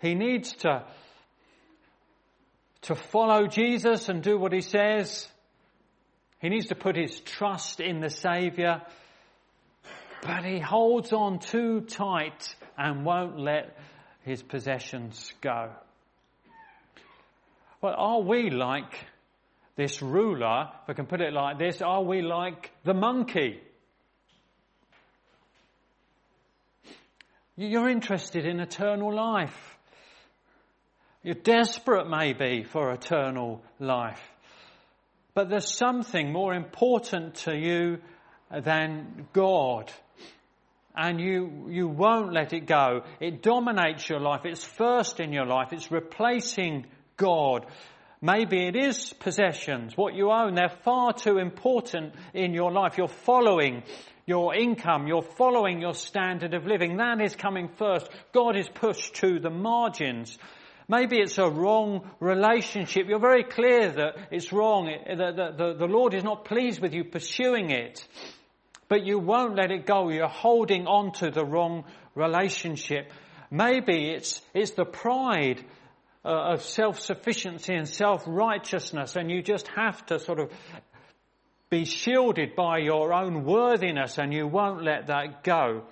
He 0.01 0.15
needs 0.15 0.53
to, 0.59 0.85
to 2.83 2.95
follow 2.95 3.47
Jesus 3.47 4.09
and 4.09 4.23
do 4.23 4.39
what 4.39 4.53
he 4.53 4.61
says. 4.61 5.29
He 6.41 6.49
needs 6.49 6.67
to 6.69 6.77
put 6.77 6.97
his 6.97 7.19
trust 7.21 7.81
in 7.81 8.01
the 8.01 8.11
Saviour. 8.11 8.83
But 10.23 10.45
he 10.45 10.59
holds 10.59 11.13
on 11.13 11.39
too 11.39 11.83
tight 11.83 12.55
and 12.77 13.05
won't 13.05 13.39
let 13.39 13.77
his 14.23 14.43
possessions 14.43 15.33
go. 15.41 15.71
Well, 17.81 17.95
are 17.97 18.21
we 18.21 18.51
like 18.51 19.07
this 19.77 20.03
ruler, 20.03 20.71
if 20.83 20.91
I 20.91 20.93
can 20.95 21.07
put 21.07 21.21
it 21.21 21.33
like 21.33 21.59
this, 21.59 21.81
are 21.81 22.03
we 22.03 22.21
like 22.21 22.73
the 22.83 22.95
monkey? 22.95 23.61
You're 27.57 27.89
interested 27.89 28.45
in 28.45 28.59
eternal 28.61 29.15
life. 29.15 29.77
You're 31.23 31.35
desperate 31.35 32.09
maybe 32.09 32.65
for 32.65 32.93
eternal 32.93 33.63
life. 33.79 34.21
But 35.35 35.49
there's 35.49 35.73
something 35.73 36.33
more 36.33 36.55
important 36.55 37.37
to 37.47 37.57
you 37.57 37.99
than 38.51 39.29
God. 39.33 39.93
And 41.01 41.21
you, 41.21 41.69
you 41.71 41.87
won't 41.87 42.33
let 42.33 42.53
it 42.53 42.67
go. 42.67 43.03
It 43.21 43.41
dominates 43.41 44.09
your 44.09 44.19
life. 44.19 44.41
It's 44.45 44.65
first 44.65 45.21
in 45.21 45.33
your 45.33 45.47
life. 45.47 45.69
It's 45.73 45.93
replacing 45.93 46.87
God. 47.17 47.67
Maybe 48.21 48.67
it 48.67 48.75
is 48.75 49.13
possessions, 49.13 49.97
what 49.97 50.15
you 50.15 50.33
own. 50.33 50.57
They're 50.57 50.77
far 50.83 51.13
too 51.13 51.39
important 51.39 52.15
in 52.35 52.53
your 52.53 52.73
life. 52.73 52.99
You're 52.99 53.07
following 53.07 53.85
your 54.27 54.57
income. 54.57 55.07
You're 55.07 55.23
following 55.23 55.81
your 55.81 55.95
standard 55.95 56.53
of 56.53 56.67
living. 56.67 56.97
That 56.97 57.21
is 57.21 57.37
coming 57.37 57.69
first. 57.79 58.11
God 58.33 58.57
is 58.57 58.69
pushed 58.69 59.15
to 59.17 59.39
the 59.39 59.51
margins. 59.51 60.37
Maybe 60.89 61.19
it's 61.19 61.39
a 61.39 61.49
wrong 61.49 62.11
relationship. 62.19 63.07
You're 63.09 63.21
very 63.21 63.45
clear 63.45 63.93
that 63.93 64.17
it's 64.33 64.53
wrong. 64.53 64.87
The, 64.87 65.55
the, 65.57 65.75
the 65.75 65.87
Lord 65.87 66.15
is 66.15 66.25
not 66.25 66.45
pleased 66.45 66.81
with 66.81 66.93
you 66.93 67.05
pursuing 67.05 67.71
it. 67.71 68.05
But 68.89 69.05
you 69.05 69.19
won't 69.19 69.57
let 69.57 69.71
it 69.71 69.87
go. 69.87 70.09
You're 70.09 70.29
holding 70.29 70.87
on 70.87 71.13
to 71.15 71.31
the 71.31 71.45
wrong 71.45 71.85
relationship. 72.15 73.13
Maybe 73.51 74.11
it's, 74.11 74.41
it's 74.55 74.73
the 74.73 74.85
pride 74.85 75.65
uh, 76.25 76.53
of 76.53 76.63
self-sufficiency 76.63 77.75
and 77.75 77.89
self-righteousness 77.89 79.17
and 79.17 79.31
you 79.31 79.43
just 79.43 79.69
have 79.69 80.05
to 80.07 80.19
sort 80.19 80.41
of 80.41 80.53
be 81.71 81.85
shielded 81.85 82.57
by 82.57 82.79
your 82.79 83.13
own 83.13 83.45
worthiness 83.45 84.19
and 84.19 84.33
you 84.33 84.47
won't 84.47 84.83
let 84.83 85.07
that 85.07 85.45
go. 85.45 85.85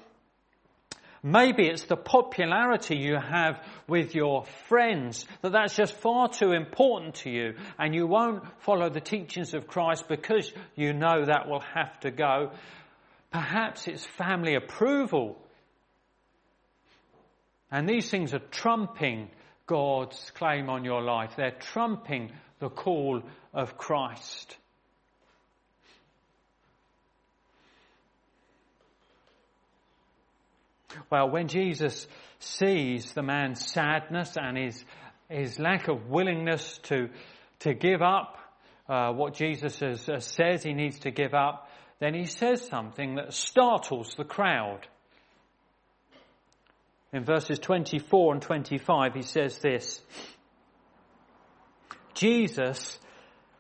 Maybe 1.22 1.66
it's 1.66 1.84
the 1.84 1.96
popularity 1.96 2.96
you 2.96 3.16
have 3.16 3.60
with 3.88 4.14
your 4.14 4.44
friends, 4.68 5.26
that 5.42 5.52
that's 5.52 5.74
just 5.74 5.94
far 5.94 6.28
too 6.28 6.52
important 6.52 7.16
to 7.16 7.30
you 7.30 7.54
and 7.78 7.94
you 7.94 8.06
won't 8.06 8.44
follow 8.60 8.88
the 8.88 9.00
teachings 9.00 9.54
of 9.54 9.66
Christ 9.66 10.08
because 10.08 10.52
you 10.74 10.92
know 10.92 11.24
that 11.24 11.48
will 11.48 11.64
have 11.74 11.98
to 12.00 12.10
go. 12.10 12.52
Perhaps 13.30 13.88
it's 13.88 14.06
family 14.06 14.54
approval. 14.54 15.38
And 17.70 17.88
these 17.88 18.10
things 18.10 18.32
are 18.34 18.38
trumping 18.38 19.30
God's 19.66 20.30
claim 20.34 20.70
on 20.70 20.84
your 20.84 21.02
life. 21.02 21.34
They're 21.36 21.50
trumping 21.50 22.32
the 22.60 22.68
call 22.68 23.22
of 23.52 23.76
Christ. 23.76 24.56
Well, 31.10 31.28
when 31.28 31.48
Jesus 31.48 32.06
sees 32.38 33.12
the 33.12 33.22
man's 33.22 33.70
sadness 33.72 34.36
and 34.40 34.56
his, 34.56 34.84
his 35.28 35.58
lack 35.58 35.88
of 35.88 36.08
willingness 36.08 36.78
to, 36.84 37.10
to 37.60 37.74
give 37.74 38.02
up 38.02 38.38
uh, 38.88 39.12
what 39.12 39.34
Jesus 39.34 39.80
has, 39.80 40.08
says 40.24 40.62
he 40.62 40.72
needs 40.72 41.00
to 41.00 41.10
give 41.10 41.34
up, 41.34 41.65
then 41.98 42.14
he 42.14 42.26
says 42.26 42.66
something 42.66 43.14
that 43.14 43.32
startles 43.32 44.14
the 44.16 44.24
crowd. 44.24 44.86
In 47.12 47.24
verses 47.24 47.58
24 47.58 48.34
and 48.34 48.42
25, 48.42 49.14
he 49.14 49.22
says 49.22 49.58
this 49.58 50.02
Jesus, 52.14 52.98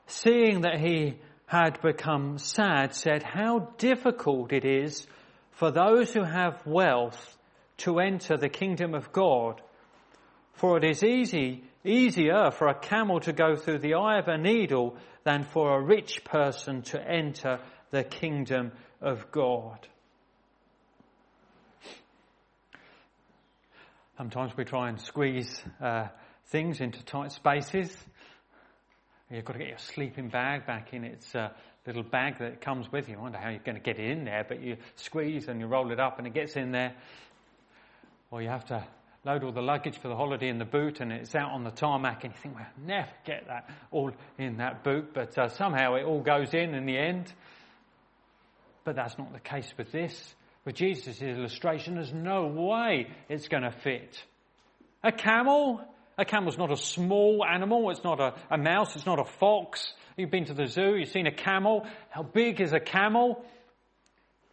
seeing 0.06 0.62
that 0.62 0.80
he 0.80 1.18
had 1.46 1.80
become 1.80 2.38
sad, 2.38 2.94
said, 2.94 3.22
How 3.22 3.72
difficult 3.78 4.52
it 4.52 4.64
is 4.64 5.06
for 5.52 5.70
those 5.70 6.12
who 6.12 6.22
have 6.22 6.66
wealth 6.66 7.38
to 7.78 7.98
enter 8.00 8.36
the 8.36 8.48
kingdom 8.48 8.94
of 8.94 9.12
God. 9.12 9.60
For 10.54 10.78
it 10.78 10.84
is 10.84 11.02
easy, 11.02 11.64
easier 11.84 12.50
for 12.50 12.68
a 12.68 12.78
camel 12.78 13.20
to 13.20 13.32
go 13.32 13.56
through 13.56 13.78
the 13.78 13.94
eye 13.94 14.18
of 14.18 14.28
a 14.28 14.38
needle 14.38 14.96
than 15.24 15.44
for 15.44 15.76
a 15.76 15.82
rich 15.82 16.24
person 16.24 16.82
to 16.82 17.00
enter 17.00 17.60
the 17.90 18.04
kingdom 18.04 18.72
of 19.00 19.30
God. 19.30 19.86
Sometimes 24.16 24.56
we 24.56 24.64
try 24.64 24.88
and 24.88 24.98
squeeze 25.00 25.62
uh, 25.80 26.08
things 26.46 26.80
into 26.80 27.04
tight 27.04 27.32
spaces. 27.32 27.94
You've 29.30 29.44
got 29.44 29.54
to 29.54 29.58
get 29.58 29.68
your 29.68 29.78
sleeping 29.78 30.28
bag 30.28 30.66
back 30.66 30.94
in 30.94 31.04
its 31.04 31.34
uh, 31.34 31.50
little 31.86 32.02
bag 32.02 32.38
that 32.38 32.60
comes 32.60 32.90
with 32.90 33.08
you. 33.08 33.16
I 33.16 33.20
wonder 33.20 33.38
how 33.38 33.50
you're 33.50 33.58
going 33.58 33.76
to 33.76 33.82
get 33.82 33.98
it 33.98 34.10
in 34.10 34.24
there, 34.24 34.44
but 34.48 34.62
you 34.62 34.76
squeeze 34.94 35.48
and 35.48 35.60
you 35.60 35.66
roll 35.66 35.92
it 35.92 36.00
up 36.00 36.18
and 36.18 36.26
it 36.26 36.32
gets 36.32 36.56
in 36.56 36.72
there. 36.72 36.94
Or 38.30 38.40
you 38.40 38.48
have 38.48 38.64
to 38.66 38.86
load 39.24 39.42
all 39.44 39.52
the 39.52 39.60
luggage 39.60 39.98
for 39.98 40.08
the 40.08 40.16
holiday 40.16 40.48
in 40.48 40.58
the 40.58 40.64
boot 40.64 41.00
and 41.00 41.12
it's 41.12 41.34
out 41.34 41.50
on 41.50 41.64
the 41.64 41.70
tarmac 41.70 42.24
and 42.24 42.32
you 42.32 42.40
think, 42.40 42.54
well, 42.54 42.64
I'll 42.64 42.86
never 42.86 43.10
get 43.24 43.48
that 43.48 43.68
all 43.90 44.12
in 44.38 44.58
that 44.58 44.84
boot, 44.84 45.12
but 45.12 45.36
uh, 45.36 45.48
somehow 45.48 45.96
it 45.96 46.04
all 46.04 46.20
goes 46.20 46.54
in 46.54 46.74
in 46.74 46.86
the 46.86 46.96
end. 46.96 47.32
But 48.86 48.94
that's 48.94 49.18
not 49.18 49.32
the 49.32 49.40
case 49.40 49.70
with 49.76 49.90
this. 49.90 50.34
With 50.64 50.76
Jesus' 50.76 51.20
illustration, 51.20 51.96
there's 51.96 52.12
no 52.12 52.46
way 52.46 53.08
it's 53.28 53.48
going 53.48 53.64
to 53.64 53.72
fit. 53.72 54.16
A 55.02 55.10
camel? 55.10 55.80
A 56.16 56.24
camel's 56.24 56.56
not 56.56 56.70
a 56.70 56.76
small 56.76 57.44
animal. 57.44 57.90
It's 57.90 58.04
not 58.04 58.20
a, 58.20 58.34
a 58.48 58.56
mouse. 58.56 58.94
It's 58.94 59.04
not 59.04 59.18
a 59.18 59.24
fox. 59.24 59.92
You've 60.16 60.30
been 60.30 60.44
to 60.44 60.54
the 60.54 60.66
zoo. 60.66 60.94
You've 60.94 61.08
seen 61.08 61.26
a 61.26 61.34
camel. 61.34 61.84
How 62.10 62.22
big 62.22 62.60
is 62.60 62.72
a 62.72 62.78
camel? 62.78 63.44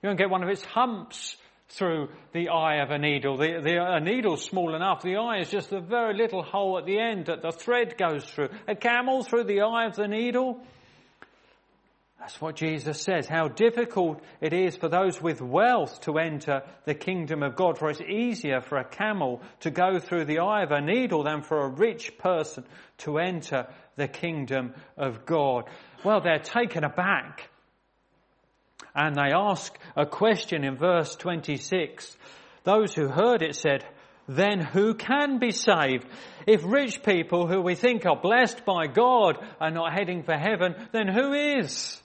You 0.01 0.09
don't 0.09 0.17
get 0.17 0.31
one 0.31 0.41
of 0.41 0.49
its 0.49 0.63
humps 0.63 1.37
through 1.69 2.09
the 2.33 2.49
eye 2.49 2.77
of 2.81 2.89
a 2.89 2.97
needle. 2.97 3.37
The, 3.37 3.61
the, 3.63 3.77
a 3.77 3.99
needle's 3.99 4.43
small 4.43 4.73
enough. 4.73 5.03
The 5.03 5.17
eye 5.17 5.41
is 5.41 5.49
just 5.51 5.71
a 5.71 5.79
very 5.79 6.17
little 6.17 6.41
hole 6.41 6.79
at 6.79 6.87
the 6.87 6.99
end 6.99 7.27
that 7.27 7.43
the 7.43 7.51
thread 7.51 7.97
goes 7.99 8.25
through. 8.25 8.49
A 8.67 8.75
camel 8.75 9.23
through 9.23 9.43
the 9.43 9.61
eye 9.61 9.85
of 9.85 9.95
the 9.95 10.07
needle. 10.07 10.59
That's 12.23 12.39
what 12.39 12.55
Jesus 12.55 13.01
says. 13.01 13.27
How 13.27 13.49
difficult 13.49 14.23
it 14.39 14.53
is 14.53 14.77
for 14.77 14.87
those 14.87 15.21
with 15.21 15.41
wealth 15.41 15.99
to 16.03 16.19
enter 16.19 16.63
the 16.85 16.93
kingdom 16.95 17.43
of 17.43 17.57
God. 17.57 17.77
For 17.77 17.89
it's 17.89 17.99
easier 17.99 18.61
for 18.61 18.77
a 18.77 18.85
camel 18.85 19.41
to 19.59 19.69
go 19.69 19.99
through 19.99 20.23
the 20.23 20.39
eye 20.39 20.63
of 20.63 20.71
a 20.71 20.79
needle 20.79 21.23
than 21.23 21.41
for 21.41 21.65
a 21.65 21.67
rich 21.67 22.17
person 22.17 22.63
to 22.99 23.17
enter 23.17 23.67
the 23.97 24.07
kingdom 24.07 24.73
of 24.95 25.25
God. 25.25 25.65
Well, 26.05 26.21
they're 26.21 26.39
taken 26.39 26.85
aback 26.85 27.49
and 28.95 29.17
they 29.17 29.33
ask 29.35 29.77
a 29.97 30.05
question 30.05 30.63
in 30.63 30.77
verse 30.77 31.17
26. 31.17 32.17
Those 32.63 32.93
who 32.93 33.09
heard 33.09 33.41
it 33.41 33.57
said, 33.57 33.83
then 34.29 34.61
who 34.61 34.93
can 34.93 35.39
be 35.39 35.51
saved? 35.51 36.07
If 36.47 36.63
rich 36.63 37.03
people 37.03 37.47
who 37.47 37.59
we 37.59 37.75
think 37.75 38.05
are 38.05 38.15
blessed 38.15 38.63
by 38.63 38.87
God 38.87 39.45
are 39.59 39.71
not 39.71 39.91
heading 39.91 40.23
for 40.23 40.37
heaven, 40.37 40.75
then 40.93 41.09
who 41.09 41.33
is? 41.33 41.99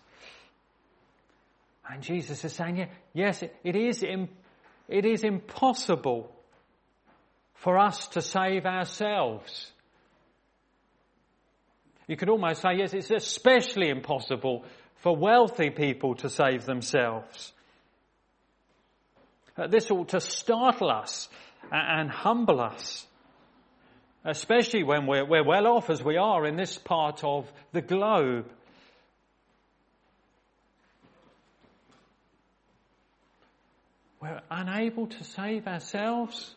And 1.91 2.03
Jesus 2.03 2.45
is 2.45 2.53
saying, 2.53 2.87
yes, 3.15 3.43
it 3.43 3.77
is, 3.77 4.03
it 4.03 5.05
is 5.05 5.25
impossible 5.25 6.31
for 7.55 7.79
us 7.79 8.09
to 8.09 8.21
save 8.21 8.67
ourselves. 8.67 9.73
You 12.07 12.17
could 12.17 12.29
almost 12.29 12.63
say, 12.63 12.77
yes, 12.77 12.95
it's 12.95 13.11
especially 13.11 13.89
impossible 13.89 14.65
for 14.97 15.17
wealthy 15.17 15.71
people 15.71 16.15
to 16.17 16.29
save 16.29 16.65
themselves. 16.65 17.53
Uh, 19.57 19.67
this 19.67 19.91
ought 19.91 20.09
to 20.09 20.21
startle 20.21 20.91
us 20.91 21.29
and 21.71 22.11
humble 22.11 22.61
us, 22.61 23.07
especially 24.25 24.85
when 24.85 25.07
we're 25.07 25.45
well 25.45 25.67
off 25.67 25.91
as 25.91 26.03
we 26.03 26.17
are 26.17 26.47
in 26.47 26.57
this 26.57 26.79
part 26.79 27.25
of 27.25 27.51
the 27.73 27.83
globe. 27.83 28.51
We're 34.21 34.41
unable 34.51 35.07
to 35.07 35.25
save 35.25 35.67
ourselves. 35.67 36.55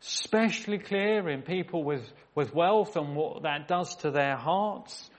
Especially 0.00 0.78
clear 0.78 1.28
in 1.28 1.42
people 1.42 1.84
with, 1.84 2.10
with 2.34 2.54
wealth 2.54 2.96
and 2.96 3.14
what 3.16 3.42
that 3.42 3.68
does 3.68 3.96
to 3.96 4.10
their 4.10 4.36
hearts. 4.36 5.10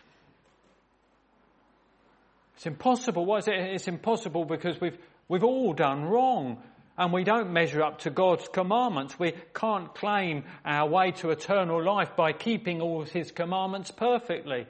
It's 2.56 2.66
impossible. 2.66 3.26
Why 3.26 3.40
is 3.40 3.48
it? 3.48 3.56
It's 3.56 3.88
impossible 3.88 4.46
because 4.46 4.80
we've, 4.80 4.98
we've 5.28 5.44
all 5.44 5.74
done 5.74 6.06
wrong 6.06 6.62
and 6.98 7.12
we 7.12 7.24
don't 7.24 7.52
measure 7.52 7.82
up 7.82 8.00
to 8.00 8.10
God's 8.10 8.48
commandments. 8.48 9.18
We 9.20 9.34
can't 9.54 9.94
claim 9.96 10.44
our 10.66 10.88
way 10.88 11.12
to 11.14 11.32
eternal 11.32 11.84
life 11.84 12.16
by 12.16 12.34
keeping 12.34 12.82
all 12.82 13.02
of 13.02 13.10
His 13.10 13.32
commandments 13.32 13.92
perfectly. 13.92 14.68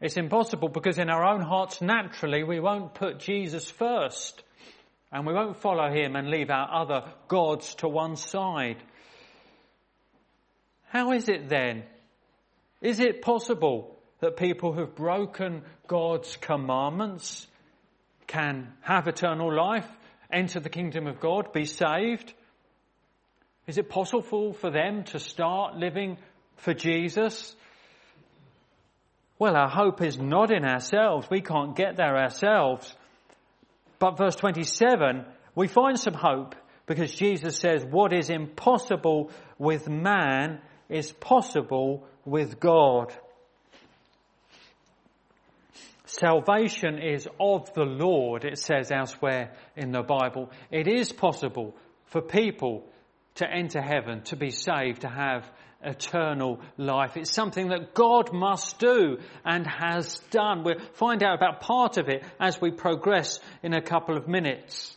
It's 0.00 0.16
impossible 0.16 0.68
because 0.68 0.98
in 0.98 1.10
our 1.10 1.24
own 1.24 1.40
hearts, 1.40 1.80
naturally, 1.80 2.44
we 2.44 2.60
won't 2.60 2.94
put 2.94 3.18
Jesus 3.18 3.68
first. 3.68 4.42
And 5.10 5.26
we 5.26 5.32
won't 5.32 5.60
follow 5.60 5.90
Him 5.90 6.16
and 6.16 6.30
leave 6.30 6.50
our 6.50 6.82
other 6.82 7.04
gods 7.28 7.74
to 7.76 7.88
one 7.88 8.16
side. 8.16 8.76
How 10.90 11.12
is 11.12 11.28
it 11.28 11.48
then? 11.48 11.84
Is 12.80 13.00
it 13.00 13.22
possible 13.22 13.96
that 14.20 14.36
people 14.36 14.72
who've 14.72 14.94
broken 14.94 15.62
God's 15.86 16.36
commandments 16.36 17.46
can 18.26 18.72
have 18.82 19.08
eternal 19.08 19.54
life, 19.54 19.88
enter 20.30 20.60
the 20.60 20.68
kingdom 20.68 21.06
of 21.06 21.20
God, 21.20 21.52
be 21.52 21.64
saved? 21.64 22.34
Is 23.66 23.78
it 23.78 23.88
possible 23.88 24.52
for 24.52 24.70
them 24.70 25.04
to 25.04 25.18
start 25.18 25.76
living 25.76 26.18
for 26.56 26.74
Jesus? 26.74 27.54
Well, 29.38 29.56
our 29.56 29.68
hope 29.68 30.02
is 30.02 30.18
not 30.18 30.50
in 30.50 30.64
ourselves. 30.64 31.28
We 31.30 31.40
can't 31.40 31.76
get 31.76 31.96
there 31.96 32.16
ourselves. 32.16 32.92
But 33.98 34.16
verse 34.16 34.36
27, 34.36 35.24
we 35.54 35.68
find 35.68 35.98
some 35.98 36.14
hope 36.14 36.54
because 36.86 37.12
Jesus 37.12 37.58
says 37.58 37.84
what 37.84 38.12
is 38.12 38.30
impossible 38.30 39.30
with 39.58 39.88
man 39.88 40.60
is 40.88 41.12
possible 41.12 42.06
with 42.24 42.58
God. 42.58 43.12
Salvation 46.06 46.98
is 46.98 47.28
of 47.38 47.72
the 47.74 47.84
Lord, 47.84 48.44
it 48.44 48.58
says 48.58 48.90
elsewhere 48.90 49.52
in 49.76 49.92
the 49.92 50.02
Bible. 50.02 50.50
It 50.70 50.88
is 50.88 51.12
possible 51.12 51.76
for 52.06 52.22
people 52.22 52.84
to 53.36 53.46
enter 53.48 53.82
heaven, 53.82 54.22
to 54.22 54.36
be 54.36 54.50
saved, 54.50 55.02
to 55.02 55.08
have 55.08 55.48
eternal 55.82 56.60
life. 56.76 57.16
It's 57.16 57.32
something 57.32 57.68
that 57.68 57.94
God 57.94 58.32
must 58.32 58.78
do 58.78 59.18
and 59.44 59.66
has 59.66 60.18
done. 60.30 60.64
We'll 60.64 60.80
find 60.94 61.22
out 61.22 61.36
about 61.36 61.60
part 61.60 61.96
of 61.96 62.08
it 62.08 62.24
as 62.40 62.60
we 62.60 62.70
progress 62.70 63.38
in 63.62 63.72
a 63.74 63.82
couple 63.82 64.16
of 64.16 64.26
minutes. 64.28 64.96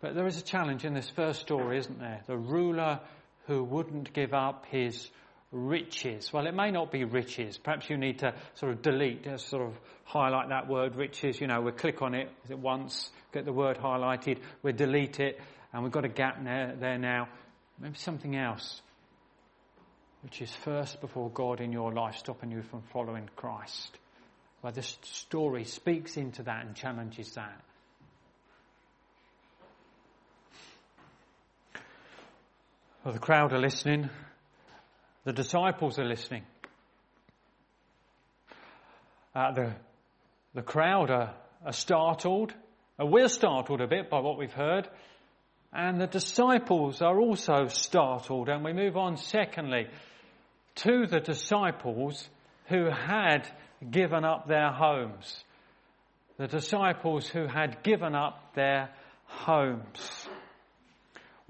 But 0.00 0.14
there 0.14 0.26
is 0.26 0.38
a 0.38 0.44
challenge 0.44 0.84
in 0.84 0.94
this 0.94 1.10
first 1.10 1.40
story, 1.40 1.78
isn't 1.78 2.00
there? 2.00 2.22
The 2.26 2.36
ruler 2.36 3.00
who 3.46 3.62
wouldn't 3.62 4.12
give 4.14 4.32
up 4.32 4.64
his 4.66 5.10
riches. 5.52 6.32
Well, 6.32 6.46
it 6.46 6.54
may 6.54 6.70
not 6.70 6.92
be 6.92 7.04
riches. 7.04 7.58
Perhaps 7.58 7.90
you 7.90 7.96
need 7.96 8.20
to 8.20 8.34
sort 8.54 8.72
of 8.72 8.82
delete, 8.82 9.24
just 9.24 9.48
sort 9.48 9.66
of 9.66 9.74
highlight 10.04 10.48
that 10.50 10.68
word 10.68 10.96
riches. 10.96 11.40
You 11.40 11.48
know, 11.48 11.60
we 11.60 11.72
click 11.72 12.02
on 12.02 12.14
it 12.14 12.30
once, 12.48 13.10
get 13.32 13.44
the 13.44 13.52
word 13.52 13.78
highlighted, 13.78 14.38
we 14.62 14.72
delete 14.72 15.18
it, 15.20 15.40
and 15.72 15.82
we've 15.82 15.92
got 15.92 16.04
a 16.04 16.08
gap 16.08 16.42
there, 16.44 16.76
there 16.78 16.98
now. 16.98 17.28
Maybe 17.78 17.96
something 17.96 18.36
else, 18.36 18.82
which 20.22 20.42
is 20.42 20.50
first 20.50 21.00
before 21.00 21.30
God 21.30 21.60
in 21.60 21.72
your 21.72 21.92
life, 21.92 22.16
stopping 22.16 22.50
you 22.50 22.62
from 22.62 22.82
following 22.92 23.28
Christ. 23.36 23.96
Well, 24.62 24.72
this 24.72 24.98
story 25.02 25.64
speaks 25.64 26.16
into 26.16 26.42
that 26.42 26.66
and 26.66 26.76
challenges 26.76 27.32
that. 27.32 27.60
Well, 33.02 33.14
the 33.14 33.20
crowd 33.20 33.54
are 33.54 33.58
listening. 33.58 34.10
The 35.24 35.32
disciples 35.32 35.98
are 35.98 36.04
listening. 36.04 36.44
Uh, 39.34 39.52
the, 39.52 39.74
the 40.54 40.62
crowd 40.62 41.10
are, 41.10 41.34
are 41.64 41.72
startled. 41.72 42.54
Uh, 43.00 43.06
we're 43.06 43.28
startled 43.28 43.80
a 43.80 43.86
bit 43.86 44.08
by 44.08 44.20
what 44.20 44.38
we've 44.38 44.52
heard. 44.52 44.88
And 45.72 46.00
the 46.00 46.06
disciples 46.06 47.02
are 47.02 47.20
also 47.20 47.66
startled. 47.66 48.48
And 48.48 48.64
we 48.64 48.72
move 48.72 48.96
on, 48.96 49.18
secondly, 49.18 49.88
to 50.76 51.06
the 51.06 51.20
disciples 51.20 52.28
who 52.68 52.88
had 52.90 53.46
given 53.88 54.24
up 54.24 54.48
their 54.48 54.72
homes. 54.72 55.44
The 56.38 56.48
disciples 56.48 57.28
who 57.28 57.46
had 57.46 57.82
given 57.82 58.14
up 58.14 58.54
their 58.54 58.90
homes. 59.26 60.28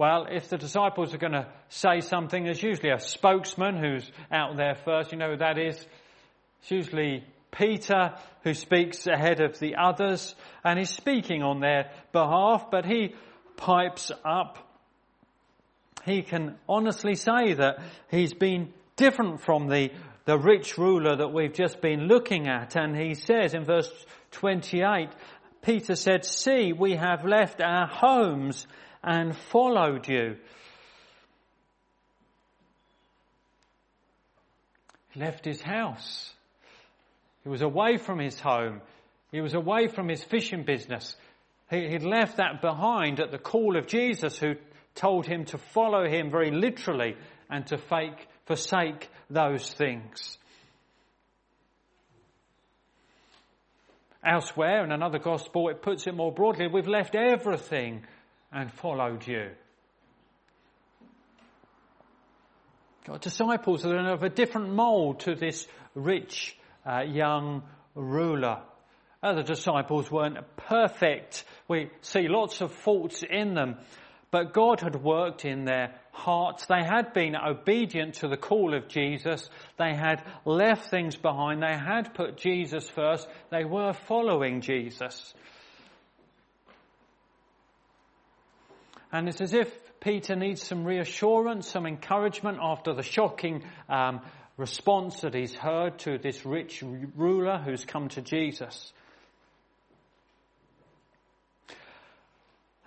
Well, 0.01 0.29
if 0.31 0.49
the 0.49 0.57
disciples 0.57 1.13
are 1.13 1.19
going 1.19 1.35
to 1.35 1.47
say 1.69 2.01
something, 2.01 2.45
there's 2.45 2.63
usually 2.63 2.89
a 2.89 2.99
spokesman 2.99 3.77
who's 3.77 4.11
out 4.33 4.57
there 4.57 4.75
first. 4.75 5.13
You 5.13 5.19
know 5.19 5.33
who 5.33 5.37
that 5.37 5.59
is? 5.59 5.77
It's 6.63 6.71
usually 6.71 7.23
Peter 7.51 8.15
who 8.43 8.55
speaks 8.55 9.07
ahead 9.07 9.43
of 9.43 9.59
the 9.59 9.75
others 9.77 10.35
and 10.65 10.79
is 10.79 10.89
speaking 10.89 11.43
on 11.43 11.61
their 11.61 11.91
behalf, 12.13 12.71
but 12.71 12.87
he 12.87 13.15
pipes 13.59 14.11
up. 14.25 14.57
He 16.07 16.23
can 16.23 16.57
honestly 16.67 17.15
say 17.15 17.53
that 17.53 17.81
he's 18.11 18.33
been 18.33 18.73
different 18.97 19.43
from 19.43 19.69
the, 19.69 19.91
the 20.25 20.39
rich 20.39 20.79
ruler 20.79 21.17
that 21.17 21.29
we've 21.29 21.53
just 21.53 21.83
been 21.83 22.09
looking 22.09 22.49
at. 22.49 22.75
And 22.75 22.97
he 22.97 23.13
says 23.13 23.53
in 23.53 23.67
verse 23.67 23.93
28, 24.31 25.11
Peter 25.61 25.95
said, 25.95 26.25
see, 26.25 26.73
we 26.73 26.97
have 26.97 27.27
left 27.27 27.61
our 27.61 27.87
homes 27.87 28.67
and 29.03 29.37
followed 29.37 30.09
you. 30.09 30.37
He 35.11 35.21
left 35.21 35.45
his 35.45 35.61
house. 35.61 36.33
He 37.43 37.49
was 37.49 37.63
away 37.63 37.97
from 37.97 38.19
his 38.19 38.39
home. 38.39 38.81
He 39.33 39.41
was 39.41 39.55
away 39.55 39.89
from 39.89 40.09
his 40.09 40.23
fishing 40.23 40.65
business. 40.65 41.17
He, 41.71 41.89
he'd 41.89 42.03
left 42.03 42.37
that 42.37 42.61
behind 42.61 43.21
at 43.21 43.31
the 43.31 43.39
call 43.39 43.77
of 43.77 43.87
Jesus 43.87 44.39
who 44.39 44.55
told 44.95 45.27
him 45.27 45.45
to 45.47 45.59
follow 45.59 46.07
him 46.07 46.31
very 46.31 46.51
literally 46.51 47.17
and 47.49 47.67
to 47.69 47.79
fake, 47.79 48.29
forsake 48.47 49.09
those 49.29 49.69
things. 49.73 50.37
Elsewhere, 54.23 54.85
in 54.85 54.93
another 54.93 55.19
gospel, 55.19 55.71
it 55.71 55.81
puts 55.81 56.07
it 56.07 56.15
more 56.15 56.33
broadly, 56.33 56.67
we've 56.67 56.87
left 56.87 57.15
everything 57.15 58.05
and 58.53 58.73
followed 58.73 59.27
you. 59.27 59.51
disciples 63.21 63.83
that 63.83 63.93
are 63.93 64.13
of 64.13 64.23
a 64.23 64.29
different 64.29 64.73
mold 64.73 65.21
to 65.21 65.35
this 65.35 65.67
rich 65.95 66.57
uh, 66.87 67.01
young 67.01 67.63
ruler. 67.95 68.63
Other 69.23 69.43
disciples 69.43 70.11
weren't 70.11 70.39
perfect. 70.57 71.45
We 71.69 71.91
see 72.01 72.29
lots 72.29 72.61
of 72.61 72.73
faults 72.73 73.23
in 73.29 73.55
them. 73.55 73.77
But 74.31 74.53
God 74.53 74.81
had 74.81 75.03
worked 75.03 75.45
in 75.45 75.65
their 75.65 75.95
hearts. 76.13 76.67
They 76.67 76.85
had 76.85 77.13
been 77.13 77.35
obedient 77.35 78.15
to 78.17 78.29
the 78.29 78.37
call 78.37 78.75
of 78.75 78.89
Jesus. 78.89 79.51
They 79.77 79.95
had 79.95 80.23
left 80.45 80.89
things 80.89 81.17
behind. 81.17 81.63
They 81.63 81.77
had 81.77 82.15
put 82.15 82.37
Jesus 82.37 82.89
first. 82.89 83.29
They 83.51 83.65
were 83.65 83.93
following 83.93 84.61
Jesus. 84.61 85.35
And 89.13 89.29
it's 89.29 89.41
as 89.41 89.55
if 89.55 89.69
Peter 90.01 90.37
needs 90.37 90.63
some 90.63 90.85
reassurance, 90.85 91.69
some 91.69 91.87
encouragement 91.87 92.59
after 92.61 92.95
the 92.95 93.03
shocking 93.03 93.65
um, 93.89 94.21
response 94.57 95.21
that 95.23 95.35
he's 95.35 95.55
heard 95.55 95.99
to 96.01 96.19
this 96.19 96.45
rich 96.47 96.83
ruler 97.17 97.59
who's 97.59 97.85
come 97.85 98.09
to 98.11 98.23
Jesus. 98.23 98.93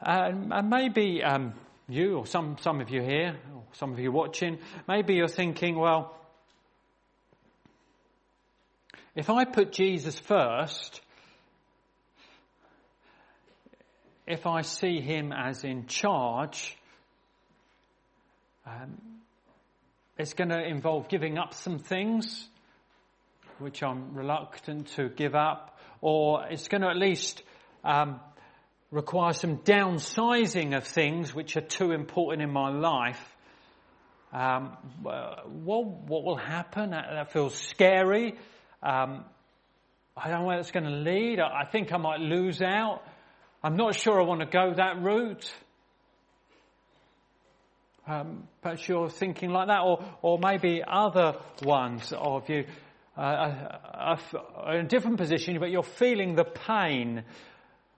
and 0.06 0.70
maybe 0.70 1.24
um, 1.24 1.54
you, 1.88 2.18
or 2.18 2.26
some, 2.26 2.58
some 2.60 2.82
of 2.82 2.90
you 2.90 3.02
here, 3.02 3.38
or 3.56 3.64
some 3.74 3.94
of 3.94 4.00
you 4.00 4.12
watching, 4.12 4.60
maybe 4.88 5.16
you're 5.16 5.28
thinking, 5.28 5.78
well, 5.78 6.18
if 9.16 9.30
I 9.30 9.46
put 9.46 9.72
Jesus 9.72 10.18
first, 10.18 11.02
if 14.26 14.46
I 14.46 14.62
see 14.62 15.02
him 15.02 15.32
as 15.32 15.64
in 15.64 15.88
charge, 15.88 16.78
um, 18.66 18.98
it's 20.18 20.34
going 20.34 20.50
to 20.50 20.64
involve 20.64 21.10
giving 21.10 21.38
up 21.38 21.54
some 21.54 21.80
things, 21.80 22.48
which 23.60 23.84
I'm 23.84 24.14
reluctant 24.14 24.88
to 24.96 25.10
give 25.10 25.36
up, 25.36 25.78
or 26.02 26.46
it's 26.50 26.68
going 26.68 26.82
to 26.82 26.90
at 26.90 26.98
least 26.98 27.44
um, 27.84 28.20
require 28.92 29.34
some 29.34 29.58
downsizing 29.58 30.78
of 30.78 30.86
things 30.86 31.34
which 31.34 31.58
are 31.58 31.62
too 31.62 31.92
important 31.92 32.42
in 32.44 32.52
my 32.52 32.70
life. 32.70 33.20
Um, 34.32 34.78
what, 35.02 35.86
what 35.86 36.24
will 36.24 36.38
happen? 36.38 36.92
That 36.92 37.32
feels 37.32 37.56
scary. 37.56 38.36
Um, 38.82 39.26
I 40.16 40.30
don't 40.30 40.42
know 40.42 40.46
where 40.46 40.60
it's 40.60 40.72
going 40.72 40.86
to 40.86 40.92
lead. 40.92 41.40
I 41.40 41.66
think 41.66 41.92
I 41.92 41.98
might 41.98 42.20
lose 42.20 42.62
out. 42.62 43.02
I'm 43.64 43.78
not 43.78 43.96
sure 43.96 44.22
I 44.22 44.26
want 44.26 44.42
to 44.42 44.46
go 44.46 44.74
that 44.76 45.02
route. 45.02 45.50
Um, 48.06 48.50
perhaps 48.62 48.86
you're 48.90 49.10
thinking 49.10 49.52
like 49.52 49.68
that, 49.68 49.80
or, 49.80 50.04
or 50.22 50.38
maybe 50.38 50.84
other 50.86 51.38
ones 51.64 52.12
of 52.12 52.50
you 52.50 52.66
uh, 53.18 53.22
are, 53.22 54.20
are 54.56 54.76
in 54.78 54.86
a 54.86 54.90
different 54.90 55.18
position, 55.18 55.58
but 55.62 55.70
you're 55.70 55.84
feeling 55.84 56.36
the 56.36 56.44
pain 56.44 57.24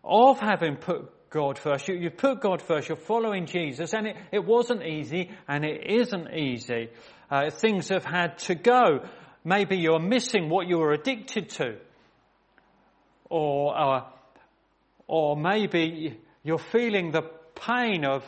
of 0.03 0.39
having 0.39 0.75
put 0.75 1.11
God 1.31 1.57
first. 1.57 1.87
You, 1.87 1.95
you 1.95 2.11
put 2.11 2.41
God 2.41 2.61
first, 2.61 2.87
you're 2.87 2.97
following 2.97 3.47
Jesus, 3.47 3.95
and 3.95 4.05
it, 4.05 4.17
it 4.31 4.45
wasn't 4.45 4.83
easy, 4.83 5.31
and 5.47 5.65
it 5.65 5.89
isn't 5.89 6.31
easy. 6.31 6.89
Uh, 7.31 7.49
things 7.49 7.89
have 7.89 8.05
had 8.05 8.37
to 8.39 8.53
go. 8.53 8.99
Maybe 9.43 9.77
you're 9.77 9.99
missing 9.99 10.49
what 10.49 10.67
you 10.67 10.77
were 10.77 10.91
addicted 10.91 11.49
to. 11.49 11.77
Or, 13.27 13.75
uh, 13.75 14.01
or 15.07 15.35
maybe 15.37 16.17
you're 16.43 16.57
feeling 16.57 17.11
the 17.11 17.23
pain 17.55 18.05
of, 18.05 18.23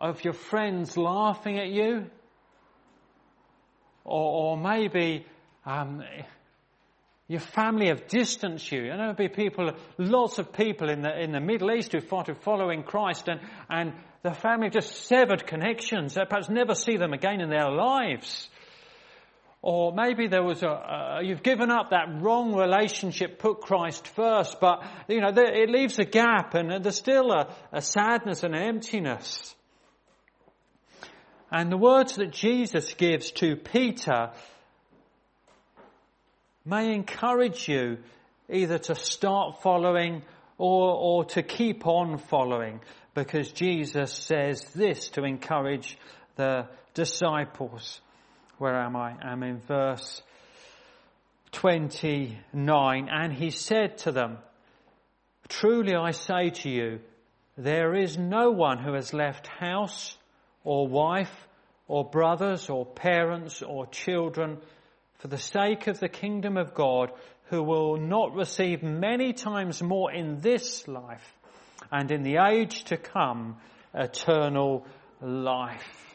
of 0.00 0.24
your 0.24 0.32
friends 0.32 0.96
laughing 0.96 1.58
at 1.58 1.68
you. 1.68 2.06
Or, 4.04 4.52
or 4.52 4.56
maybe 4.56 5.26
um, 5.64 6.02
your 7.28 7.40
family 7.40 7.88
have 7.88 8.08
distanced 8.08 8.72
you. 8.72 8.90
And 8.90 8.98
there'll 8.98 9.14
be 9.14 9.28
people, 9.28 9.72
lots 9.98 10.38
of 10.38 10.52
people 10.52 10.88
in 10.90 11.02
the, 11.02 11.22
in 11.22 11.32
the 11.32 11.40
Middle 11.40 11.70
East 11.72 11.92
who 11.92 11.98
are 11.98 12.34
following 12.34 12.82
Christ 12.82 13.28
and, 13.28 13.40
and 13.68 13.92
the 14.22 14.32
family 14.32 14.68
just 14.68 15.06
severed 15.06 15.46
connections. 15.46 16.14
They 16.14 16.24
perhaps 16.24 16.48
never 16.48 16.74
see 16.74 16.96
them 16.96 17.12
again 17.12 17.40
in 17.40 17.50
their 17.50 17.70
lives. 17.70 18.48
Or 19.62 19.92
maybe 19.92 20.26
there 20.26 20.42
was 20.42 20.62
a, 20.62 21.20
you've 21.22 21.42
given 21.42 21.70
up 21.70 21.90
that 21.90 22.22
wrong 22.22 22.54
relationship, 22.54 23.38
put 23.38 23.60
Christ 23.60 24.08
first, 24.08 24.58
but, 24.58 24.82
you 25.06 25.20
know, 25.20 25.32
there, 25.32 25.52
it 25.52 25.68
leaves 25.68 25.98
a 25.98 26.04
gap 26.04 26.54
and 26.54 26.82
there's 26.82 26.96
still 26.96 27.30
a, 27.30 27.54
a 27.70 27.82
sadness 27.82 28.42
and 28.42 28.54
emptiness. 28.54 29.54
And 31.52 31.70
the 31.70 31.76
words 31.76 32.16
that 32.16 32.32
Jesus 32.32 32.94
gives 32.94 33.32
to 33.32 33.56
Peter 33.56 34.30
may 36.64 36.94
encourage 36.94 37.68
you 37.68 37.98
either 38.48 38.78
to 38.78 38.94
start 38.94 39.60
following 39.62 40.22
or, 40.56 40.94
or 40.94 41.24
to 41.24 41.42
keep 41.42 41.86
on 41.86 42.16
following 42.16 42.80
because 43.14 43.50
Jesus 43.52 44.12
says 44.12 44.62
this 44.74 45.10
to 45.10 45.24
encourage 45.24 45.98
the 46.36 46.66
disciples. 46.94 48.00
Where 48.60 48.78
am 48.78 48.94
I? 48.94 49.14
I'm 49.22 49.42
in 49.42 49.58
verse 49.60 50.20
29. 51.52 53.08
And 53.10 53.32
he 53.32 53.48
said 53.48 53.96
to 53.98 54.12
them, 54.12 54.36
Truly 55.48 55.94
I 55.94 56.10
say 56.10 56.50
to 56.50 56.68
you, 56.68 57.00
there 57.56 57.94
is 57.94 58.18
no 58.18 58.50
one 58.50 58.76
who 58.76 58.92
has 58.92 59.14
left 59.14 59.46
house 59.46 60.14
or 60.62 60.86
wife 60.86 61.34
or 61.88 62.04
brothers 62.04 62.68
or 62.68 62.84
parents 62.84 63.62
or 63.62 63.86
children 63.86 64.58
for 65.20 65.28
the 65.28 65.38
sake 65.38 65.86
of 65.86 65.98
the 65.98 66.10
kingdom 66.10 66.58
of 66.58 66.74
God, 66.74 67.12
who 67.44 67.62
will 67.62 67.96
not 67.96 68.34
receive 68.34 68.82
many 68.82 69.32
times 69.32 69.82
more 69.82 70.12
in 70.12 70.40
this 70.40 70.86
life 70.86 71.32
and 71.90 72.10
in 72.10 72.24
the 72.24 72.36
age 72.36 72.84
to 72.84 72.98
come 72.98 73.56
eternal 73.94 74.86
life. 75.22 76.09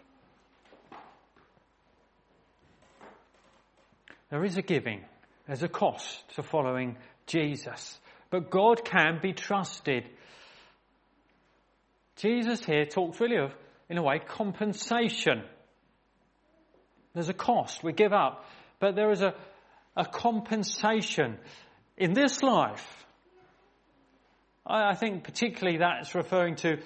There 4.29 4.43
is 4.43 4.57
a 4.57 4.61
giving, 4.61 5.03
there's 5.47 5.63
a 5.63 5.67
cost 5.67 6.23
to 6.35 6.43
following 6.43 6.97
Jesus, 7.27 7.99
but 8.29 8.49
God 8.49 8.83
can 8.83 9.19
be 9.21 9.33
trusted. 9.33 10.09
Jesus 12.17 12.63
here 12.63 12.85
talks 12.85 13.19
really 13.19 13.37
of, 13.37 13.53
in 13.89 13.97
a 13.97 14.03
way, 14.03 14.19
compensation. 14.19 15.43
There's 17.13 17.29
a 17.29 17.33
cost 17.33 17.83
we 17.83 17.93
give 17.93 18.13
up 18.13 18.45
but 18.79 18.95
there 18.95 19.11
is 19.11 19.21
a, 19.21 19.33
a 19.95 20.05
compensation 20.05 21.37
in 21.97 22.13
this 22.13 22.43
life. 22.43 23.05
I, 24.65 24.89
I 24.89 24.95
think 24.95 25.23
particularly 25.23 25.79
that's 25.79 26.15
referring 26.15 26.55
to 26.57 26.77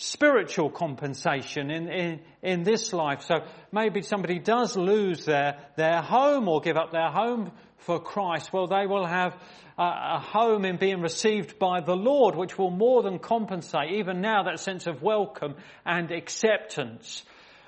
spiritual 0.00 0.70
compensation 0.70 1.70
in, 1.70 1.88
in, 1.88 2.20
in 2.42 2.62
this 2.62 2.94
life. 2.94 3.20
So 3.20 3.40
maybe 3.70 4.00
somebody 4.00 4.38
does 4.38 4.74
lose 4.74 5.26
their, 5.26 5.58
their 5.76 6.00
home 6.00 6.48
or 6.48 6.62
give 6.62 6.78
up 6.78 6.90
their 6.90 7.10
home 7.10 7.52
for 7.80 8.00
Christ. 8.00 8.50
Well, 8.50 8.66
they 8.66 8.86
will 8.86 9.06
have 9.06 9.36
a, 9.76 9.82
a 9.82 10.18
home 10.18 10.64
in 10.64 10.78
being 10.78 11.02
received 11.02 11.58
by 11.58 11.82
the 11.82 11.94
Lord, 11.94 12.34
which 12.34 12.56
will 12.56 12.70
more 12.70 13.02
than 13.02 13.18
compensate, 13.18 13.92
even 13.92 14.22
now, 14.22 14.44
that 14.44 14.58
sense 14.58 14.86
of 14.86 15.02
welcome 15.02 15.54
and 15.84 16.10
acceptance. 16.10 17.22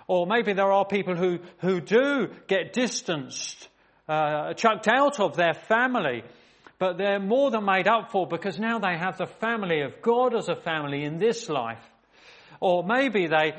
Or 0.09 0.27
maybe 0.27 0.55
there 0.55 0.73
are 0.73 0.87
people 0.87 1.15
who, 1.15 1.39
who 1.59 1.83
do 1.83 2.29
get 2.49 2.73
distanced, 2.73 3.69
uh, 4.09 4.55
chucked 4.55 4.89
out 4.89 5.21
of 5.21 5.37
their 5.37 5.55
family, 5.55 6.23
but 6.79 6.97
they're 6.97 7.21
more 7.21 7.51
than 7.51 7.67
made 7.67 7.89
up 7.89 8.11
for 8.11 8.27
because 8.27 8.59
now 8.59 8.79
they 8.79 8.97
have 8.97 9.19
the 9.19 9.27
family 9.27 9.83
of 9.83 10.01
God 10.01 10.35
as 10.35 10.49
a 10.49 10.57
family 10.57 11.05
in 11.05 11.19
this 11.19 11.51
life. 11.51 11.92
Or 12.63 12.85
maybe 12.85 13.27
they, 13.27 13.55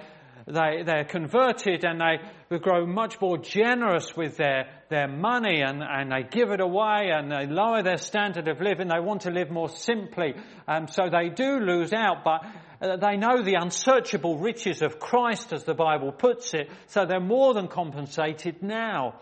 they, 0.47 0.83
they're 0.85 1.03
converted 1.03 1.83
and 1.83 1.99
they 1.99 2.57
grow 2.59 2.85
much 2.85 3.19
more 3.19 3.37
generous 3.37 4.15
with 4.15 4.37
their, 4.37 4.69
their 4.89 5.09
money 5.09 5.61
and, 5.61 5.83
and 5.83 6.09
they 6.09 6.23
give 6.23 6.51
it 6.51 6.61
away 6.61 7.11
and 7.13 7.29
they 7.29 7.45
lower 7.45 7.83
their 7.83 7.97
standard 7.97 8.47
of 8.47 8.61
living. 8.61 8.87
They 8.87 9.01
want 9.01 9.23
to 9.23 9.31
live 9.31 9.51
more 9.51 9.67
simply. 9.67 10.35
Um, 10.69 10.87
so 10.87 11.09
they 11.11 11.27
do 11.27 11.59
lose 11.59 11.91
out, 11.91 12.23
but 12.23 12.45
uh, 12.81 12.95
they 12.95 13.17
know 13.17 13.43
the 13.43 13.55
unsearchable 13.55 14.37
riches 14.37 14.81
of 14.81 14.99
Christ, 14.99 15.51
as 15.51 15.65
the 15.65 15.73
Bible 15.73 16.13
puts 16.13 16.53
it, 16.53 16.69
so 16.87 17.05
they're 17.05 17.19
more 17.19 17.53
than 17.53 17.67
compensated 17.67 18.63
now. 18.63 19.15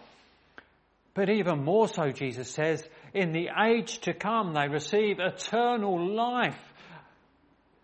But 1.16 1.30
even 1.32 1.64
more 1.64 1.88
so, 1.88 2.12
Jesus 2.12 2.52
says, 2.52 2.88
in 3.16 3.32
the 3.32 3.50
age 3.68 4.00
to 4.02 4.14
come, 4.14 4.54
they 4.54 4.68
receive 4.70 5.20
eternal 5.20 6.14
life. 6.16 6.58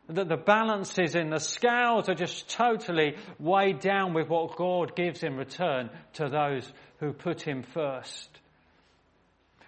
That 0.09 0.29
the 0.29 0.37
balances 0.37 1.15
in 1.15 1.29
the 1.29 1.39
scales 1.39 2.07
are 2.07 2.15
just 2.15 2.49
totally 2.49 3.17
weighed 3.39 3.79
down 3.79 4.13
with 4.13 4.29
what 4.29 4.55
God 4.55 4.95
gives 4.95 5.21
in 5.21 5.35
return 5.35 5.89
to 6.13 6.29
those 6.29 6.71
who 6.99 7.11
put 7.11 7.41
Him 7.41 7.63
first. 7.63 8.29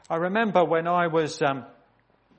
I 0.10 0.16
remember 0.16 0.64
when 0.64 0.88
I 0.88 1.08
was 1.08 1.42
um, 1.42 1.66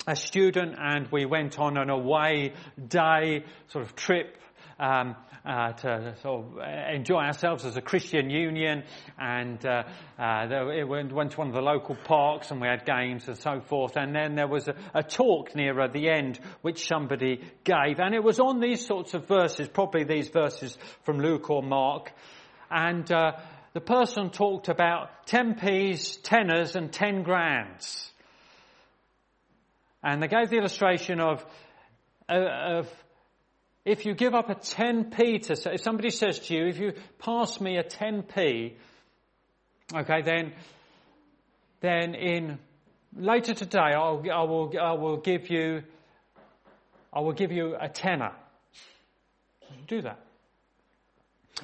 a 0.06 0.16
student 0.16 0.76
and 0.78 1.08
we 1.12 1.26
went 1.26 1.58
on 1.58 1.76
an 1.76 1.90
away 1.90 2.54
day 2.88 3.44
sort 3.68 3.84
of 3.84 3.94
trip 3.94 4.36
um, 4.78 5.14
uh, 5.44 5.72
to 5.72 6.14
sort 6.22 6.44
of 6.44 6.58
enjoy 6.94 7.20
ourselves 7.20 7.64
as 7.64 7.76
a 7.76 7.80
Christian 7.80 8.30
union, 8.30 8.84
and 9.18 9.64
uh, 9.64 9.84
uh, 10.18 10.70
it 10.70 10.86
went, 10.86 11.12
went, 11.12 11.32
to 11.32 11.38
one 11.38 11.48
of 11.48 11.54
the 11.54 11.62
local 11.62 11.96
parks, 11.96 12.50
and 12.50 12.60
we 12.60 12.68
had 12.68 12.84
games 12.84 13.26
and 13.28 13.38
so 13.38 13.60
forth. 13.60 13.96
And 13.96 14.14
then 14.14 14.34
there 14.34 14.48
was 14.48 14.68
a, 14.68 14.74
a 14.94 15.02
talk 15.02 15.54
nearer 15.54 15.88
the 15.88 16.10
end, 16.10 16.38
which 16.62 16.86
somebody 16.86 17.42
gave, 17.64 17.98
and 17.98 18.14
it 18.14 18.22
was 18.22 18.38
on 18.38 18.60
these 18.60 18.84
sorts 18.84 19.14
of 19.14 19.26
verses, 19.26 19.68
probably 19.68 20.04
these 20.04 20.28
verses 20.28 20.76
from 21.04 21.18
Luke 21.18 21.48
or 21.50 21.62
Mark, 21.62 22.12
and 22.70 23.10
uh, 23.10 23.32
the 23.72 23.80
person 23.80 24.30
talked 24.30 24.68
about 24.68 25.26
10p's, 25.26 26.18
tenners, 26.18 26.74
and 26.74 26.92
10 26.92 27.22
grands. 27.22 28.10
And 30.02 30.22
they 30.22 30.28
gave 30.28 30.50
the 30.50 30.56
illustration 30.56 31.20
of, 31.20 31.44
uh, 32.28 32.78
of 32.78 33.04
if 33.84 34.04
you 34.04 34.14
give 34.14 34.34
up 34.34 34.50
a 34.50 34.54
10p 34.54 35.46
to, 35.46 35.72
if 35.72 35.82
somebody 35.82 36.10
says 36.10 36.38
to 36.40 36.54
you, 36.54 36.66
if 36.66 36.78
you 36.78 36.92
pass 37.18 37.60
me 37.60 37.78
a 37.78 37.84
10p, 37.84 38.74
okay, 39.94 40.22
then, 40.22 40.52
then 41.80 42.14
in, 42.14 42.58
later 43.16 43.54
today 43.54 43.94
I'll, 43.94 44.22
I 44.30 44.42
will, 44.44 44.72
I 44.80 44.92
will 44.92 45.16
give 45.16 45.48
you, 45.50 45.82
I 47.12 47.20
will 47.20 47.32
give 47.32 47.52
you 47.52 47.76
a 47.80 47.88
tenner. 47.88 48.32
Do 49.88 50.02
that. 50.02 50.20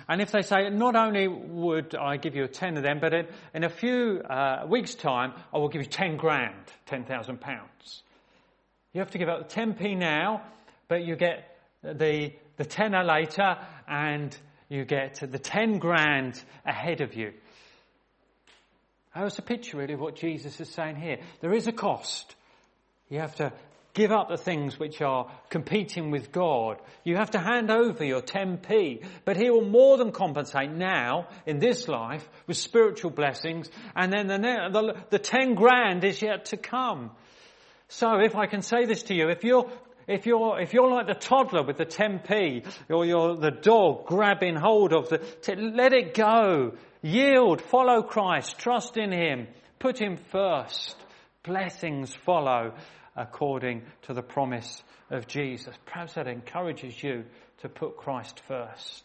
And 0.09 0.21
if 0.21 0.31
they 0.31 0.43
say, 0.43 0.69
not 0.71 0.95
only 0.97 1.27
would 1.29 1.95
I 1.95 2.17
give 2.17 2.35
you 2.35 2.45
a 2.45 2.49
tenner 2.49 2.81
then, 2.81 2.99
but 3.01 3.15
in, 3.15 3.27
in 3.55 3.65
a 3.65 3.71
few 3.71 4.21
uh, 4.21 4.67
weeks' 4.69 4.95
time, 4.95 5.33
I 5.55 5.59
will 5.59 5.69
give 5.69 5.83
you 5.83 5.89
10 5.89 6.17
grand, 6.17 6.55
10,000 6.87 7.41
pounds. 7.41 8.03
You 8.93 9.01
have 9.01 9.11
to 9.13 9.19
give 9.19 9.29
up 9.29 9.49
the 9.49 9.55
10p 9.55 9.97
now, 9.97 10.43
but 10.89 11.05
you 11.05 11.17
get 11.17 11.56
the, 11.95 12.33
the 12.57 12.65
tenner 12.65 13.05
later 13.05 13.57
and 13.89 14.37
you 14.69 14.85
get 14.85 15.21
the 15.21 15.39
10 15.39 15.79
grand 15.79 16.43
ahead 16.65 17.01
of 17.01 17.15
you. 17.15 17.33
That's 19.15 19.39
a 19.39 19.43
picture 19.43 19.79
really 19.79 19.95
of 19.95 20.01
what 20.01 20.17
Jesus 20.17 20.61
is 20.61 20.69
saying 20.69 20.97
here. 20.97 21.19
There 21.41 21.55
is 21.55 21.67
a 21.67 21.73
cost. 21.73 22.35
You 23.09 23.21
have 23.21 23.37
to 23.37 23.53
give 23.95 24.13
up 24.13 24.29
the 24.29 24.37
things 24.37 24.79
which 24.79 25.01
are 25.01 25.31
competing 25.49 26.11
with 26.11 26.31
God. 26.31 26.77
You 27.03 27.17
have 27.17 27.31
to 27.31 27.39
hand 27.39 27.71
over 27.71 28.05
your 28.05 28.21
10p, 28.21 29.03
but 29.25 29.39
He 29.39 29.49
will 29.49 29.65
more 29.65 29.97
than 29.97 30.13
compensate 30.13 30.71
now 30.71 31.29
in 31.47 31.61
this 31.61 31.89
life 31.89 32.29
with 32.47 32.59
spiritual 32.59 33.11
blessings, 33.11 33.71
and 33.95 34.13
then 34.13 34.27
the, 34.27 34.39
the, 34.39 34.97
the 35.11 35.19
10 35.19 35.55
grand 35.55 36.05
is 36.05 36.21
yet 36.21 36.47
to 36.47 36.59
come. 36.59 37.11
So 37.89 38.21
if 38.21 38.37
I 38.37 38.47
can 38.47 38.61
say 38.61 38.85
this 38.85 39.05
to 39.05 39.15
you, 39.15 39.31
if 39.31 39.45
you're 39.45 39.71
if 40.09 40.27
you're, 40.27 40.61
if 40.61 40.73
you're 40.73 40.91
like 40.91 41.07
the 41.07 41.15
toddler 41.15 41.65
with 41.65 41.79
the 41.79 41.87
10p, 41.87 42.65
or 42.89 43.05
you're 43.05 43.37
the 43.37 43.51
dog 43.51 44.07
grabbing 44.07 44.57
hold 44.57 44.93
of 44.93 45.09
the, 45.09 45.21
let 45.57 45.93
it 45.93 46.15
go. 46.15 46.75
Yield, 47.03 47.61
follow 47.61 48.03
Christ, 48.03 48.59
trust 48.59 48.97
in 48.97 49.13
Him, 49.13 49.49
put 49.79 49.99
Him 50.01 50.17
first. 50.17 50.97
Blessings 51.43 52.15
follow 52.15 52.75
according 53.17 53.83
to 54.03 54.15
the 54.15 54.23
promise 54.23 54.83
of 55.11 55.27
Jesus. 55.27 55.75
Perhaps 55.87 56.15
that 56.15 56.27
encourages 56.27 57.03
you 57.03 57.25
to 57.59 57.69
put 57.69 57.97
Christ 57.97 58.41
first. 58.47 59.05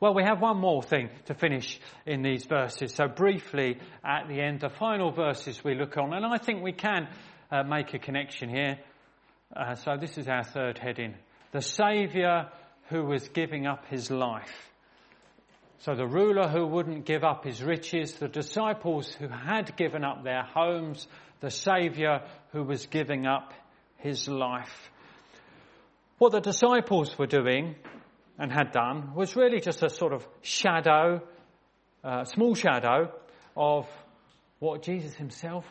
Well, 0.00 0.14
we 0.14 0.22
have 0.22 0.40
one 0.40 0.58
more 0.58 0.82
thing 0.82 1.08
to 1.26 1.34
finish 1.34 1.80
in 2.06 2.22
these 2.22 2.44
verses. 2.44 2.94
So 2.94 3.08
briefly 3.08 3.78
at 4.04 4.28
the 4.28 4.40
end, 4.40 4.60
the 4.60 4.68
final 4.68 5.10
verses 5.10 5.64
we 5.64 5.74
look 5.74 5.96
on, 5.96 6.12
and 6.12 6.26
I 6.26 6.38
think 6.38 6.62
we 6.62 6.72
can 6.72 7.08
uh, 7.50 7.62
make 7.62 7.94
a 7.94 7.98
connection 7.98 8.48
here. 8.48 8.78
Uh, 9.54 9.74
so 9.74 9.96
this 9.98 10.18
is 10.18 10.28
our 10.28 10.44
third 10.44 10.78
heading. 10.78 11.14
The 11.52 11.62
Saviour 11.62 12.48
who 12.88 13.04
was 13.04 13.28
giving 13.28 13.66
up 13.66 13.86
his 13.86 14.10
life. 14.10 14.70
So 15.80 15.94
the 15.94 16.06
ruler 16.06 16.48
who 16.48 16.66
wouldn't 16.66 17.04
give 17.04 17.22
up 17.22 17.44
his 17.44 17.62
riches, 17.62 18.14
the 18.14 18.28
disciples 18.28 19.12
who 19.12 19.28
had 19.28 19.76
given 19.76 20.04
up 20.04 20.24
their 20.24 20.42
homes, 20.42 21.06
the 21.40 21.50
Saviour 21.50 22.22
who 22.52 22.64
was 22.64 22.86
giving 22.86 23.26
up 23.26 23.52
his 23.98 24.28
life. 24.28 24.90
What 26.18 26.32
the 26.32 26.40
disciples 26.40 27.16
were 27.16 27.26
doing 27.26 27.76
and 28.38 28.52
had 28.52 28.72
done 28.72 29.14
was 29.14 29.36
really 29.36 29.60
just 29.60 29.82
a 29.82 29.88
sort 29.88 30.12
of 30.12 30.26
shadow, 30.42 31.22
uh, 32.02 32.24
small 32.24 32.54
shadow 32.54 33.12
of 33.56 33.86
what 34.58 34.82
Jesus 34.82 35.14
himself 35.14 35.64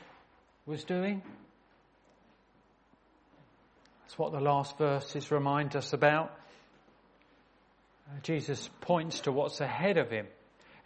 was 0.65 0.83
doing. 0.85 1.21
That's 4.07 4.17
what 4.17 4.31
the 4.31 4.39
last 4.39 4.77
verses 4.77 5.31
remind 5.31 5.75
us 5.75 5.91
about. 5.91 6.31
Uh, 8.07 8.21
Jesus 8.21 8.69
points 8.79 9.19
to 9.21 9.33
what's 9.33 9.59
ahead 9.59 9.97
of 9.97 10.09
him. 10.09 10.27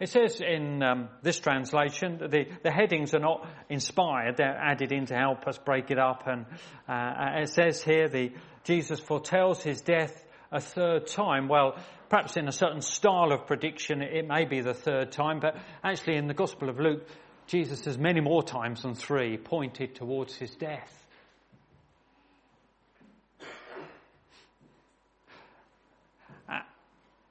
It 0.00 0.08
says 0.08 0.40
in 0.40 0.82
um, 0.82 1.08
this 1.22 1.38
translation 1.38 2.18
that 2.18 2.32
the, 2.32 2.46
the 2.64 2.72
headings 2.72 3.14
are 3.14 3.20
not 3.20 3.46
inspired, 3.68 4.38
they're 4.38 4.58
added 4.58 4.90
in 4.90 5.06
to 5.06 5.14
help 5.14 5.46
us 5.46 5.56
break 5.56 5.92
it 5.92 6.00
up. 6.00 6.24
And 6.26 6.46
uh, 6.88 7.42
it 7.42 7.50
says 7.50 7.80
here 7.80 8.08
the 8.08 8.32
Jesus 8.64 8.98
foretells 8.98 9.62
his 9.62 9.82
death 9.82 10.24
a 10.50 10.58
third 10.58 11.06
time. 11.06 11.46
Well, 11.46 11.76
perhaps 12.08 12.36
in 12.36 12.48
a 12.48 12.52
certain 12.52 12.82
style 12.82 13.30
of 13.30 13.46
prediction, 13.46 14.02
it 14.02 14.26
may 14.26 14.46
be 14.46 14.62
the 14.62 14.74
third 14.74 15.12
time, 15.12 15.38
but 15.38 15.54
actually 15.84 16.16
in 16.16 16.26
the 16.26 16.34
Gospel 16.34 16.68
of 16.68 16.80
Luke, 16.80 17.06
Jesus 17.46 17.84
has 17.84 17.96
many 17.96 18.20
more 18.20 18.42
times 18.42 18.82
than 18.82 18.96
three 18.96 19.36
pointed 19.36 19.94
towards 19.94 20.34
his 20.34 20.56
death. 20.56 21.01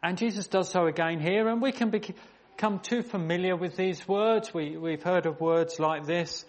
And 0.04 0.18
Jesus 0.18 0.48
does 0.48 0.70
so 0.70 0.88
again 0.88 1.20
here, 1.20 1.48
and 1.48 1.62
we 1.62 1.72
can 1.72 1.92
become 1.92 2.80
too 2.80 3.04
familiar 3.04 3.56
with 3.56 3.76
these 3.76 4.08
words. 4.08 4.52
We, 4.52 4.76
we've 4.76 5.04
heard 5.04 5.28
of 5.28 5.40
words 5.40 5.80
like 5.80 6.06
this. 6.06 6.44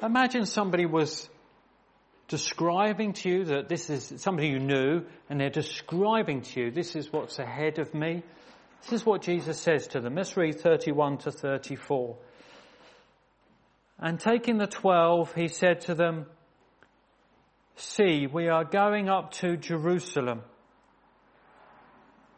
Imagine 0.00 0.46
somebody 0.46 0.86
was 0.86 1.28
describing 2.28 3.14
to 3.14 3.28
you 3.28 3.44
that 3.46 3.68
this 3.68 3.90
is 3.90 4.14
somebody 4.18 4.48
you 4.48 4.60
knew, 4.60 5.02
and 5.28 5.40
they're 5.40 5.50
describing 5.50 6.42
to 6.42 6.60
you, 6.60 6.70
this 6.70 6.94
is 6.94 7.12
what's 7.12 7.40
ahead 7.40 7.80
of 7.80 7.92
me. 7.94 8.22
This 8.82 8.92
is 8.92 9.06
what 9.06 9.22
Jesus 9.22 9.58
says 9.58 9.88
to 9.88 10.00
them. 10.00 10.14
Let's 10.14 10.36
read 10.36 10.60
31 10.60 11.18
to 11.18 11.32
34. 11.32 12.16
And 13.98 14.20
taking 14.20 14.58
the 14.58 14.66
twelve, 14.66 15.34
he 15.34 15.48
said 15.48 15.80
to 15.82 15.94
them, 15.94 16.26
See, 17.76 18.26
we 18.26 18.48
are 18.48 18.64
going 18.64 19.08
up 19.08 19.32
to 19.34 19.56
Jerusalem 19.56 20.42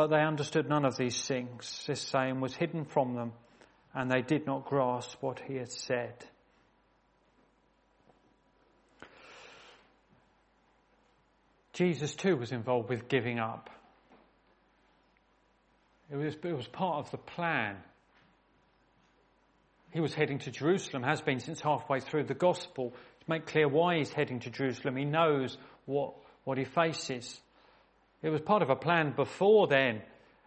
But 0.00 0.08
they 0.08 0.22
understood 0.22 0.66
none 0.66 0.86
of 0.86 0.96
these 0.96 1.26
things. 1.26 1.84
This 1.86 2.00
saying 2.00 2.40
was 2.40 2.54
hidden 2.54 2.86
from 2.86 3.16
them, 3.16 3.32
and 3.92 4.10
they 4.10 4.22
did 4.22 4.46
not 4.46 4.64
grasp 4.64 5.18
what 5.20 5.40
he 5.40 5.56
had 5.56 5.70
said. 5.70 6.14
Jesus 11.74 12.14
too 12.14 12.34
was 12.34 12.50
involved 12.50 12.88
with 12.88 13.08
giving 13.08 13.38
up. 13.38 13.68
It 16.10 16.16
was, 16.16 16.34
it 16.34 16.56
was 16.56 16.66
part 16.66 17.04
of 17.04 17.10
the 17.10 17.18
plan. 17.18 17.76
He 19.90 20.00
was 20.00 20.14
heading 20.14 20.38
to 20.38 20.50
Jerusalem, 20.50 21.02
has 21.02 21.20
been 21.20 21.40
since 21.40 21.60
halfway 21.60 22.00
through 22.00 22.24
the 22.24 22.32
gospel. 22.32 22.92
To 22.92 23.24
make 23.30 23.44
clear 23.44 23.68
why 23.68 23.98
he's 23.98 24.14
heading 24.14 24.40
to 24.40 24.50
Jerusalem, 24.50 24.96
he 24.96 25.04
knows 25.04 25.58
what, 25.84 26.14
what 26.44 26.56
he 26.56 26.64
faces. 26.64 27.38
It 28.22 28.28
was 28.28 28.40
part 28.40 28.62
of 28.62 28.70
a 28.70 28.76
plan 28.76 29.12
before 29.16 29.66
then. 29.66 30.02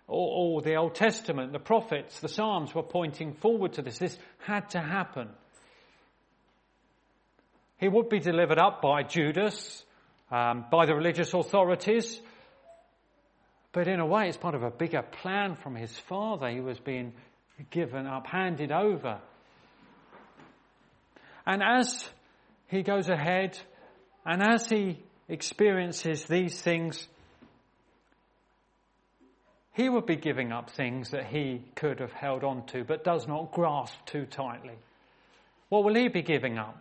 All, 0.07 0.61
the 0.63 0.75
Old 0.75 0.95
Testament, 0.95 1.53
the 1.53 1.59
prophets, 1.59 2.19
the 2.19 2.27
Psalms 2.27 2.75
were 2.75 2.83
pointing 2.83 3.33
forward 3.33 3.73
to 3.73 3.81
this. 3.81 3.97
This 3.97 4.17
had 4.39 4.69
to 4.71 4.79
happen. 4.79 5.29
He 7.77 7.87
would 7.87 8.09
be 8.09 8.19
delivered 8.19 8.59
up 8.59 8.81
by 8.81 9.03
Judas, 9.03 9.83
um, 10.29 10.65
by 10.69 10.85
the 10.85 10.93
religious 10.93 11.33
authorities. 11.33 12.19
But 13.71 13.87
in 13.87 13.99
a 13.99 14.05
way, 14.05 14.27
it's 14.27 14.37
part 14.37 14.55
of 14.55 14.63
a 14.63 14.69
bigger 14.69 15.01
plan 15.01 15.55
from 15.55 15.75
his 15.75 15.97
father. 15.97 16.49
He 16.49 16.59
was 16.59 16.79
being 16.79 17.13
given 17.71 18.05
up, 18.05 18.27
handed 18.27 18.71
over. 18.71 19.19
And 21.45 21.63
as 21.63 22.07
he 22.67 22.83
goes 22.83 23.09
ahead, 23.09 23.57
and 24.25 24.41
as 24.41 24.69
he 24.69 24.99
experiences 25.27 26.25
these 26.25 26.61
things, 26.61 27.07
he 29.73 29.89
would 29.89 30.05
be 30.05 30.15
giving 30.15 30.51
up 30.51 30.69
things 30.69 31.09
that 31.11 31.25
he 31.25 31.63
could 31.75 31.99
have 31.99 32.11
held 32.11 32.43
on 32.43 32.65
to 32.67 32.83
but 32.83 33.03
does 33.03 33.27
not 33.27 33.51
grasp 33.51 33.95
too 34.05 34.25
tightly. 34.25 34.75
What 35.69 35.83
will 35.83 35.95
he 35.95 36.07
be 36.07 36.21
giving 36.21 36.57
up? 36.57 36.77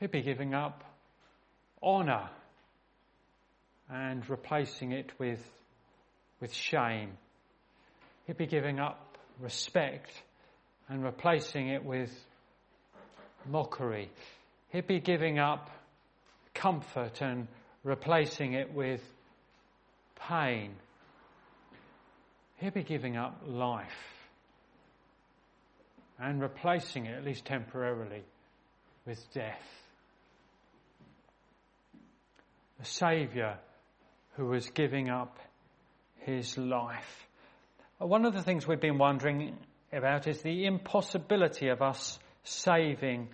He'd 0.00 0.10
be 0.10 0.22
giving 0.22 0.54
up 0.54 0.82
honour 1.82 2.30
and 3.90 4.28
replacing 4.28 4.92
it 4.92 5.10
with, 5.18 5.44
with 6.40 6.54
shame. 6.54 7.10
He'd 8.26 8.38
be 8.38 8.46
giving 8.46 8.80
up 8.80 9.18
respect 9.38 10.10
and 10.88 11.04
replacing 11.04 11.68
it 11.68 11.84
with 11.84 12.10
mockery. 13.46 14.10
He'd 14.70 14.86
be 14.86 15.00
giving 15.00 15.38
up 15.38 15.70
comfort 16.54 17.20
and 17.20 17.46
replacing 17.84 18.54
it 18.54 18.72
with 18.72 19.02
pain. 20.28 20.74
He'd 22.56 22.74
be 22.74 22.82
giving 22.82 23.16
up 23.16 23.42
life 23.46 23.88
and 26.18 26.40
replacing 26.40 27.06
it, 27.06 27.16
at 27.16 27.24
least 27.24 27.46
temporarily, 27.46 28.22
with 29.06 29.24
death. 29.32 29.66
A 32.80 32.84
Saviour 32.84 33.58
who 34.36 34.46
was 34.46 34.68
giving 34.70 35.08
up 35.08 35.38
his 36.18 36.56
life. 36.58 37.26
One 37.98 38.24
of 38.24 38.34
the 38.34 38.42
things 38.42 38.66
we've 38.66 38.80
been 38.80 38.98
wondering 38.98 39.56
about 39.92 40.26
is 40.26 40.40
the 40.42 40.66
impossibility 40.66 41.68
of 41.68 41.82
us 41.82 42.18
saving 42.44 43.28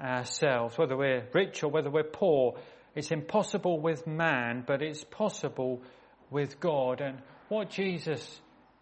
ourselves, 0.00 0.78
whether 0.78 0.96
we're 0.96 1.26
rich 1.32 1.62
or 1.62 1.70
whether 1.70 1.90
we're 1.90 2.04
poor. 2.04 2.56
It's 2.94 3.10
impossible 3.10 3.80
with 3.80 4.06
man, 4.06 4.64
but 4.66 4.82
it's 4.82 5.04
possible 5.04 5.82
with 6.30 6.60
God. 6.60 7.00
And 7.00 7.18
what 7.48 7.70
Jesus 7.70 8.40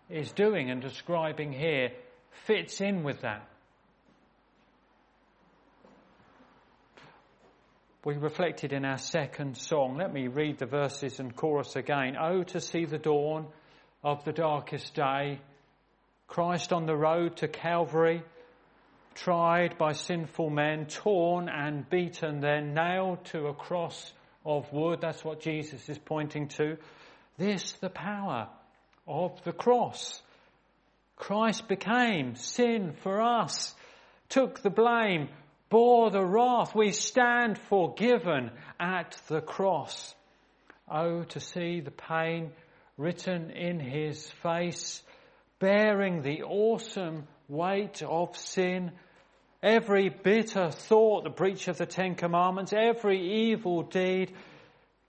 is 0.09 0.33
doing 0.33 0.71
and 0.71 0.81
describing 0.81 1.53
here 1.53 1.91
fits 2.45 2.81
in 2.81 3.03
with 3.03 3.21
that. 3.23 3.49
We 8.05 8.15
reflected 8.15 8.73
in 8.73 8.85
our 8.85 8.99
second 8.99 9.57
song. 9.57 9.97
Let 9.97 10.13
me 10.13 10.29
read 10.29 10.59
the 10.59 10.67
verses 10.67 11.19
and 11.19 11.35
chorus 11.35 11.75
again. 11.75 12.17
Oh, 12.17 12.45
to 12.45 12.61
see 12.61 12.85
the 12.85 12.99
dawn 12.99 13.47
of 14.05 14.25
the 14.25 14.33
darkest 14.33 14.95
day, 14.95 15.41
Christ 16.29 16.73
on 16.73 16.87
the 16.87 16.95
road 16.95 17.39
to 17.39 17.49
Calvary, 17.49 18.23
tried 19.17 19.77
by 19.77 19.91
sinful 19.91 20.51
men, 20.51 20.87
torn 20.87 21.49
and 21.49 21.89
beaten, 21.91 22.39
then 22.39 22.75
nailed 22.75 23.25
to 23.25 23.49
a 23.49 23.55
cross 23.55 24.13
of 24.45 24.73
wood. 24.73 25.01
That's 25.01 25.25
what 25.25 25.41
Jesus 25.41 25.89
is 25.89 25.99
pointing 25.99 26.47
to. 26.51 26.77
This, 27.39 27.73
the 27.73 27.91
power 27.91 28.49
of 29.07 29.43
the 29.45 29.53
cross. 29.53 30.21
Christ 31.17 31.69
became 31.69 32.37
sin 32.37 32.95
for 33.03 33.21
us, 33.21 33.75
took 34.29 34.61
the 34.61 34.71
blame, 34.71 35.29
bore 35.71 36.11
the 36.11 36.25
wrath. 36.25 36.75
We 36.75 36.93
stand 36.93 37.59
forgiven 37.59 38.51
at 38.79 39.21
the 39.29 39.41
cross. 39.41 40.15
Oh, 40.89 41.25
to 41.25 41.41
see 41.41 41.81
the 41.81 41.91
pain 41.91 42.53
written 42.97 43.51
in 43.51 43.81
his 43.81 44.31
face, 44.43 45.03
bearing 45.59 46.23
the 46.23 46.43
awesome 46.43 47.27
weight 47.49 48.03
of 48.03 48.37
sin, 48.37 48.93
every 49.63 50.09
bitter 50.09 50.71
thought, 50.71 51.25
the 51.25 51.31
breach 51.31 51.69
of 51.69 51.79
the 51.79 51.87
Ten 51.87 52.15
Commandments, 52.15 52.73
every 52.73 53.51
evil 53.51 53.83
deed, 53.83 54.33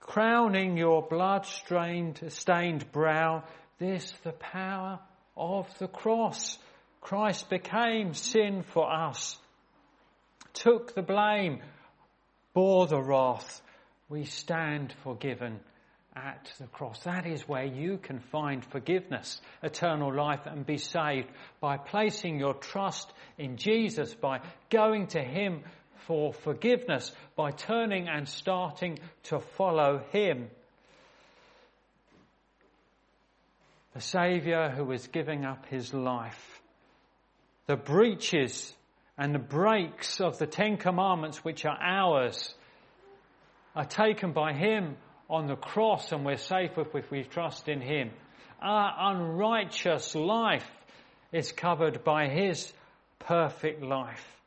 crowning 0.08 0.78
your 0.78 1.02
blood 1.02 1.44
stained 1.44 2.92
brow, 2.92 3.44
this 3.78 4.10
the 4.24 4.32
power 4.32 4.98
of 5.36 5.66
the 5.78 5.86
cross. 5.86 6.58
Christ 7.02 7.50
became 7.50 8.14
sin 8.14 8.64
for 8.72 8.90
us, 8.90 9.36
took 10.54 10.94
the 10.94 11.02
blame, 11.02 11.60
bore 12.54 12.86
the 12.86 13.00
wrath. 13.00 13.60
We 14.08 14.24
stand 14.24 14.94
forgiven 15.04 15.60
at 16.16 16.50
the 16.58 16.68
cross. 16.68 17.00
That 17.00 17.26
is 17.26 17.46
where 17.46 17.66
you 17.66 17.98
can 17.98 18.18
find 18.18 18.64
forgiveness, 18.64 19.42
eternal 19.62 20.12
life, 20.12 20.46
and 20.46 20.64
be 20.64 20.78
saved 20.78 21.28
by 21.60 21.76
placing 21.76 22.38
your 22.38 22.54
trust 22.54 23.12
in 23.36 23.58
Jesus, 23.58 24.14
by 24.14 24.40
going 24.70 25.08
to 25.08 25.20
Him 25.20 25.64
for 26.06 26.32
forgiveness, 26.32 27.12
by 27.36 27.50
turning 27.50 28.08
and 28.08 28.28
starting 28.28 28.98
to 29.24 29.40
follow 29.40 30.02
Him. 30.12 30.48
The 33.94 34.00
Saviour 34.00 34.70
who 34.70 34.92
is 34.92 35.06
giving 35.08 35.44
up 35.44 35.66
His 35.66 35.92
life. 35.92 36.60
The 37.66 37.76
breaches 37.76 38.72
and 39.16 39.34
the 39.34 39.40
breaks 39.40 40.20
of 40.20 40.38
the 40.38 40.46
Ten 40.46 40.76
Commandments, 40.76 41.44
which 41.44 41.64
are 41.64 41.78
ours, 41.80 42.54
are 43.74 43.84
taken 43.84 44.32
by 44.32 44.52
Him 44.52 44.96
on 45.28 45.46
the 45.46 45.56
cross 45.56 46.12
and 46.12 46.24
we're 46.24 46.36
safe 46.36 46.78
if 46.78 47.10
we 47.10 47.24
trust 47.24 47.68
in 47.68 47.80
Him. 47.80 48.10
Our 48.62 49.12
unrighteous 49.12 50.14
life 50.14 50.68
is 51.32 51.52
covered 51.52 52.04
by 52.04 52.28
His 52.28 52.72
perfect 53.18 53.82
life. 53.82 54.37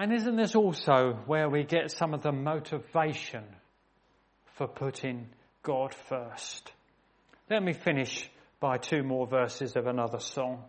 And 0.00 0.12
isn't 0.12 0.36
this 0.36 0.54
also 0.54 1.18
where 1.26 1.50
we 1.50 1.64
get 1.64 1.90
some 1.90 2.14
of 2.14 2.22
the 2.22 2.30
motivation 2.30 3.42
for 4.54 4.68
putting 4.68 5.26
God 5.64 5.92
first? 5.92 6.72
Let 7.50 7.64
me 7.64 7.72
finish 7.72 8.30
by 8.60 8.78
two 8.78 9.02
more 9.02 9.26
verses 9.26 9.74
of 9.74 9.88
another 9.88 10.20
song. 10.20 10.62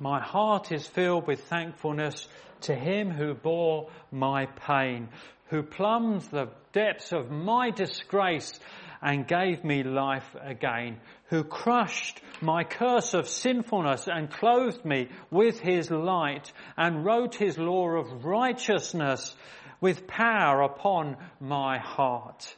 My 0.00 0.18
heart 0.18 0.72
is 0.72 0.86
filled 0.86 1.26
with 1.26 1.44
thankfulness 1.44 2.26
to 2.62 2.74
him 2.74 3.10
who 3.10 3.34
bore 3.34 3.90
my 4.10 4.46
pain, 4.46 5.10
who 5.50 5.62
plumbed 5.62 6.22
the 6.22 6.48
depths 6.72 7.12
of 7.12 7.30
my 7.30 7.70
disgrace 7.70 8.58
and 9.04 9.28
gave 9.28 9.62
me 9.62 9.82
life 9.82 10.34
again, 10.40 10.98
who 11.26 11.44
crushed 11.44 12.22
my 12.40 12.64
curse 12.64 13.12
of 13.12 13.28
sinfulness 13.28 14.08
and 14.08 14.30
clothed 14.30 14.82
me 14.82 15.10
with 15.30 15.60
his 15.60 15.90
light 15.90 16.50
and 16.78 17.04
wrote 17.04 17.34
his 17.34 17.58
law 17.58 17.90
of 17.90 18.24
righteousness 18.24 19.36
with 19.82 20.06
power 20.06 20.62
upon 20.62 21.18
my 21.38 21.78
heart. 21.78 22.56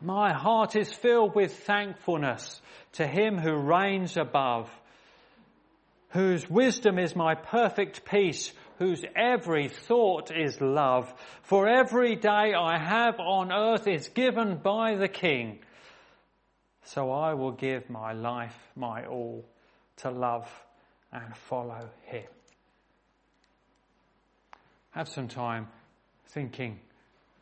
My 0.00 0.32
heart 0.32 0.74
is 0.74 0.92
filled 0.92 1.36
with 1.36 1.56
thankfulness 1.60 2.60
to 2.94 3.06
him 3.06 3.38
who 3.38 3.54
reigns 3.54 4.16
above, 4.16 4.68
whose 6.08 6.50
wisdom 6.50 6.98
is 6.98 7.14
my 7.14 7.36
perfect 7.36 8.04
peace, 8.04 8.52
whose 8.82 9.04
every 9.14 9.68
thought 9.68 10.32
is 10.34 10.60
love. 10.60 11.12
For 11.42 11.68
every 11.68 12.16
day 12.16 12.52
I 12.52 12.78
have 12.78 13.20
on 13.20 13.52
earth 13.52 13.86
is 13.86 14.08
given 14.08 14.56
by 14.56 14.96
the 14.96 15.06
King. 15.06 15.60
So 16.84 17.12
I 17.12 17.34
will 17.34 17.52
give 17.52 17.88
my 17.88 18.12
life, 18.12 18.56
my 18.74 19.06
all, 19.06 19.44
to 19.98 20.10
love 20.10 20.50
and 21.12 21.36
follow 21.48 21.88
him. 22.06 22.26
Have 24.90 25.08
some 25.08 25.28
time 25.28 25.68
thinking, 26.30 26.80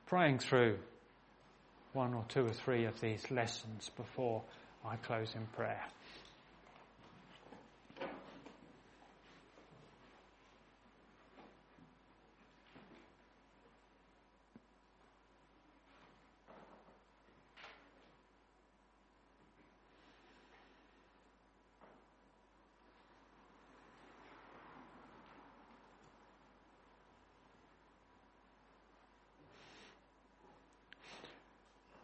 praying 0.07 0.41
through 0.41 0.77
one 1.95 2.13
or 2.13 2.25
two 2.29 2.45
or 2.45 2.53
three 2.53 2.85
of 2.85 3.01
these 3.01 3.31
lessons 3.31 3.91
before 3.97 4.43
I 4.85 4.97
close 4.97 5.35
in 5.35 5.47
prayer. 5.57 5.87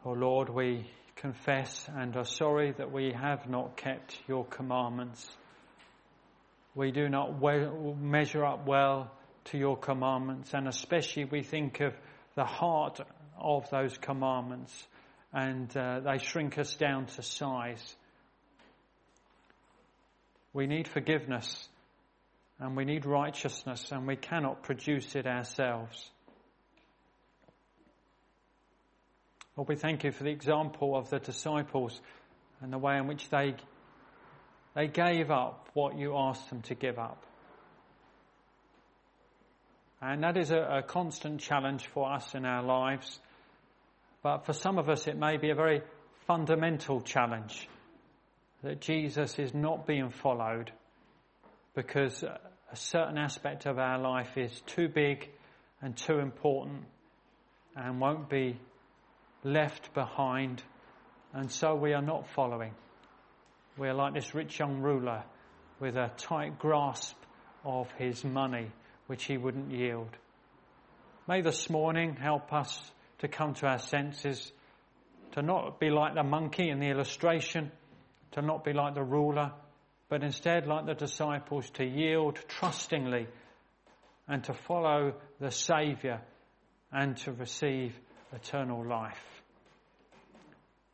O 0.07 0.11
oh 0.11 0.13
Lord, 0.13 0.49
we 0.51 0.89
confess 1.17 1.91
and 1.93 2.17
are 2.17 2.25
sorry 2.25 2.71
that 2.79 2.93
we 2.93 3.13
have 3.13 3.51
not 3.51 3.77
kept 3.77 4.17
your 4.29 4.45
commandments. 4.45 5.29
We 6.77 6.93
do 6.93 7.09
not 7.09 7.43
measure 8.01 8.45
up 8.45 8.69
well 8.69 9.11
to 9.47 9.59
your 9.59 9.77
commandments, 9.77 10.55
and 10.55 10.69
especially 10.69 11.25
we 11.25 11.43
think 11.43 11.81
of 11.81 11.93
the 12.37 12.45
heart 12.45 13.01
of 13.37 13.69
those 13.71 13.99
commandments, 13.99 14.87
and 15.33 15.77
uh, 15.77 15.99
they 15.99 16.19
shrink 16.19 16.57
us 16.57 16.77
down 16.77 17.07
to 17.07 17.23
size. 17.23 17.97
We 20.53 20.69
need 20.69 20.87
forgiveness, 20.87 21.69
and 22.61 22.77
we 22.77 22.85
need 22.85 23.07
righteousness, 23.07 23.91
and 23.91 24.07
we 24.07 24.15
cannot 24.15 24.63
produce 24.63 25.17
it 25.17 25.27
ourselves. 25.27 26.13
Lord, 29.57 29.69
we 29.71 29.77
thank 29.77 30.05
you 30.05 30.13
for 30.13 30.25
the 30.25 30.31
example 30.31 30.95
of 30.95 31.09
the 31.09 31.19
disciples 31.19 31.99
and 32.61 32.73
the 32.73 32.79
way 32.79 32.99
in 32.99 33.07
which 33.07 33.31
they, 33.31 33.55
they 34.75 34.87
gave 34.87 35.31
up 35.31 35.71
what 35.73 35.97
you 35.97 36.15
asked 36.17 36.51
them 36.51 36.61
to 36.63 36.75
give 36.75 36.99
up. 36.99 37.23
And 40.03 40.23
that 40.23 40.37
is 40.37 40.51
a, 40.51 40.59
a 40.59 40.83
constant 40.83 41.41
challenge 41.41 41.87
for 41.87 42.13
us 42.13 42.35
in 42.35 42.45
our 42.45 42.63
lives. 42.63 43.19
But 44.23 44.45
for 44.45 44.53
some 44.53 44.79
of 44.79 44.91
us, 44.91 45.07
it 45.07 45.17
may 45.17 45.39
be 45.39 45.49
a 45.49 45.55
very 45.55 45.81
fundamental 46.27 47.01
challenge 47.01 47.67
that 48.63 48.81
Jesus 48.81 49.39
is 49.39 49.55
not 49.55 49.87
being 49.87 50.11
followed 50.11 50.71
because 51.75 52.23
a 52.23 52.77
certain 52.77 53.17
aspect 53.17 53.65
of 53.65 53.79
our 53.79 53.99
life 53.99 54.37
is 54.37 54.61
too 54.67 54.89
big 54.89 55.31
and 55.81 55.97
too 55.97 56.19
important 56.19 56.85
and 57.75 58.01
won't 58.01 58.29
be 58.29 58.59
left 59.47 59.95
behind, 59.95 60.63
and 61.33 61.51
so 61.51 61.75
we 61.75 61.95
are 61.95 62.03
not 62.03 62.29
following. 62.35 62.75
We 63.79 63.89
are 63.89 63.95
like 63.95 64.15
this 64.15 64.35
rich 64.35 64.59
young 64.59 64.81
ruler 64.81 65.23
with 65.79 65.97
a 65.97 66.11
tight 66.17 66.59
grasp 66.59 67.17
of 67.65 67.91
his 67.93 68.25
money, 68.25 68.71
which 69.07 69.25
he 69.25 69.37
wouldn't 69.37 69.71
yield. 69.71 70.11
May 71.29 71.43
this 71.43 71.71
morning 71.71 72.17
help 72.17 72.53
us 72.53 72.91
to 73.19 73.29
come 73.29 73.55
to 73.55 73.67
our 73.67 73.79
senses, 73.79 74.53
to 75.33 75.43
not 75.43 75.79
be 75.79 75.91
like 75.91 76.15
the 76.15 76.23
monkey 76.25 76.69
in 76.69 76.81
the 76.81 76.89
illustration, 76.89 77.71
to 78.33 78.43
not 78.43 78.65
be 78.65 78.73
like 78.73 78.95
the 78.95 79.03
ruler, 79.03 79.53
but 80.09 80.23
instead, 80.23 80.67
like 80.67 80.87
the 80.87 80.95
disciples, 80.95 81.71
to 81.71 81.85
yield 81.85 82.39
trustingly 82.49 83.27
and 84.29 84.43
to 84.45 84.55
follow 84.55 85.15
the 85.41 85.51
Saviour 85.51 86.21
and 86.93 87.17
to 87.19 87.33
receive 87.33 87.99
eternal 88.33 88.85
life. 88.85 89.36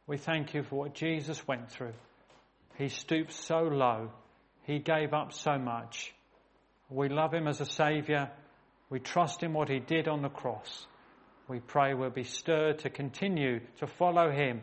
We 0.07 0.19
thank 0.19 0.55
you 0.55 0.63
for 0.63 0.77
what 0.77 0.95
Jesus 0.95 1.47
went 1.47 1.71
through. 1.71 1.95
He 2.77 2.89
stooped 2.89 3.33
so 3.33 3.61
low. 3.63 4.11
He 4.65 4.79
gave 4.79 5.13
up 5.13 5.33
so 5.33 5.59
much. 5.59 6.13
We 6.89 7.09
love 7.09 7.33
him 7.33 7.49
as 7.49 7.61
a 7.61 7.67
saviour. 7.67 8.31
We 8.91 9.01
trust 9.01 9.43
in 9.43 9.53
what 9.53 9.69
he 9.69 9.79
did 9.79 10.09
on 10.09 10.23
the 10.23 10.29
cross. 10.29 10.87
We 11.49 11.61
pray 11.61 11.95
we'll 11.95 12.11
be 12.11 12.25
stirred 12.25 12.81
to 12.81 12.91
continue 12.91 13.61
to 13.79 13.87
follow 13.87 14.31
him, 14.31 14.63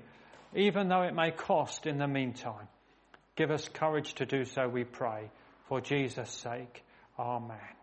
even 0.56 0.88
though 0.88 1.03
it 1.03 1.14
may 1.14 1.32
cost 1.32 1.86
in 1.86 1.98
the 1.98 2.07
meantime. 2.07 2.68
Give 3.36 3.52
us 3.52 3.68
courage 3.70 4.16
to 4.16 4.26
do 4.26 4.45
so, 4.45 4.68
we 4.68 4.84
pray. 4.84 5.30
For 5.68 5.82
Jesus' 5.82 6.32
sake. 6.32 6.84
Amen. 7.18 7.78